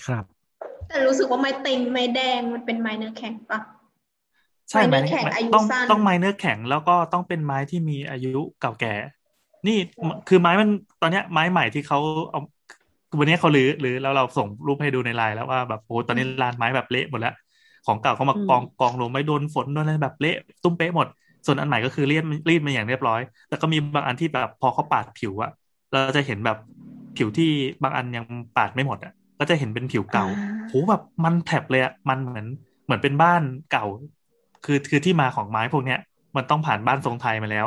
[0.07, 0.25] ครับ
[0.89, 3.61] แต่รู้สึกว่าไม้เต็งไม้แดงมันเป็นไม้เนื้อแข็งปะ
[4.71, 8.95] ใช่ไม้ไม้เนื้อแข็งอายุต้องสั้น ต้องไม้เนื้อแข็งแล้วก็ต้องเป็นไม้ที่มีอายุเก่าแก่
[9.67, 9.79] นี่
[10.29, 10.69] คือไม้มัน
[11.01, 11.99] ตอนเนี้ยไม้ใหม่ที่เขา
[12.31, 12.41] เอา
[13.19, 17.33] วันนี้เขาลื้อหรือแล้วเราส่งรูปให้ดูในไลน์แล้วว่าแบบโอ้ตอนนี้ลานไม้แบบเละหมดแล้ว
[17.87, 21.07] ของเก่าเขามากองกองลงไม่โดนฝนโดนอะไรแบบเละตุ้มเป๊ะหมด
[21.47, 25.51] ส่วนอันใหม่ก็คือเรียดรีดมาอย่างเรียบร้อย แต่ก็มีบางอันที่แบบพอเขาปาดผิวอะ
[25.91, 26.57] เราจะเห็นแบบ
[27.17, 27.45] ผิวที่
[27.83, 28.25] บางอันยัง
[28.57, 30.25] ปาดไม่หมดอะก็จะเห็นเป็นผิวเก่า
[30.67, 32.47] โหแบบมันแผลบเลยอะมันเหมือน
[32.85, 33.85] เหมือนเป็นบ้านเก่า
[34.65, 35.99] คือคือที่มาของไม้พวกเนี้ย
[36.37, 37.67] มันต้องผ่านบ้านทรงไทยมาแล้ว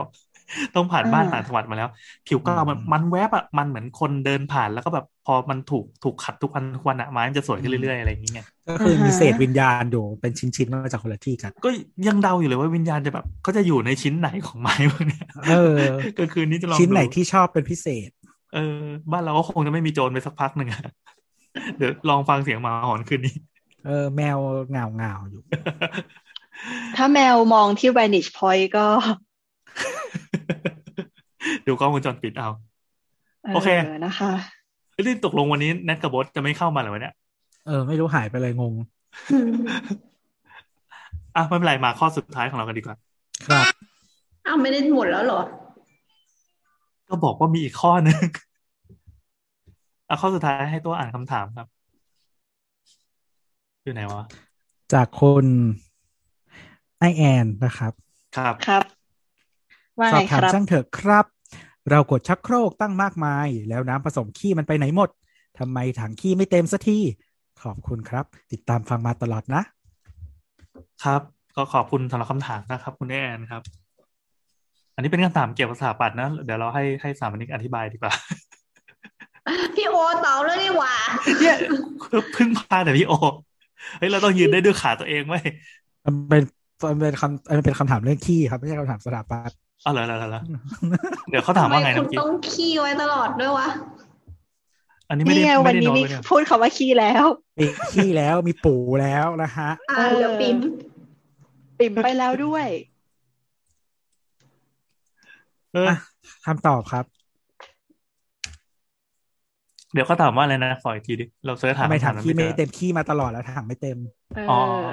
[0.76, 1.90] ต้องผ่านบ้านต่างจังหวัดมาแล้ว
[2.28, 11.70] ผิวเก่ามันอืมมันแวบอะมันเหมือนคนเดินผ่านแล้วก็แบบพอมันถูกถูกขัดทุกวันทุกวันอะไม้มันจะสวยขึ้นเรื่อยๆอะไรอย่างเงี้ยก็คือมีเศษวิญญาณอยู่เป็นชิ้นๆมาจากคนละที่กัน ก็
[12.08, 15.76] ยังเดาอยู่เลยว่าวิญญาณจะแบบเขาจะอยู่ในชิ้นไหนของไม้พวกเนี้ยเออ
[16.20, 18.10] ก็คืนนี้จะลองชิ้นไหนดูที่ชอบเป็นพิเศษ
[18.54, 20.84] เออ บ้านเราก็คงจะไม่มีโจรไปสักพักหนึ่งอะ
[21.78, 23.36] เดี๋ยวลองฟังเสียงหมาหอนคืนนี้
[23.86, 24.38] เออ แมว
[24.72, 25.42] เงาเงาๆอยู่
[26.96, 28.88] ถ้าแมวมองที่ vantage point ก็
[31.68, 32.50] ดูกล้องวงจรปิดเอา
[33.54, 33.70] โอเค
[34.06, 34.32] นะคะ
[34.94, 37.14] เอ้ยนี่ตกลงวันนี้แนทกับบอสจะไม่เข้ามาเหรอวะเนี่ย
[37.68, 38.74] เออ ไม่รู้หายไปเลยงง
[41.36, 42.98] อะไม่เป็นไรมาข้อสุดท้ายของเรากันดีกว่า
[43.48, 43.66] ครับ
[44.46, 45.42] อ้าวไม่ได้หมดแล้วเหรอ
[47.08, 48.20] ก็บอกว่ามีอีกข้อหนึ่ง
[50.08, 51.68] อะข้อสุดท้ายให้ตัวอ่านคำถามครับ
[53.84, 54.24] อยู่ไหนวะ
[54.94, 55.46] จากคุณ
[57.00, 57.94] ไอแอนนะครับ
[58.38, 58.84] ครับ ครับ
[60.00, 61.26] ว่าสอไงบคถามรับช่างเถอะครับ
[61.90, 65.10] เรากดชักโครกตั้งมากมาย แล้วน้ำผสมขี้มันไปไหนหมด
[65.60, 67.00] ทำไมถังขี้ไม่เต็มสักที
[67.64, 69.62] ขอบคุณครับ ติดตามฟังมาตลอดนะ
[71.04, 71.22] ครับ
[71.56, 73.62] ก็ขอบคุณสำหรับคำถามนะครับ คุณแอนครับ
[74.96, 78.14] อันนี้เป็นคำถามเกี่ยวกับสถาปัตย์นะ เดี๋ยวเราให้ให้สามนิกอธิบายดีกว่า
[79.76, 79.96] พี่โอ
[80.26, 80.94] ตอบเลยดีกว่า
[81.40, 81.58] เนี่ย
[82.36, 83.14] พึ่งพาแต่พี่โอ
[83.98, 85.44] เฮ้ยเราต้องยืนได้ด้วยขาตัวเองไว้ย
[86.06, 86.44] มันเป็น
[86.86, 90.44] มันเป็นคำมันเป็นคำถามเรื่องขี้ครับ ไม่ใช่คำถามสถาปัตย์ เอาเลยเลยเลย
[91.30, 93.68] เดี๋ยวเขาถามว่าไงทำนะคุณเมื่อกี้ต้องขี้ไว้ตลอดด้วยวะ
[95.10, 97.26] อันนี้ไม่นี่ได้ไงไม่วันได้นี้โน้ตมีไว้เนี่ยพูดคำว่าขี้แล้ว
[97.60, 100.58] มีขี้แล้วมีปูแล้วนะฮะอ่าเออเดี๋ยวปิม
[101.80, 102.68] ปิ่มไปแล้วด้วย
[105.74, 105.98] เอออะ
[106.46, 107.06] คำตอบครับ
[109.94, 113.98] เดี๋ยวเขาถามว่าอะไรนะขออีกทีดิเราเสิร์ชหาทำไมคำถาถัมงนั้นขี้ไม่ไม่เจอเต็มขี้มาตลอดแล้วถังไม่เต็ม
[114.36, 114.90] เอออ๋ออ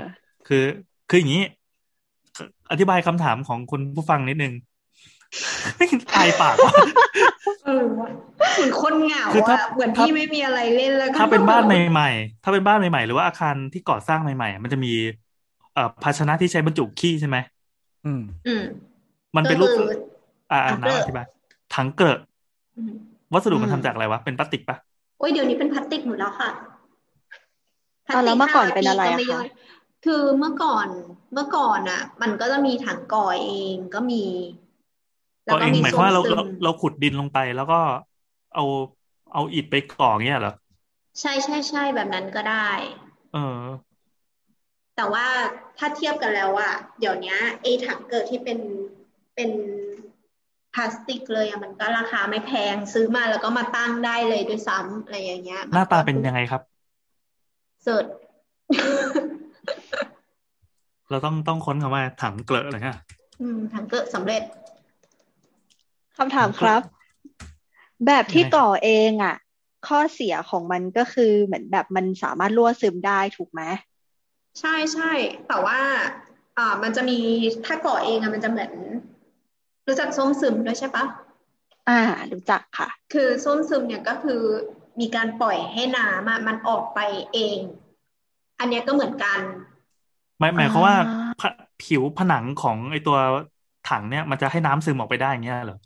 [0.48, 0.64] คือ
[1.10, 1.42] คืออย่างนี้
[2.70, 4.52] อธิบายคำถามของคุณผู้ฟังนิดนึง
[6.14, 6.74] ตายปากว่ะ
[7.64, 8.08] เออวะ
[8.54, 14.88] เหมือนคนเหงาคือถ้าอะเหมือนพี่ไม่มีอะไรเล่นแล้วก็ถ้าเป็นบ้านใหม่ๆ ถ้าเป็นบ้านใหม่ๆ หรือว่าอาคารที่ก่อสร้างใหม่ๆ มันจะมี
[15.72, 17.36] เอ่อภาชนะที่ใช้บรรจุขี้ใช่ไหม
[18.04, 18.62] อืม อืม
[19.36, 19.88] มันเป็นรูปก็คือ
[20.50, 21.26] อ่าถังเกลอะน้ำอธิบาย
[21.70, 22.18] ถังเกลอะ
[22.76, 22.92] อืม
[23.32, 24.76] วัสดุมันอืมทำจากอะไรวะ เป็นพลาสติกปะ
[25.18, 26.50] โอ้ยเดี๋ยวนี้เป็นพลาสติกหมดแล้วค่ะ
[28.12, 29.46] อะแล้วเมื่อก่อนพลาสเป็นอะไรก็อะม่คะย่ย
[30.04, 30.88] คือเมื่อก่อน
[31.32, 34.65] เมื่อก่อนอะ มันก็จะมีถังก่อเองก็มีแล้ว
[35.46, 37.80] ก็ก็เองมีหมายความว่าเราโซเรานซึมเราขุดดินลงไป แล้วก็
[38.54, 38.64] เอา
[39.32, 40.54] เอาอิฐไปก่อเงี้ยเหรอ
[41.20, 42.70] ใช่ใช่ใช่แบบนั้นก็ได้
[43.32, 43.64] เออ
[44.96, 45.26] แต่ว่า
[45.78, 48.58] ถ้าเทียบกันแล้วอะเดี๋ยวนี้ไอ้ถังเกิดที่เป็น
[49.34, 49.50] เป็น
[50.74, 56.62] พลาสติกเลยอะมันก็ราคาไม่แพงซื้อมาแล้วก็มาตั้งได้เลยด้วยซ้ำอะไรอย่างเงี้ย หน้าตาเป็นยังไงครับ
[57.82, 58.06] เสิร์ช
[61.10, 62.98] เราต้องต้องค้นคำว่าถังเกลอะอะไรเงี้ย
[63.40, 64.42] อืมถังเกิดสำเร็จ
[66.18, 66.80] คำถามครับ
[68.06, 69.36] แบบที่ยังไงก่อเองอะ
[69.88, 73.62] ข้อเสียของมันก็คือเหมือนแบบมันสามารถรั่วซึมได้ถูกไหม
[74.60, 75.12] ใช่ใช่
[75.48, 75.78] แต่ว่า
[76.58, 77.18] อ่ามันจะมี
[77.66, 78.72] ถ้าก่อเองอะมันจะเหมือน
[79.86, 81.04] รู้จักส้มซึมด้วยใช่ปะ
[81.88, 82.00] อ่า
[82.32, 84.42] รู้จักค่ะ คือส้มซึมเนี่ยก็คือ
[85.00, 87.00] มีการปล่อยให้น้ำอะมันออกไป
[87.32, 87.58] เอง
[88.60, 89.40] อันเนี้ยก็เหมือนกัน
[90.38, 91.42] หมายหมายความว่าอ่าผ
[91.84, 93.18] ผิวผนังของไอตัว
[93.90, 95.78] ถังเนี่ย มันจะให้น้ำซึมออกไปได้อย่างเงี้ยเหรอ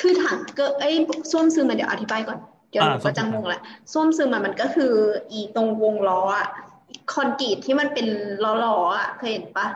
[0.00, 0.94] คือถังก็เอ้ย
[1.32, 2.38] ส้วมซึมมันเดี๋ยวอธิบายก่อน
[2.70, 3.58] เดี๋ยวหนูอ่าส้ก็วมซึจะมงงละ
[3.92, 4.92] ส้วมซึมอะมันก็คือ
[5.30, 6.46] อีตรงวงล้ออะ
[7.12, 8.06] คอนกรีตที่มันเป็น
[8.44, 9.66] ล้อๆอะเคยเห็นปะ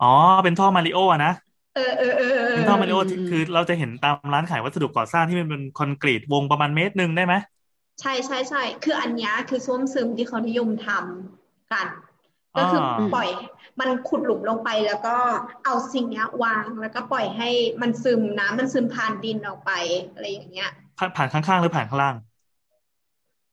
[0.00, 0.06] อ๋อ
[0.44, 1.30] เป็นท่อมาริโออะนะ
[1.72, 7.34] เออเออเออเออเป็นท่อมาริโออืมที่คือเราจะเห็นตามร้านขายวัสดุก่อสร้างที่มันเป็นคอนกรีตวงประมาณเมตรหนึ่งได้ไหม
[8.00, 11.86] ใช่ใช่ใช่คืออันเนี้ยคือส้วมซึมที่เขานิยมทำกัน
[12.58, 13.28] ก็คือออปล่อย
[13.80, 15.16] มันขุดหลุมลงไปแล้วก็
[15.64, 17.48] เอาสิ่งเนี้ยวางแล้วก็ปล่อยให้
[17.82, 19.70] มันซึมน้ำมันซึมผ่านดินออกไป
[20.12, 22.16] อะไรอย่างเงี้ยผ่านผ่านข้างๆหรือผ่านข้างล่าง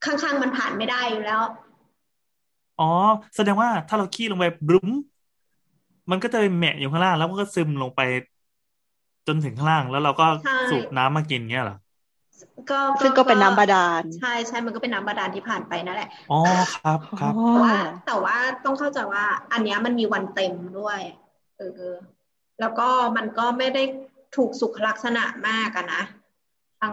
[0.06, 1.42] ข้างๆมันผ่านไม่ได้อยู่แล้ว
[2.78, 2.84] อ๋อ
[3.36, 4.90] แสดงว่าถ้าเราขี้ลงไปบลุ้ม
[6.12, 8.00] มันก็จะไปแหมะอยู่ข้างล่างแล้วมันก็ซึมลงไป
[9.28, 11.76] จนถึงข้างล่างแล้วเราก็ใช่สูบน้ำมากินเงี้ยเหรอ
[12.72, 16.40] ก็ซึ่งก็เป็นน้ำบาดาลใช่ใช่มันก็เป็นน้ำบาดาลที่ผ่านไปนั่นแหละอ๋อ
[16.76, 17.76] ครับครับอ๋อแต่ว่า
[18.08, 21.00] แต่ว่าต้องเข้าใจว่า อันเนี้ยมันมีวันเต็มด้วย
[21.58, 21.92] เออ
[22.60, 22.88] แล้วก็
[23.18, 23.84] มันก็ไม่ได้
[24.36, 26.04] ถูกสุขลักษณะมากอะนะ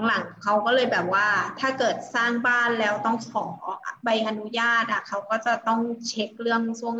[0.07, 1.27] หลังๆเขาก็เลยแบบว่า
[1.61, 3.47] ถ้าเกิดสร้างบ้านแล้วต้องขอ
[4.05, 6.95] ใบอนุญาตอะเขาก็จะต้องเช็คเรื่องส้วม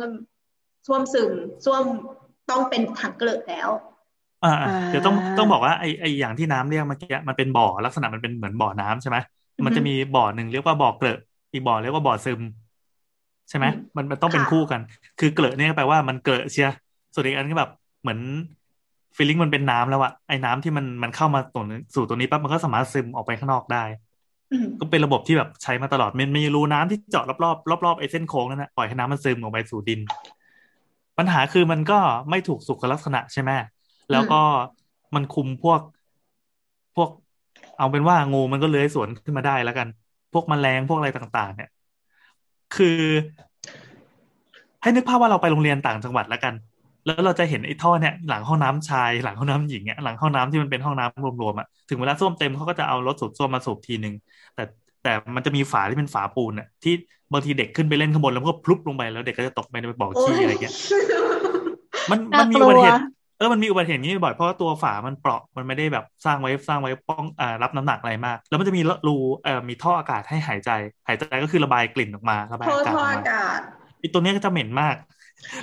[0.87, 1.31] ส้วมซึม
[1.65, 1.83] ส้วม
[2.49, 3.69] ต้องเป็นถังเกลือแล้ว
[4.43, 9.17] อ่าอ่าอ่าเดี๋ยวต้องต้องบอกว่าไอไออย่างที่น้ำเรียกเมื่อกี้มันเป็นบ่อลักษณะมันเป็นเหมือนบ่อน้ำใช่ไหม
[9.57, 11.17] อือฮึมันจะมีบ่อหนึ่งเรียกว่าบ่อเกลอะ
[11.53, 12.41] อีกบ่อเรียกว่าบ่อซึม
[13.49, 14.81] ใช่ไหมอืมมันมันต้องเป็นค่ะคู่กัน
[15.19, 16.73] คือเกลอะเนี่ยแปลว่ามันเกลอะเชียร์
[17.13, 18.19] ส่วนอีกอันก็แบบเหมือน
[19.15, 23.83] ฟีลลิ่งมันเป็นน้ำแล้วอะไอ้น้ำที่มันมันเข้ามาตรงนี้สู่ตัวนี้ปั๊บมันก็สามารถซึมออกไปข้างนอกได้
[24.51, 29.99] อืมก็เป็นระบบที่แบบใช้มาตลอดมันมีรูน้ำที่เจาะรอบๆรอบๆไอ้เส้นโค้งนั่นนะปล่อยให้น้ำมันซึมออกไปสู่ดิน
[31.17, 31.99] ปัญหาคือมันก็
[32.29, 33.51] ไม่ถูกสุขลักษณะใช่ไหม
[34.09, 34.35] แล้วก็
[35.15, 35.81] มันคุมพวก
[36.95, 37.09] พวก
[37.77, 39.87] เอาเป็นว่างูมันก็เลื้อยสวนขึ้นมาได้แล้วกัน
[40.33, 41.69] พวกแมลงพวกอะไรต่าง ๆ เนี่ย
[42.75, 42.99] คือ
[44.81, 46.53] ให้นึกภาพว่าเราไปโรงเรียนต่างจังหวัดแล้วกัน
[47.05, 54.13] แล้วเราจะเห็นไอ้ท่อเนี่ยหลังห้องน้ำชายหลังห้องน้ำหญิงเนี่ยหลังห้องน้ำที่มันเป็นห้องน้ำรวมๆอะถึงเวลาส้วมเต็มเขาก็จะเอารถสูบส้วมมาสูบทีหนึ่ง
[54.55, 54.63] แต่
[55.03, 56.93] แต่มันจะมีฝาที่เป็นฝาปูนอะที่
[57.31, 60.73] บางทีเด็กขึ้นไปเล่นข้างบนแล้วมันก็พลุบลงไปแล้วเด็กก็จะตกไปในบ่อโอ้ขี้ยอะไรเงี้ย
[62.11, 69.11] มันน่ามันมีกลัอุวบัติเหตุเออมันมีอุบัติเหตุอย่างนี้บ่อยเพราะว่าตัวฝามันเปราะมันไม่ได้แบบสร้างไว้สร้างไว้ป้องอ่ารับน้ำหนักอะไรมาก แล้วมันจะมีรู
[69.43, 70.69] เอ่อมีท่ออากาศให้หายใจ
[71.07, 73.59] หายใจก็คือระบายกลิ่นออกมาระบายท่ออากาศท่อออกอามากาศ
[73.99, 74.95] ไอ้ตัวเนี้ยก็จะเหม็นมาก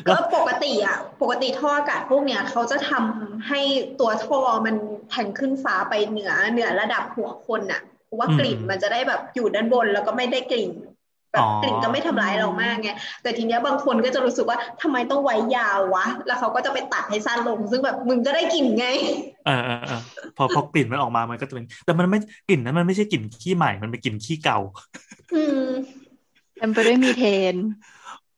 [0.09, 3.61] ก็ปกติอะปกติท่ออากาศพวกเนี้ยเขาจะทำให้
[4.01, 4.77] ตัวท่อมัน
[5.11, 10.71] แทงขึ้นฟ้าไปเหนือเหนือระดับหัวคนอะเพราะว่าอืมกลิ่นมันจะได้แบบอยู่ด้านบนแล้วก็ไม่ได้กลิ่น
[11.33, 12.91] แบอ๋บอกลิ่นก็ไม่ทำร้ายเรามากไง
[13.23, 18.87] แต่ทีเนี้ยบางคนก็จะรู้สึกว่าทำไมต้องไว้ยาววะ แล้วเขาก็จะไปตัดให้สั้นลง ซึ่งแบบมึงก็ได้กลิ่นไง
[19.43, 19.97] เออเออเออ
[20.37, 24.57] พอพอกลิ่นมันออกมามันก็จะเป็น แต่มันไม่กลิ่นนั้นมันไม่ใช่กลิ่นขี้ใหม่ มันเป็นกลิ่นขี้เก่า
[25.33, 25.59] อืม
[26.57, 27.23] เต็มไปด้วยมีเท
[27.55, 27.57] น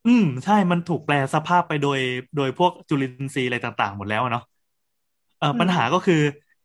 [0.04, 1.98] อืม ใช่มันถูกแปลสภาพไปโดย
[2.34, 4.42] โดยพวกจุลินทรีย์อะไรต่าง ๆ หมดแล้วอะเนาะ
[5.38, 6.14] เอออืมปัญหาก็คือ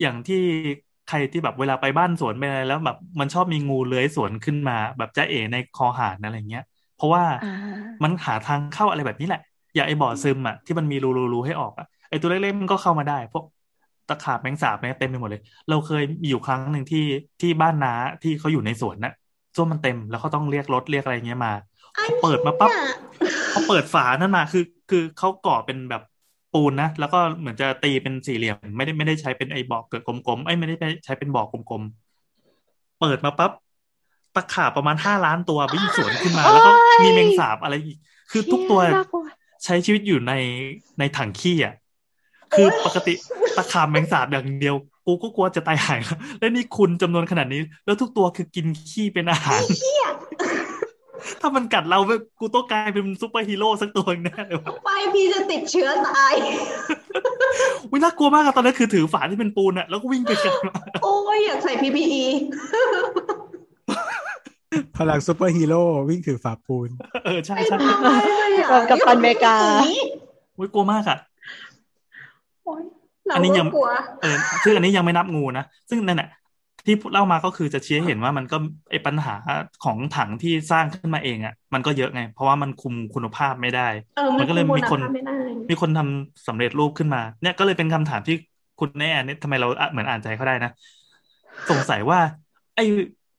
[0.02, 0.36] อย่างที่
[1.10, 6.64] ใครที่แบบเวลาไปบ้านสวนไปอะไรแล้วแบบมันชอบมีงูเลื้อยสวนขึ้นมา แบบจะเอ๋ในคอหารอะไรเงี้ย
[6.98, 7.54] เพราะว่าอ่า
[8.04, 9.42] มันหาทางเข้าอะไรแบบนี้แหละ
[9.76, 10.98] อย่างไอ้บ่อซึมอะที่มันมี
[11.34, 13.44] รูๆๆให้ออกอะไอ้ตัวเล็กๆมันก็เข้ามาได้พวก
[14.10, 17.04] ตะขาบแมงสาบเนี่ยเต็มไปหมดเลย เราเคยมีอยู่ครั้งหนึ่งที่
[17.42, 19.14] ที่บ้านน้าที่เขาอยู่ในสวนน่ะ
[19.56, 21.54] ส้วมมันเต็มแล้วเขาต้องเรียกรถเรียกอะไรเงี้ยมา
[21.98, 22.96] อันพอเปิดมาปั๊บเนี่ย
[23.54, 26.02] พอเปิดฝานั่นมาคือ คือเขาก่อเป็นแบบ
[26.56, 30.76] ปูนนะ แล้วก็เหมือนจะตีเป็นสี่เหลี่ยม ไม่ได้ไม่ได้ใช้เป็นไอ้บ่อเกิดกลมๆไอ้ยไม่ได้
[31.06, 33.52] ใช้เป็นบ่อกลมๆเปิดมาปั๊บ
[34.36, 36.72] ตะขาบประมาณห้าล้านตัววิ่งสวนขึ้นมา แล้วก็
[37.04, 37.98] มีแมงสาบอะไรอีก
[38.32, 39.22] คือทุกตัวน่ากลัว
[39.66, 40.34] ใช้ชีวิตอยู่ใน
[41.00, 41.76] ในถังขี้อะ
[42.54, 43.14] คือปกติ
[43.58, 44.76] ตะขาบแมงสาบอย่างเดียว
[45.06, 49.62] กูก็กลัวจะตายหายแล้วแล้วนี่คุณจำนวนขนาดนี้ แล้วทุกตัวคือกินขี้เป็นอาหาร
[51.42, 56.34] ถ้ามันกัดเราแบบกูต้องกลายเป็นซูเปอร์ฮีโร่สักตัวหนึ่งแน่เลยว่ะไปพี่จะติดเชื้อตาย
[57.92, 60.74] วิน่ากลัวมากอะตอนนั้นคือถือฝาที่เป็นปูนอะแล้วก็วิ่งไปกันมา
[61.04, 62.24] โอ้ยอยากใส่ PPE
[64.98, 66.90] พลังซูเปอร์ฮีโร่วิ่งถือฝาปูน
[67.26, 69.56] เออ ใช่ไม่ใช่ได้เลยอะแบบกัปตันอเมริกา
[70.60, 71.18] วิกลัวมากอะ
[72.66, 72.84] โอ๊ย
[73.26, 73.90] เราอันนี้ก็ยังกลัว
[74.22, 76.30] เออซึ่งอันนี้ยังไม่นับงูนะ ซึ่งนั่นแหละ
[76.86, 78.58] ที่เล่ามาก็คือจะชี้ให้เห็นว่ามันก็
[78.92, 79.36] ไอ้ปัญหา
[79.84, 83.82] ของถังที่สร้างขึ้นมาเองอะมันก็เยอะไง เพราะว่ามันคุมคุณภาพไม่ได้
[84.16, 85.34] เออมันก็เลยคุมคุณภาพไม่ได้
[85.70, 88.36] มีคนทำสำเร็จรูปขึ้นมา เนี่ยก็เลยเป็นคำถามที่
[88.80, 90.72] คุณแน่เนี่ยทำไมเราอะเหมือนอ่านใจเขาได้นะ
[91.70, 92.20] สงสัยว่า
[92.76, 92.84] ไอ้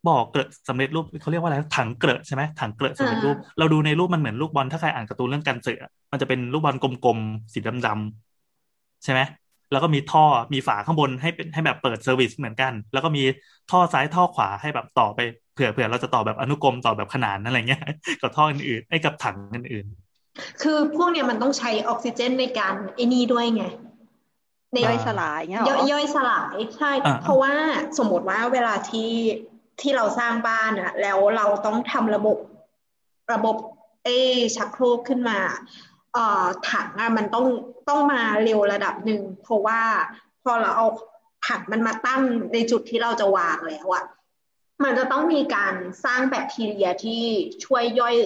[0.06, 5.81] บ่อเกรอะสำเร็จรูปเขาเรียกว่าอะไรถังเกรอะใช่ไหมถังเกรอะสำเร็จรูป เราดูในรูปมันเหมือนลูกบอลถ้าใครอ่านการ์ตูนเรื่องกันเสือ
[6.12, 9.20] มันจะเป็นลูกบอลกลมๆสีดำๆใช่ไหม
[9.70, 10.24] แล้วก็มีท่อ
[10.55, 13.22] มีฝาข้างบนให้เป็นให้แบบเปิด service เหมือนกัน แล้วก็มี
[13.70, 15.20] ท่อซ้ายท่อขวาให้แบบต่อไป
[15.55, 17.82] เผื่อเผื่อเราจะต่อแบบอนุกรมต่อแบบขนานอะไรเงี้ย
[18.20, 19.86] กับท่ออื่นๆไอ้กับถังอื่น
[20.62, 23.64] คือพวกเนี้ยมันต้องใช้ออกซิเจนในการไอ้นี่ด้วยไง
[24.72, 27.52] ในย่อยสลายเงี้ยเหรย่อยอย่อยสลายใช่อ่าเพราะว่า
[27.98, 29.12] สมมติว่าเวลาที่
[29.80, 32.38] ที่เราสร้างบ้านอะแล้วเราต้องทำระบบ
[33.32, 33.56] ระบบ
[34.05, 34.09] เอ
[34.56, 35.95] ชักโครกขึ้นมาเอ่อ
[36.72, 37.47] ถังอะมันต้อง
[37.88, 39.80] ต้องมาเร็วระดับหนึ่งเพราะว่า
[40.43, 40.86] พอเราเอา
[41.48, 42.22] ถังมันมาตั้ง
[42.52, 44.05] ในจุดที่เราจะวางแล้วอะ
[44.84, 45.74] มันจะต้องมีการ
[46.05, 47.22] สร้างแบคทีเรียที่
[47.64, 48.16] ช่วยย่อย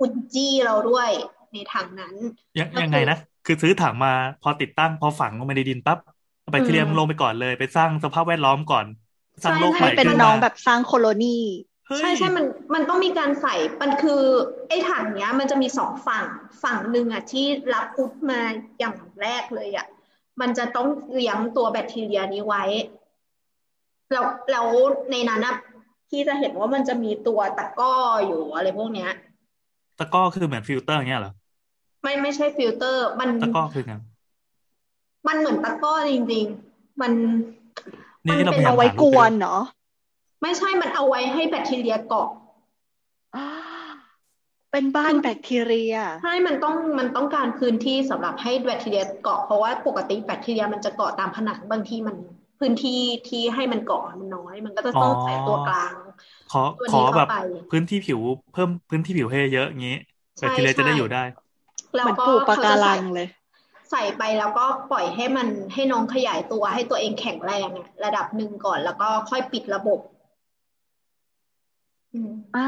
[0.00, 1.10] อุจจี้เราด้วย
[1.52, 4.10] ในถังนั้นๆยังก็คือยังไงนะ คือซื้อถังมา
[4.40, 5.98] พอติดตั้งพอฝังลงไปในดินปั๊บ
[6.40, 8.86] เอาแบคทีเรียอืมมันลงไปก่อนเลย ไปสร้างสภาพแวดล้อมก่อน
[9.44, 11.52] สร้างโลกใช่ใหม่ให้เป็นขึ้นน้มาองแบบสร้างโคโลนีเฮ้ย
[11.98, 14.22] ใช่ใช่มันมันต้องมีการใส่มันคือ
[14.68, 16.24] ไอ้ถังเนี้ย มันจะมีสองฝั่ง
[16.62, 18.40] ฝั่งหนึ่งอะที่รับอุดมา
[18.78, 19.86] อย่างแรกเลยอะ
[20.40, 22.64] มันจะต้องเลี้ยงตัวแบคทีเรียนี้ไว้
[24.12, 24.66] แล้วแล้ว
[25.10, 25.56] ในนั้นนะ
[26.08, 27.94] พี่จะเห็นว่ามันจะมีตัวตะกร้อ
[28.26, 29.10] อยู่อะไรพวกเนี้ย
[29.98, 31.32] ตะกร้อคือเหมือนฟิลเตอร์อย่างเงี้ยเหรอ
[32.02, 33.94] ไม่ไม่ใช่ฟิลเตอร์ มันตะกร้อคือไง
[35.28, 37.12] มันเหมือนตะกร้อจริง ๆ มัน
[38.24, 39.62] นี่มันที่เราเป็นพยายามเอาไว้หารูกปวให้นดูเนาะ
[40.42, 42.28] ไม่ใช่มันเอาไว้ให้แบคทีเรียเกาะ
[43.34, 44.12] อ้า
[44.70, 52.16] เป็นบ้านแบคทีเรีย ใช่ มันต้องมันต้องการพื้นที่สำหรับให้แบคทีเรียเกาะเพราะว่าปกติแบคทีเรียมันจะเกาะตามผนังบางทีมัน
[52.60, 55.94] พื้นที่ที่ให้มันเกาะมันน้อย มันก็จะอ๋อต้องใส่ตัวกลาง
[56.48, 57.34] ขอตัวขนี้อเข้าแบบไป
[57.68, 58.20] พื้นที่ผิว
[58.50, 59.92] เพิ่มพื้นที่ผิวให้เยอะอย่างงี้
[60.38, 61.18] แบใช่คทีเรียจะได้ใช่อยู่ได้
[61.96, 63.26] แล้เหวมือนก็ปลูกปะเขากาจะรัใส่งเลย
[63.90, 69.98] ใส่ไปแล้วก็ปล่อยให้มันให้น้องขยายตัวให้ตัวเองแข็งแรงอะระดับหนึ่งก่อน แล้วก็ค่อยปิดระบบ
[72.12, 72.62] อืมอ่า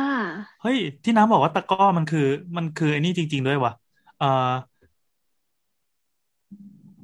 [0.60, 2.20] เฮ้ย ที่น้ำบอกว่าตะกร้อมันคือ
[2.56, 3.72] มันคือไอ้นี่จริง ๆ ด้วยวะ
[4.16, 4.26] เอ่อ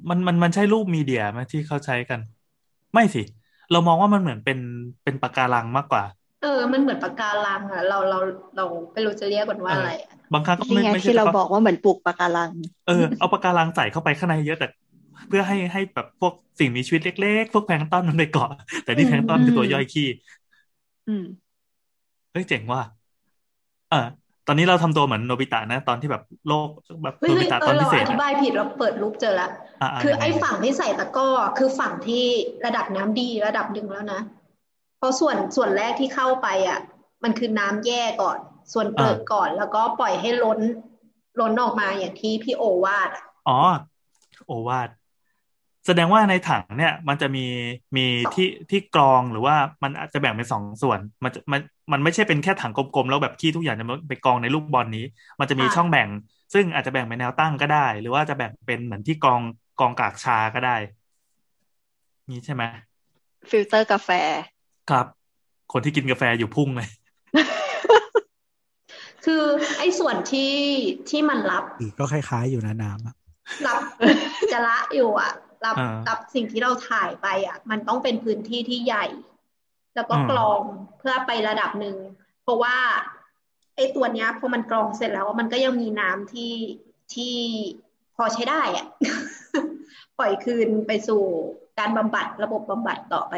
[0.09, 2.19] มันมันมันใช่รูปมีเดียไหมที่เขาใช้กัน
[2.93, 3.21] ไม่สิ
[3.71, 4.57] เรามองว่ามันเหมือนเป็น
[5.03, 6.03] เป็นปะการังมากกว่า
[6.39, 8.17] เออ มันเหมือนปะการังอะเราเรา
[8.55, 8.63] เรา
[8.93, 12.51] ไม่รู้จะเรียกมันว่าเออออะไรอะบางครั้งก็นี่ไม่ไงไม่ใช่ที่เราตะกบร้ออกว่าเหมือนปลูกปะการัง
[12.85, 14.65] เออเอาปะการังใส่เข้าไปข้างในเยอะแต่
[15.27, 18.49] เพื่อให้ให้แบบพวกสิ่งมีชีวิตเล็กๆ พวกแพลงก์ต้นมันไปเกาะ
[18.83, 20.03] แต่นี่แพลงก์ต้นคือตัวย่อยขี้
[21.07, 21.50] อืม
[22.31, 22.81] เฮ้ยเจ๋งว่ะ
[23.87, 23.97] เออ
[24.45, 26.67] ตอนนี้เราทำตัวเหมือนโนบิตะนะ ตอนที่แบบโลก
[27.03, 29.49] แบบเฮ้ยโนเฮ้บิยตะเอตออนเราพิเศอษธิอะบายผิดเราเปิดรูปเจอละ
[29.79, 32.25] อ่าอ่าคือยังไงไอ้ยังไงฝั่งที่ใส่ตะกร้อคือฝั่งที่
[32.65, 34.21] ระดับน้ำดีระดับหนึ่งแล้วนะ
[34.97, 36.79] เพราะส่วนส่วนแรกที่เข้าไปอะ
[37.23, 38.37] มันคือน้ำแย่ก่อน
[38.73, 40.59] ส่วนเปลือกก่อนแล้วก็ปล่อยให้ล้น
[41.39, 43.51] ล้นออกมาอย่างที่พี่โอวาดอะอ๋อ
[44.45, 44.89] โอวาท
[45.85, 47.45] แสดงว่าในถังเนี่ยมันจะมี
[47.97, 55.05] มีที่ที่กรองหรือว่ามันอาจจะแบ่งเป็นสองส่วน มันจะมันมันไม่ใช่เป็นแค่ถังกลมๆแล้วแบบขี้ทุกอย่างจะไปกองในลูกบอลนี้
[55.39, 56.07] มันจะมีช่องแบ่ง
[56.53, 59.41] ซึ่งอาจจะแบ่งเป็นแนวตั้งก็ได้ หรือว่าจะแบ่งเป็นเหมือนที่กรอง
[59.79, 60.75] กรองกากชาก็ได้
[62.29, 62.63] นี่ใช่ไหม
[63.49, 64.09] ฟิลเตอร์กาแฟ
[64.89, 65.05] ครับ
[65.71, 66.89] คนที่กินกาแฟอยู่พุ่งเลย
[69.25, 69.43] คือ
[69.77, 70.53] ไอ้ส่วนที่
[71.09, 73.15] ที่มันรับอีกก็คล้ายๆอยู่นะน้ำอะ
[73.67, 73.81] รับ
[74.51, 75.31] จะละอยู่อะ
[75.65, 79.05] รับอ่ารับสิ่งที่เราถ่ายไปอะ มันต้องเป็นพื้นที่ที่ใหญ่
[79.95, 80.61] แล้วก็อืมกรอง
[80.99, 81.97] เพื่อไประดับหนึ่ง
[82.43, 82.77] เพราะว่า
[83.75, 86.53] ไอ้ตัวเนี้ยพอมันกรองเสร็จแล้วมันก็ยังมีน้ำที่
[87.13, 87.35] ที่
[88.15, 88.85] พอใช้ได้อะ
[90.19, 91.23] ปล่อยคืนไปสู่
[91.79, 93.33] การบำบัดระบบบำบัดต่อไป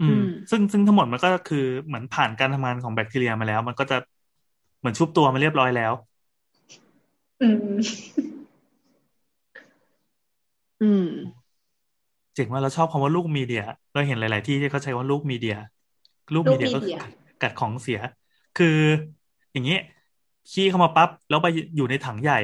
[0.00, 3.94] อือืมมซึ่งซึ่งทั้งหมดมันก็คือเหมือนผ่านการทำงานของแบคทีเรียมาแล้ว มันก็จะ
[4.78, 5.92] เหมือนชุบตัวมาเรียบร้อยแล้ว
[7.40, 7.80] อืม
[10.82, 11.04] อืม
[12.34, 15.56] เจ๋งว่าเราชอบคำว่าลูกมีเดีย เราเห็นหลาย ๆ ที่ที่เขาใช้ว่าลูกมีเดีย
[16.34, 16.98] ลูกลูมีกเดียมีก็เดีย
[17.42, 18.00] กัดของเสีย
[18.58, 18.76] คือ
[19.52, 19.78] อย่างนี้
[20.50, 22.38] ขี้เข้ามาปั๊บแล้วไปอยู่ในถังใหญ่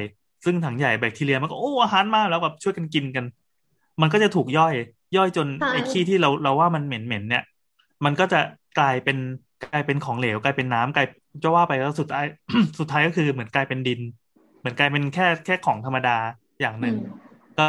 [0.45, 3.25] ซึ่งถังใหญ่แบคทีเรียมันก็โอ้อาหารมาแล้วแบบช่วยกันกินกัน
[4.01, 4.75] มันก็จะถูกย่อย
[5.17, 7.45] ย่อยจนใช่ไอ้ขี้ที่เราเราว่ามันเหม็นเหม็นเนี่ย
[8.05, 8.41] มันก็จะ
[8.79, 9.19] กลายเป็น
[9.65, 11.07] กลายเป็นของเหลวกลายเป็นน้ำกลาย
[11.43, 12.27] จะว่าไปแล้วสุดท้าย
[12.79, 14.01] สุดท้ายก็คือเหมือนกลายเป็นดิน
[14.61, 16.17] เหมือนกลายเป็นแค่แค่ของธรรมดา
[16.61, 17.23] อย่างหนึ่งอืม
[17.59, 17.67] ก็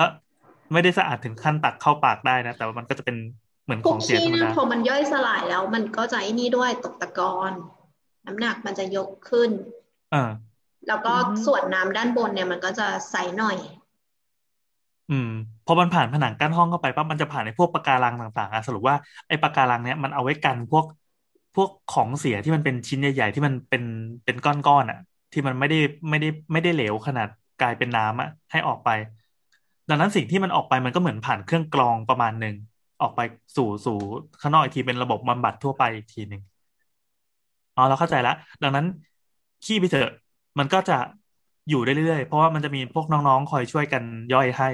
[0.72, 3.15] ไม่ได้สะอาดถึงขั้นตักเข้าปากได้นะ แต่ว่ามันก็จะเป็น
[3.64, 7.52] เหมือนพขวอกงเสียขี้ธรรมเนี่ยดาพอมันย่อยสลายแล้ว มันก็จะไอ้นี่ด้วยตกตะกอน
[8.26, 9.52] น้ำหนักมันจะยกขึ้น
[10.11, 10.18] อ่า
[10.88, 13.57] แล้วก็อืมส่วนน้ำด้านบนเนี่ยมันก็จะใสหน่อย
[15.10, 15.27] อืม
[15.65, 18.95] พอมันผ่านผนังกั้นห้องเข้าไปปั๊บมันจะผ่านในพวกปะการังต่างๆอะสรุปว่า
[19.27, 20.85] ไอ้ปะการังเนี้ยมันเอาไว้กันพวก
[21.53, 23.84] พวกของเสียที่มันเป็นชิ้นใหญ่ ๆ ที่มันเป็น
[24.26, 24.98] เป็นก้อนๆอะ
[25.31, 25.77] ที่มันไม่ได้
[26.10, 27.27] ไม่ได้ไม่ได้เหลวขนาด
[27.57, 28.90] กลายเป็นน้ำอะ ให้ออกไป
[29.89, 32.55] ดังนั้นสิ่งที่มันออกไปมันก็เหมือนผ่านเครื่องกรองประมาณหนึ่ง
[33.01, 33.19] ออกไป
[33.55, 33.93] สู่สู่
[34.39, 36.41] ข้างนอกอีกทีเป็นระบบบำบัดทั่วไปอีกทีหนึ่ง
[37.76, 38.31] อ๋อเราเข้าใจแล้ว
[38.61, 38.85] ดังนั้น
[39.64, 40.07] ขี้ไปเถอะ
[40.60, 40.93] มันก็จะ
[41.68, 44.68] อยู่ได้เรื่อยๆ เพราะว่ามันจะมีพวกน้องๆ คอยช่วยกันย่อยให้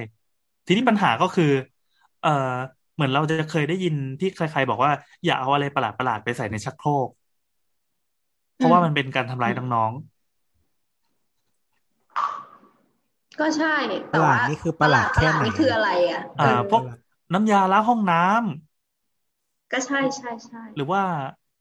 [0.65, 1.43] ทีนี้ปัญหาก็คือ
[2.19, 2.29] เอ่อ
[2.93, 4.91] เหมือนเราจะเคยได้ยินที่ใครๆบอกว่า
[5.25, 7.09] อย่าเอาอะไรประหลาดๆไปใส่ในชักโครก
[8.55, 9.91] เพราะว่ามันเป็นการทำร้ายน้อง
[13.39, 13.75] ก็ใช่
[14.11, 16.81] ปแต่ระหลาว่าดนี่คือประหลาดแค่ไหนนี่คืออะไรอะๆอ่าพวก
[17.33, 21.01] น้ำยาล้างห้องน้ำก็ใช่ใช่ใช่หรือว่า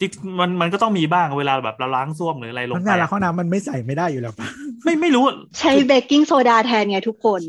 [0.01, 0.11] จริง
[0.41, 4.49] มันมันก็ต้องมีบ้างเวลาแบบเราล้างส้วมหรืออะไรลงน้ำไปยาล้างห้องน้ำมันไม่ใส่ไม่ได้อยู่แล้วปะ
[4.85, 5.25] ไม่ไม่รู้
[5.61, 7.43] ใช้เบกกิ้งโซดาแทนไงทุกคน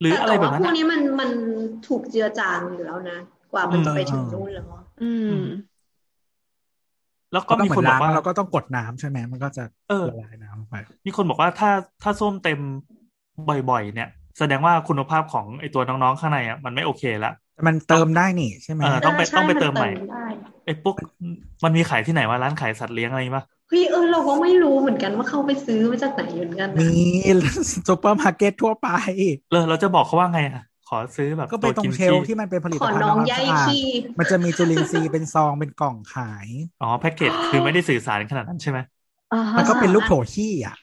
[0.00, 1.30] หรือแต่อะไรแต่แบบว่านั้นพวกอะนี้มันมัน
[1.88, 3.18] ถูกเจือจางอยู่แล้วนะ
[3.52, 5.38] กว่ามันจะไปถึงนู่นแล้วอะอืม
[7.32, 11.70] แล้วก็ก็ต้องมีเหมือนนบอล้างกว่าแล้วเราก็ต้องกดน้ำใช่ไหมมันก็จะเออละลายน้ำลงไป มีคนบอกว่าถ้า
[12.02, 12.60] ถ้าส้วมเต็ม
[13.48, 14.08] บ่อยๆ เนี่ย
[14.38, 20.24] แสดงว่าคุณภาพของไอตัวน้องๆข้างในอะมันไม่โอเคละแต่มันเติมได้นี่ใช่ไหมเออต้องไปใช่ต้องไปเติมใหม่ได้
[20.64, 20.94] ไอพวก
[21.64, 26.86] มันมีขายที่ไหนว่าร้านขายสัตว์เลี้ยงอะไรปะเฮ้ยเออเราก็ไม่รู้เหมือนกันว่าเขาไปซื้อมาจากไหนเหมือนกันนะมี
[27.88, 28.88] ซูเปอร์มาร์เก็ตทั่วไป
[29.50, 33.84] เลยเราจะบอกเขาว่าไงอะขอซื้อแบบก็ไปตรงวเชลฟ์ขี้ที่มันเป็นผลิตขอภัณฑ์น้องทำความย่ายสะอาดขี้
[34.18, 36.48] มันจะมีจุลินทรีย์เป็นซองเป็นกล่องขาย
[36.80, 38.78] อ๋อแพ็กเกจคือไม่ได้สื่อสารขนาดนั้นใช่ไหม
[39.32, 40.74] อ่าฮะมันก็เป็นลูกโถขี้อะ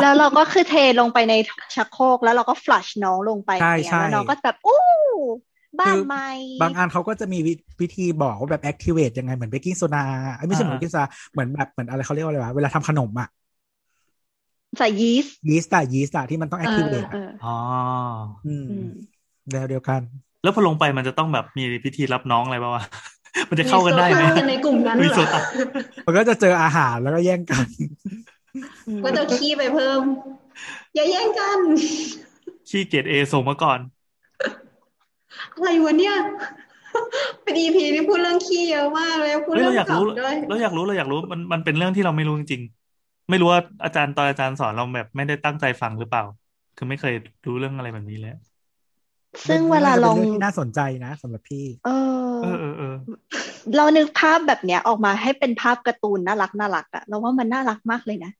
[0.00, 1.34] แล้วเราก็คือเทลงไปใน
[1.74, 4.78] ชักโครกแล้วเราก็ flush น้องลงไปใช่อย่างเงี้ยใช่แล้วน้องก็แบบอู้
[5.80, 6.30] บ้านใหม่คือ
[6.60, 7.52] บางอันเขาก็จะมีวิ
[7.82, 10.04] วิธีบอกว่าแบบ activate ยังไงเหมือนเบกกิ้งโซดา
[10.46, 13.28] ไม่ใช่เหมือนเบกกิ้งโซดาเหมือนแบบเหมือนอะไรเขาเรียกว่าอะไรวะเวลาทำขนมอะ
[14.78, 17.56] ใส่ยีสต์ยีสต์อะยีสต์อะที่มันต้อง activate เออะออ๋อ
[18.46, 18.86] อืมอืม
[19.52, 20.00] แนวเดียวกัน
[20.42, 22.84] แล้วพอลงไปมันจะต้องแบบมีพิธีรับน้องอะไรป่าวะ
[23.48, 25.40] มันจะเข้ากันได้ไหมมีโซดาในกลุ่มนั้นมีเหรโซดา
[26.06, 27.64] มันก็จะเจออาหารแล้วก็แย่งกัน
[28.04, 28.37] อืม
[29.04, 30.00] ก็จะขี้ไปเพิ่ม
[30.94, 31.60] อย่าแย่งกัน
[32.68, 33.80] ขี้เกียจเอส่งมาก่อน
[35.54, 36.14] อะไรวะเนี่ย
[37.42, 46.22] เป็น EP ที่พูดเรื่องขี้เยอะมากเลยพูดเฮ้ยเรื่เราองอยากรู้กลับด้วยเราอยากรู้เราอยากรู้มันมันเป็นเรื่องที่เราไม่รู้จริงๆไม่รู้ว่าอาจารย์ตอนอาจารย์สอนเราแบบไม่ได้ตั้งใจฟังหรือเปล่า
[46.76, 47.14] คือไม่เคย
[47.46, 48.32] รู้เรื่องอะไรแบบนี้เลย
[49.48, 51.90] ซึ่งเวลาลองมันเป็นเรื่องที่น่าสนใจนะสำหรับพี่เอ
[52.34, 52.94] อเออเออเออ
[53.76, 58.32] เรานึกภาพแบบเนี้ยออกมาให้เป็นภาพการ์ตูนน่ารักน่ารักอะเราว่ามันน่ารักมากเลยนะ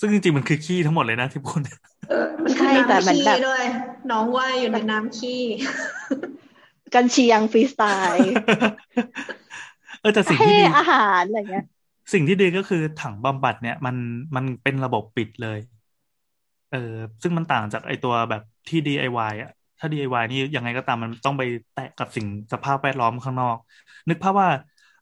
[0.00, 1.60] ซึ่งจริงๆมันคือขี้ทั้งหมดเลยนะที่พูด
[2.08, 3.64] เออมันคือใช่แต่น้ำมันขี้แบบด้วย
[4.10, 5.40] น้องว่ายอยู่ในน้ำขี้
[6.94, 7.82] กันเชียงฟรีสไต
[8.12, 8.32] ล์
[10.00, 11.64] เออแต่สิ่งให้ที่ดีอาหารอะไรเงี้ย
[12.12, 13.96] สิ่งที่ดีก็คือถังบำบัดเนี่ย มัน
[14.36, 15.58] มันเป็นระบบปิดเลย
[16.72, 19.50] เออซึ่งมันต่างจากไอตัวแบบที่ DIY อะ
[19.80, 21.42] ถ้า DIY นี่ยังไงก็ตามมันต้องไป
[21.74, 23.56] แตะกับสิ่งสภาพแวดล้อมข้างนอก
[24.08, 24.48] นึกภาพว่า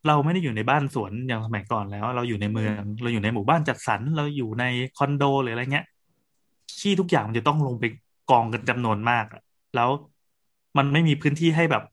[0.07, 4.65] เราไม่ได้อยู่ในบ้านสวนอย่างสมัยก่อนแล้ว เราอยู่ในเมือง เราอยู่ในหมู่บ้านจัดสรรเราอยู่ใน
[4.99, 5.87] คอนโดหรืออะไรเงี้ย
[6.79, 7.85] ขี้ทุกอย่างมันจะต้องลงไป
[8.31, 9.27] กองกันจำนวนมาก
[9.77, 9.91] แล้ว
[10.79, 11.85] มันไม่มีพื้นที่ให้แบบ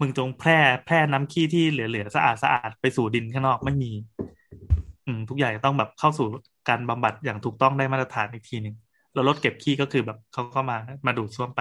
[0.00, 3.92] มึงจงแพร่แพร่น้ำขี้ที่เหลือๆสะอาดสะอาดไปสู่ดินข้างนอกไม่มี
[5.06, 6.26] อืม ทุกอย่างต้องแบบเข้าสู่
[6.68, 8.74] การบำบัดอย่างถูกต้องได้มาตรฐานอีกทีหนึ่ง
[9.14, 10.76] แล้วรถเก็บขี้ก็คือแบบเขาก็มา
[11.06, 11.60] มาดูดซ่วมไป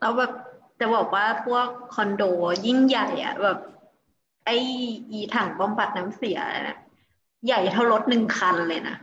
[0.00, 0.32] แล้วแบบ
[0.80, 2.22] จะบอกว่าพวกคอนโด
[2.66, 3.58] ยิ่งใหญ่อะแบบ
[4.44, 4.56] ไอ้
[5.10, 6.78] อีถังบำบัดน้ำเสียน่ะ
[7.46, 8.96] ใหญ่เท่ารถหนึ่งคันเลยนะ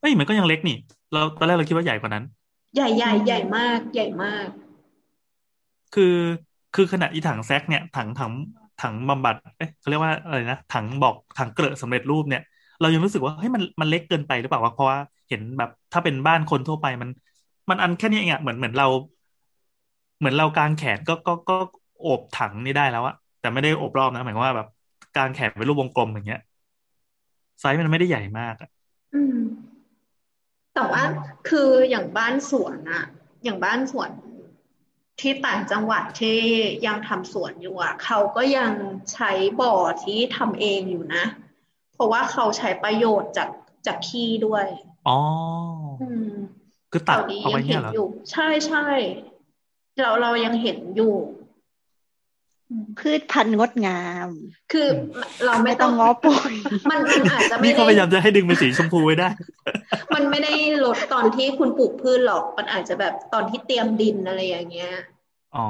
[0.00, 0.76] เอ้ยมันก็ยังเล็กนี่
[1.12, 2.24] เราตอนแรกเราคิดว่าใหญ่กว่านั้น
[2.74, 4.48] ใหญ่ใหญ่ใหญ่มาก ใหญ่มาก
[5.94, 6.14] คือ
[6.74, 8.32] คือขนาดอีถังแซกเนี่ย ถังถัง
[8.82, 12.42] ถังบำบัดเอ๊ะเขาเรียกว่าอะไรนะถังบอกถังเกลอะสำเร็จรูปเนี่ย
[12.80, 14.98] เรายังรู้สึกว่าเฮ้ยมันมันเล็กเกินไปหรือเปล่าวะเพราะว่า
[15.28, 17.08] เห็นแบบถ้าเป็นบ้านคนทั่วไปมัน
[17.68, 18.86] มันอันแค่นี้เองอะเหมือนเหมือนเรา
[20.18, 21.54] เหมือนเรากางแขนก็ก็ก็
[22.00, 24.66] โอบถังนี่ได้แล้วอะแต่ไม่ได้โอบรอบนะหมายความว่าแบบ
[25.12, 26.38] กางแขนเป็นรูปวงกลมอย่างเงี้ย
[27.60, 28.68] ไซส์มันไม่ได้ใหญ่มากอะ
[29.12, 29.38] อืม
[30.74, 31.02] แต่ว่า
[31.48, 33.04] คืออย่างบ้านสวนอะ
[33.44, 34.10] อย่างบ้านสวน
[35.20, 36.40] ที่ต่างจังหวัดที่
[36.86, 38.72] ยังทำสวนอยู่อะเขาก็ยัง
[39.12, 39.30] ใช้
[39.60, 39.74] บ่อ
[40.04, 41.24] ที่ทำเองอยู่นะ
[41.92, 43.48] เพราะว่าเขาใช้ประโยชน์จาก
[43.86, 44.66] จากขี้ด้วย
[45.04, 45.87] อ๋ออืม
[46.90, 48.84] คือแถตัดวนี้เอายัไว้งเนี่เห็ยนเหรออยู่ใช่ใช่
[50.00, 51.14] เราเรายังเห็นอยู่
[52.98, 54.28] พืชพันธุ์งดงาม
[54.72, 54.86] คือ
[55.46, 56.52] เราไม่ไม่ต้ต้อองงง้อป่วย
[56.90, 59.28] มันมันอาจจะไม่นี่เขาได้พยายามจะให้ดึงเป็นสีชมพูไว้ได้
[60.14, 60.52] มันไม่ได้
[60.84, 64.92] ลดตอนที่คุณปลูกพืชหรอก มันอาจจะแบบตอนที่เตรียมดินอะไรอย่างเงี้ย
[65.56, 65.66] อ๋อ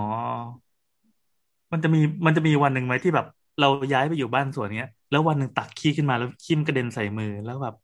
[1.73, 3.27] มันจะมีมันจะมีวันหนึ่งไหมที่แบบ
[3.61, 7.74] เราย้ายไปอยู่บ้านสวนเนี้ย แล้ววันหนึ่งตักขี้ขึ้นมาแล้วขี้มนกระเด็นใส่มือแล้วแบบ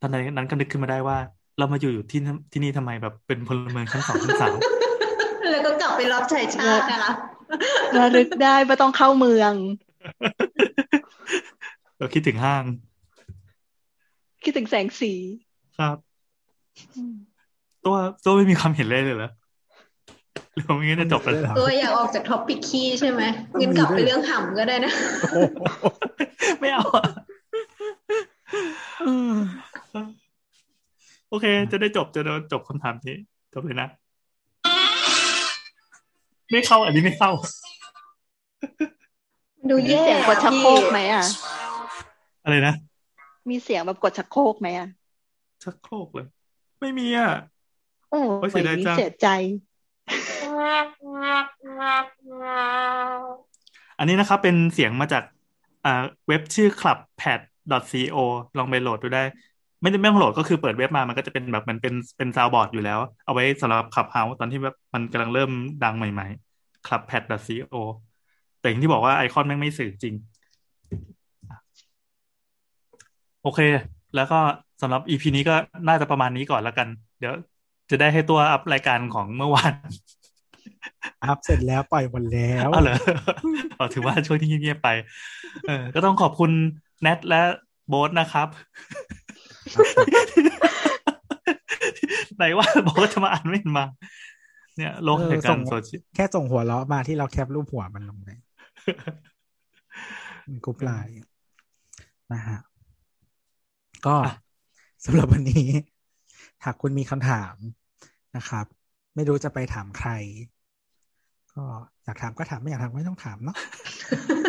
[0.00, 1.18] ทันใดนั้นก็นึกขึ้นมาได้ว่า
[1.58, 4.56] เรามาอยู่อยู่ที่นั่นที่นี่ทำไมแบบเป็นพลเมืองชั้นสองชั้นสาม
[5.50, 7.12] แล้วก็กลับไปรับใช้ชาตินะคะ
[7.96, 9.52] ระลึกได้ว่าต้องเข้าเมือง
[11.98, 12.64] เราคิดถึงห้าง
[14.44, 15.12] คิดถึงแสงสี
[15.78, 15.96] ครับ
[17.84, 19.30] ตัวตัวไม่มีความเห็นเลยเลยเหรอ
[20.54, 23.22] หรือว่างี้จะจบแล้วได้เหรอตัวอยากออกจากท็อปปิกคีใช่ไหม
[23.60, 24.92] งั้นกลับไปเรื่องห่ำก็ได้นะ
[25.32, 25.56] โอ้โห
[26.60, 27.04] ไม่เอาอะ
[31.30, 33.16] โอเค จะได้จบจะได้จบคำถามนี้
[33.54, 33.88] จบเลยนะ
[36.50, 37.30] ไม่เข้าอันนี้ไม่เข้า
[39.68, 41.24] ดูมีแย่เสียงกดชักโครกไหมอะ
[42.44, 42.74] อะไรนะ
[43.50, 44.88] มีเสียงแบบกดชักโครกไหมอะ
[45.64, 46.26] ชักโครกเลย
[46.80, 47.30] ไม่มีอะ
[48.10, 49.28] โอ้โอ้ยเสียดายไม่จังเสียใจ
[53.98, 55.24] อันนี้นะครับเป็นเสียงมาจาก
[55.84, 58.16] อ่าเว็บชื่อ clubpad.co
[58.58, 59.24] ลองไปโหลดดูได้
[59.82, 65.50] ไม่ได้ไม่ต้องโหลดก็คือเปิดเว็บมามันก็จะเป็นแบบมันเป็นเป็นซาวบอร์ดอยู่แล้ว เอาไว้สำหรับขับเฮาตอนที่แบบมันกำลังเริ่ม
[65.84, 67.74] ดังใหม่ๆ clubpad.co
[68.60, 70.14] แต่อย่างที่บอกว่าไอคอนแม่งไม่สื่อจริง
[73.42, 73.60] โอเค
[74.14, 74.38] แล้วก็
[74.82, 75.54] สำหรับ EP นี้ก็
[75.88, 76.88] น่าจะประมาณนี้ก่อนแล้วกัน
[77.18, 77.34] เดี๋ยว
[77.90, 79.72] จะได้ให้ตัวอัพรายการของเมื่อวาน
[81.24, 82.96] อัพเสร็จแล้วปล่อยหมดแล้วเอาเหรอ
[83.76, 84.88] เอาถือว่าช่วงที่เงียบๆไป
[85.68, 86.50] เออ ก็ต้องขอบคุณ
[87.02, 87.40] แนทและ
[87.88, 88.48] โบ๊ทนะครับ
[92.36, 93.84] ไหนว่าบอกว่าจะมาอ่านไม่เห็นมา
[94.76, 98.30] เนี่ยโลกแห่งการโซเชียลแค่ส่งหัวเราะมาที่เรา cap รูปหัวมันลงใน
[100.64, 101.14] group LINE
[102.32, 102.58] นะฮะ
[104.06, 104.34] ก็อะ
[105.04, 105.66] สำหรับวันนี้
[106.64, 107.54] หากคุณมีคำถาม
[108.36, 108.66] นะครับ
[109.14, 110.10] ไม่รู้จะไปถามใคร
[111.54, 111.64] ก็
[112.04, 113.56] อยากถามก็ถามไม่อยากถามไม่ต้องถามเนาะ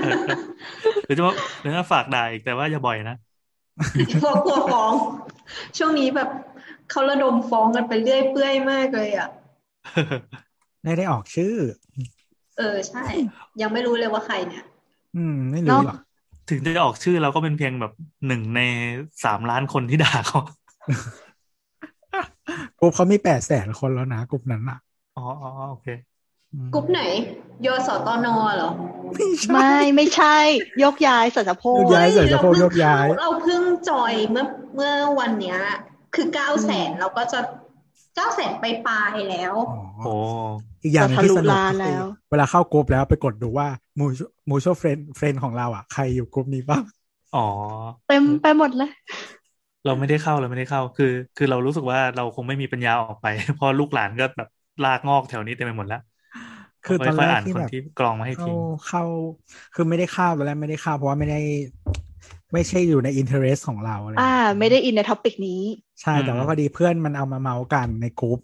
[0.02, 0.14] เออ
[1.06, 3.18] หรือจะว่าหรือจะฝากด่าอีกแต่ว่าอย่าบ่อยนะ
[4.22, 4.94] พวกกลัวฟ้อง
[5.78, 6.30] ช่วงนี้แบบ
[6.90, 9.30] เขาระดมฟ้องกันไปเรื่อยเปื่อยมากเลยอะ
[10.84, 11.56] ไม่ได้ออกชื่อ
[12.58, 13.06] เออใช่
[13.62, 14.64] ยังไม่รู้เลยว่าใครเนี่ย
[15.14, 15.98] อืม ไม่รู้หรอก
[16.48, 17.92] ถึงจะออกชื่อเราก็เป็นเพียงแบบ
[18.26, 18.60] หนึ่งใน
[19.24, 20.40] สามล้านคนที่ด่าเขา
[22.80, 24.78] กลุ่มเขามีแปดแสนคนแล้วนะกลุ่มนั้นอะ
[25.16, 26.19] อ๋ออ๋อโอเคอืม
[26.74, 27.02] กรุ๊ปไหน
[27.66, 28.72] ยสตนเหรอ
[29.54, 30.38] ไม่ไม่ใช่
[30.84, 34.46] ยกย้ายส่ายสะโพกยกย้ายส่ายสะโพกยกย้าย เราเพิ่งจอยเมื่อ
[34.76, 35.60] เมื่อวันเนี้ย
[36.16, 37.40] คือเก้าแสนเราก็จะ
[38.16, 40.10] เก้าแสนไปปลายๆแล้วอ๋อโอ้
[40.84, 43.68] อีกอย่างหนึ่งที่สนุกจะทะลุล้านก็แล้คือเวลาเข้ากลุ่มแล้วไปกดดูว่า
[44.00, 46.84] mu mutual friend friend ของเราอะใครอยู่กลุ่มนี้บ้าง
[47.36, 47.40] อ๋อ
[48.08, 48.90] เต็มไปหมดเลย
[49.86, 51.06] เราไม่ได้เข้าเราไม่ได้เข้าคือ
[51.36, 54.48] คือเรารู้สึกว่าเราคงไม่มีปัญญาออกไปเพราะลูกหลานก็แบบ
[54.84, 56.00] รากงอกแถวนี้เต็มไปหมดแล้ว
[56.84, 58.52] คือตอนแรกค่อยๆอ่านที่คนแบบที่กรองมาให้เข้าที
[58.86, 59.02] เข้า
[59.74, 61.38] คือไม่ได้เข้าตอนแรกไม่ได้เข้าเพราะว่าไม่ได้
[62.54, 64.24] ไม่ใช่อยู่ใน interest ของเราอะไรอ่า
[64.58, 65.62] ไม่ได้ in ใน topic นี้
[66.02, 68.40] ใช่แต่ว่าพอดีเพื่อนมันเอามาเมาส์กันในกลุ่ม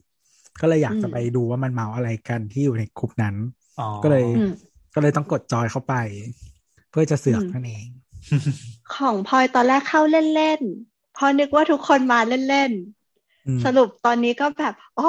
[0.59, 3.35] ก็เลยอยากอืมจะไปดูว่ามันเมาส์อะไรกันที่อยู่ในกลุ่มนั้น
[3.77, 4.49] อ๋อก็เลยอืม
[4.93, 5.93] ก็เลยต้องกดจอยเข้าไป
[6.89, 7.85] เพื่อจะเสือกอืมนั่นเอง
[8.93, 12.71] ของพลอยตอนแรกเข้าเล่นๆพอนึกว่าทุกคนมาเล่น
[13.45, 15.03] อืมๆสรุปตอนนี้ก็แบบอ๋อ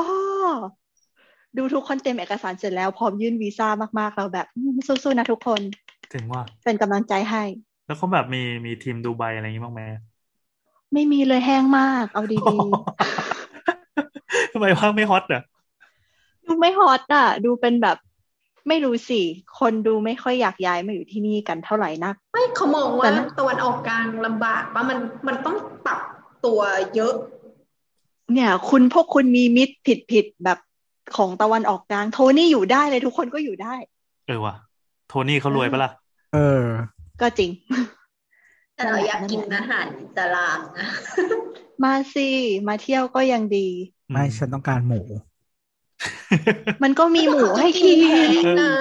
[1.59, 3.69] ดูทุกคนเต็มเอกสารเสร็จแล้วพร้อมยื่นวีซ่า
[3.99, 5.61] มากๆเราแบบอืมสู้ๆนะทุกคน
[6.15, 7.43] ถึงว่าเป็นกำลังใจให้
[7.87, 9.83] แล้วเขาแบบมีมีทีมดูไบอะไรอย่างงี้บ้างไหม
[10.93, 12.37] ไม่มีเลยแห้งมาก เอาดี
[14.53, 17.97] ทำไมว่างไม่ฮอตอะๆดูไม่ฮอตอะ ดูเป็นแบบ
[18.69, 19.21] ไม่รู้สิ
[19.59, 25.57] คนดูไม่ค่อยอยากย้ายมาอยู่ที่นี่กันเท่าไหร่นัก ไม่เขามองว่าแต่นะตะวันออกกลางลำบากว่ามันมันต้อง
[25.87, 26.01] ปรับ
[26.45, 26.61] ตัว
[26.95, 27.15] เยอะ
[28.33, 30.59] เนี่ย คุณพวกคุณมีมิตรผิดผิดๆแบบ
[31.17, 33.75] ของตะวันออกกลาง โทนี่อยู่ได้เลยทุกคนก็อยู่ได้
[34.27, 34.55] เออว่ะ
[35.09, 35.91] โทนี่เขารวยปะล่ะ
[36.35, 36.63] เออ
[37.21, 37.51] ก็จริง
[38.75, 40.89] แต่เราอยากกินอาหารอิสลามนะ
[41.83, 42.29] มาสิ
[42.69, 43.69] มาเที่ยวก็ยังดี
[44.11, 45.01] ไม่ฉันต้องการหมู
[46.83, 48.13] มันก็มีหมูให้กินแพ
[48.43, 48.73] งนะ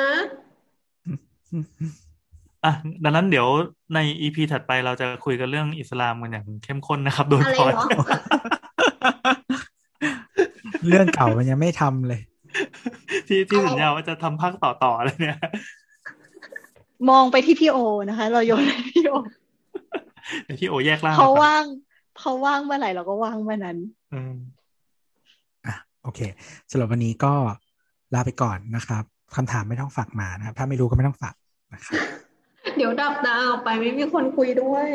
[2.66, 2.72] อะ
[3.04, 3.48] ดังนั้นเดี๋ยว
[3.94, 7.74] ในอีพีถัดไปเราจะคุยกันเรื่องอิสลามกันอย่างเข้มข้นนะครับ โดยอะไรพลอย
[10.86, 12.22] เหรอเรื่องเก่ามันยังไม่ทำเลย
[13.28, 15.40] ที่ที่สัญญาว่าจะทำภาคต่อต่ออะไรเนี่ย
[17.10, 17.78] มองไปที่พี่โอ
[18.10, 19.14] นะคะ เราโยนให้พี่โอ
[20.44, 21.64] เดี๋ยวที่โอแยกล่างเขาก่อนว่าง
[22.20, 23.78] เขาว่างเมื่อไหร่เราก็ว่างเมื่อนั้น
[24.14, 24.36] อืม
[25.66, 26.20] อะโอเค
[26.72, 27.34] สำหรับวันนี้ก็
[28.14, 29.04] ลาไปก่อนนะครับ
[29.36, 31.36] คำถามไม่ต้องฝากมานะครับ ถ้าไม่รู้ก็ไม่ต้องฝาก
[31.74, 31.96] นะครับ
[32.78, 34.90] เดี๋ยวดับดาวไปไม่มีคนคุยด้วย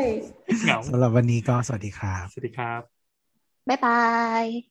[0.63, 2.81] เหงาสำหรับวันนี้ก็สวัสดีครับ สวัสดีครับ
[3.69, 4.01] บ๊ายบา
[4.43, 4.70] ย